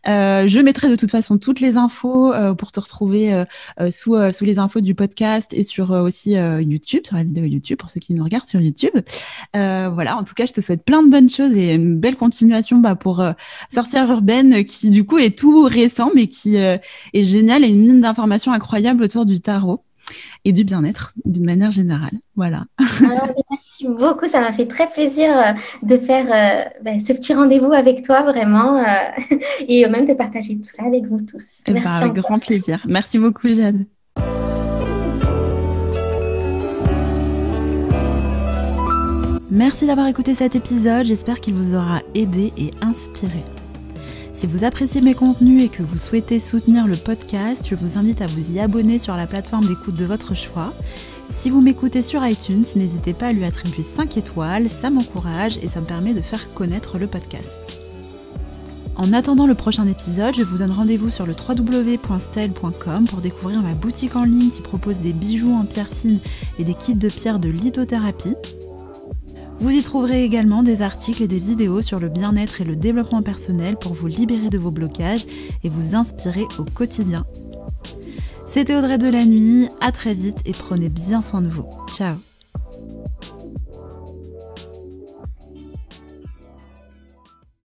Euh, 0.08 0.48
je 0.48 0.60
mettrai 0.60 0.90
de 0.90 0.96
toute 0.96 1.12
façon 1.12 1.38
toutes 1.38 1.60
les 1.60 1.78
infos 1.78 2.34
euh, 2.34 2.54
pour 2.54 2.72
te 2.72 2.80
retrouver 2.80 3.34
euh, 3.80 3.92
sous, 3.92 4.16
les 4.42 4.60
infos 4.60 4.82
du 4.82 4.96
podcast 4.96 5.54
et 5.54 5.64
sur 5.64 5.92
aussi 5.92 6.32
YouTube, 6.34 7.02
sur 7.06 7.16
la 7.16 7.24
vidéo 7.24 7.46
YouTube 7.46 7.78
pour 7.78 7.90
ceux 7.90 8.00
qui 8.00 8.14
nous 8.14 8.24
regardent 8.24 8.48
sur 8.48 8.62
YouTube. 8.62 8.94
voilà, 9.54 10.18
en 10.18 10.24
tout 10.24 10.34
cas, 10.34 10.46
je 10.46 10.54
te 10.54 10.62
souhaite 10.62 10.84
plein 10.84 11.04
de 11.04 11.10
bonnes 11.10 11.30
choses 11.30 11.56
et 11.56 11.74
une 11.74 11.98
belle 11.98 12.16
continuation 12.16 12.80
bah, 12.80 12.96
pour 12.96 13.24
Sorcière 13.72 14.10
Urbaine 14.10 14.66
qui 14.66 14.90
du 14.90 15.06
coup 15.06 15.18
est 15.18 15.38
tout 15.38 15.64
récent 15.64 16.12
mais 16.14 16.28
qui 16.28 16.56
est 16.58 16.82
génial 17.14 17.64
et 17.64 17.68
une 17.68 17.82
mine 17.82 18.02
d'informations 18.02 18.52
incroyables 18.52 19.04
autour 19.04 19.26
du 19.26 19.40
tarot 19.42 19.84
et 20.44 20.52
du 20.52 20.64
bien-être 20.64 21.14
d'une 21.26 21.46
manière 21.46 21.72
générale. 21.72 22.18
Voilà. 22.36 22.66
merci 23.50 23.88
beaucoup, 23.88 24.28
ça 24.28 24.42
m'a 24.42 24.52
fait 24.52 24.68
très 24.68 24.88
plaisir 24.88 25.38
euh, 25.38 25.52
de 25.84 25.98
faire 25.98 26.26
euh, 26.26 26.70
ben, 26.84 27.00
ce 27.00 27.14
petit 27.14 27.34
rendez-vous 27.34 27.74
avec 27.74 28.04
toi 28.04 28.24
vraiment 28.24 28.78
euh, 28.78 28.86
et 29.68 29.88
même 29.88 30.06
de 30.06 30.14
partager 30.14 30.58
tout 30.58 30.70
ça 30.70 30.84
avec 30.86 31.06
vous 31.06 31.22
tous. 31.22 31.62
Eh 31.68 31.74
ben, 31.74 31.82
merci 31.84 32.04
avec 32.04 32.14
grand 32.16 32.40
plaisir. 32.40 32.80
Merci 32.88 33.18
beaucoup 33.18 33.48
Jade. 33.48 33.86
Merci 39.52 39.88
d'avoir 39.88 40.08
écouté 40.08 40.36
cet 40.36 40.56
épisode, 40.56 41.06
j'espère 41.06 41.40
qu'il 41.40 41.54
vous 41.54 41.76
aura 41.76 42.02
aidé 42.14 42.52
et 42.58 42.72
inspiré. 42.82 43.42
Si 44.36 44.48
vous 44.48 44.66
appréciez 44.66 45.00
mes 45.00 45.14
contenus 45.14 45.64
et 45.64 45.70
que 45.70 45.82
vous 45.82 45.98
souhaitez 45.98 46.42
soutenir 46.42 46.88
le 46.88 46.98
podcast, 46.98 47.66
je 47.70 47.74
vous 47.74 47.98
invite 47.98 48.22
à 48.22 48.28
vous 48.28 48.52
y 48.52 48.60
abonner 48.60 49.00
sur 49.00 49.16
la 49.16 49.28
plateforme 49.28 49.66
d'écoute 49.66 49.96
de 49.96 50.04
votre 50.04 50.36
choix. 50.36 50.74
Si 51.30 51.50
vous 51.50 51.62
m'écoutez 51.62 52.04
sur 52.04 52.24
iTunes, 52.28 52.66
n'hésitez 52.76 53.14
pas 53.14 53.28
à 53.28 53.32
lui 53.32 53.46
attribuer 53.46 53.82
5 53.82 54.18
étoiles, 54.18 54.68
ça 54.68 54.90
m'encourage 54.90 55.58
et 55.64 55.70
ça 55.70 55.80
me 55.80 55.86
permet 55.86 56.14
de 56.14 56.20
faire 56.20 56.54
connaître 56.54 56.98
le 56.98 57.08
podcast. 57.08 57.82
En 58.98 59.14
attendant 59.14 59.48
le 59.48 59.56
prochain 59.56 59.88
épisode, 59.88 60.36
je 60.36 60.44
vous 60.44 60.58
donne 60.58 60.72
rendez-vous 60.72 61.12
sur 61.12 61.26
le 61.26 61.34
www.stel.com 61.34 63.06
pour 63.06 63.22
découvrir 63.22 63.62
ma 63.62 63.74
boutique 63.74 64.18
en 64.18 64.26
ligne 64.26 64.52
qui 64.52 64.62
propose 64.62 65.00
des 65.00 65.14
bijoux 65.14 65.54
en 65.54 65.64
pierre 65.64 65.88
fine 65.88 66.20
et 66.60 66.66
des 66.66 66.74
kits 66.74 66.94
de 66.94 67.08
pierre 67.08 67.40
de 67.40 67.48
lithothérapie. 67.48 68.36
Vous 69.60 69.72
y 69.72 69.82
trouverez 69.82 70.24
également 70.24 70.64
des 70.64 70.82
articles 70.82 71.24
et 71.24 71.28
des 71.28 71.40
vidéos 71.40 71.82
sur 71.82 72.00
le 72.00 72.10
bien-être 72.10 72.62
et 72.62 72.66
le 72.66 72.76
développement 72.76 73.22
personnel 73.22 73.78
pour 73.78 73.94
vous 73.94 74.08
libérer 74.08 74.50
de 74.50 74.58
vos 74.58 74.72
blocages 74.72 75.26
et 75.64 75.70
vous 75.70 75.96
inspirer 75.96 76.46
au 76.60 76.66
quotidien. 76.66 77.26
C'était 78.46 78.76
Audrey 78.76 78.98
de 78.98 79.10
la 79.10 79.26
nuit, 79.26 79.70
à 79.82 79.92
très 79.92 80.14
vite 80.14 80.38
et 80.46 80.52
prenez 80.52 80.90
bien 80.90 81.22
soin 81.22 81.42
de 81.42 81.50
vous. 81.50 81.66
Ciao 81.90 82.16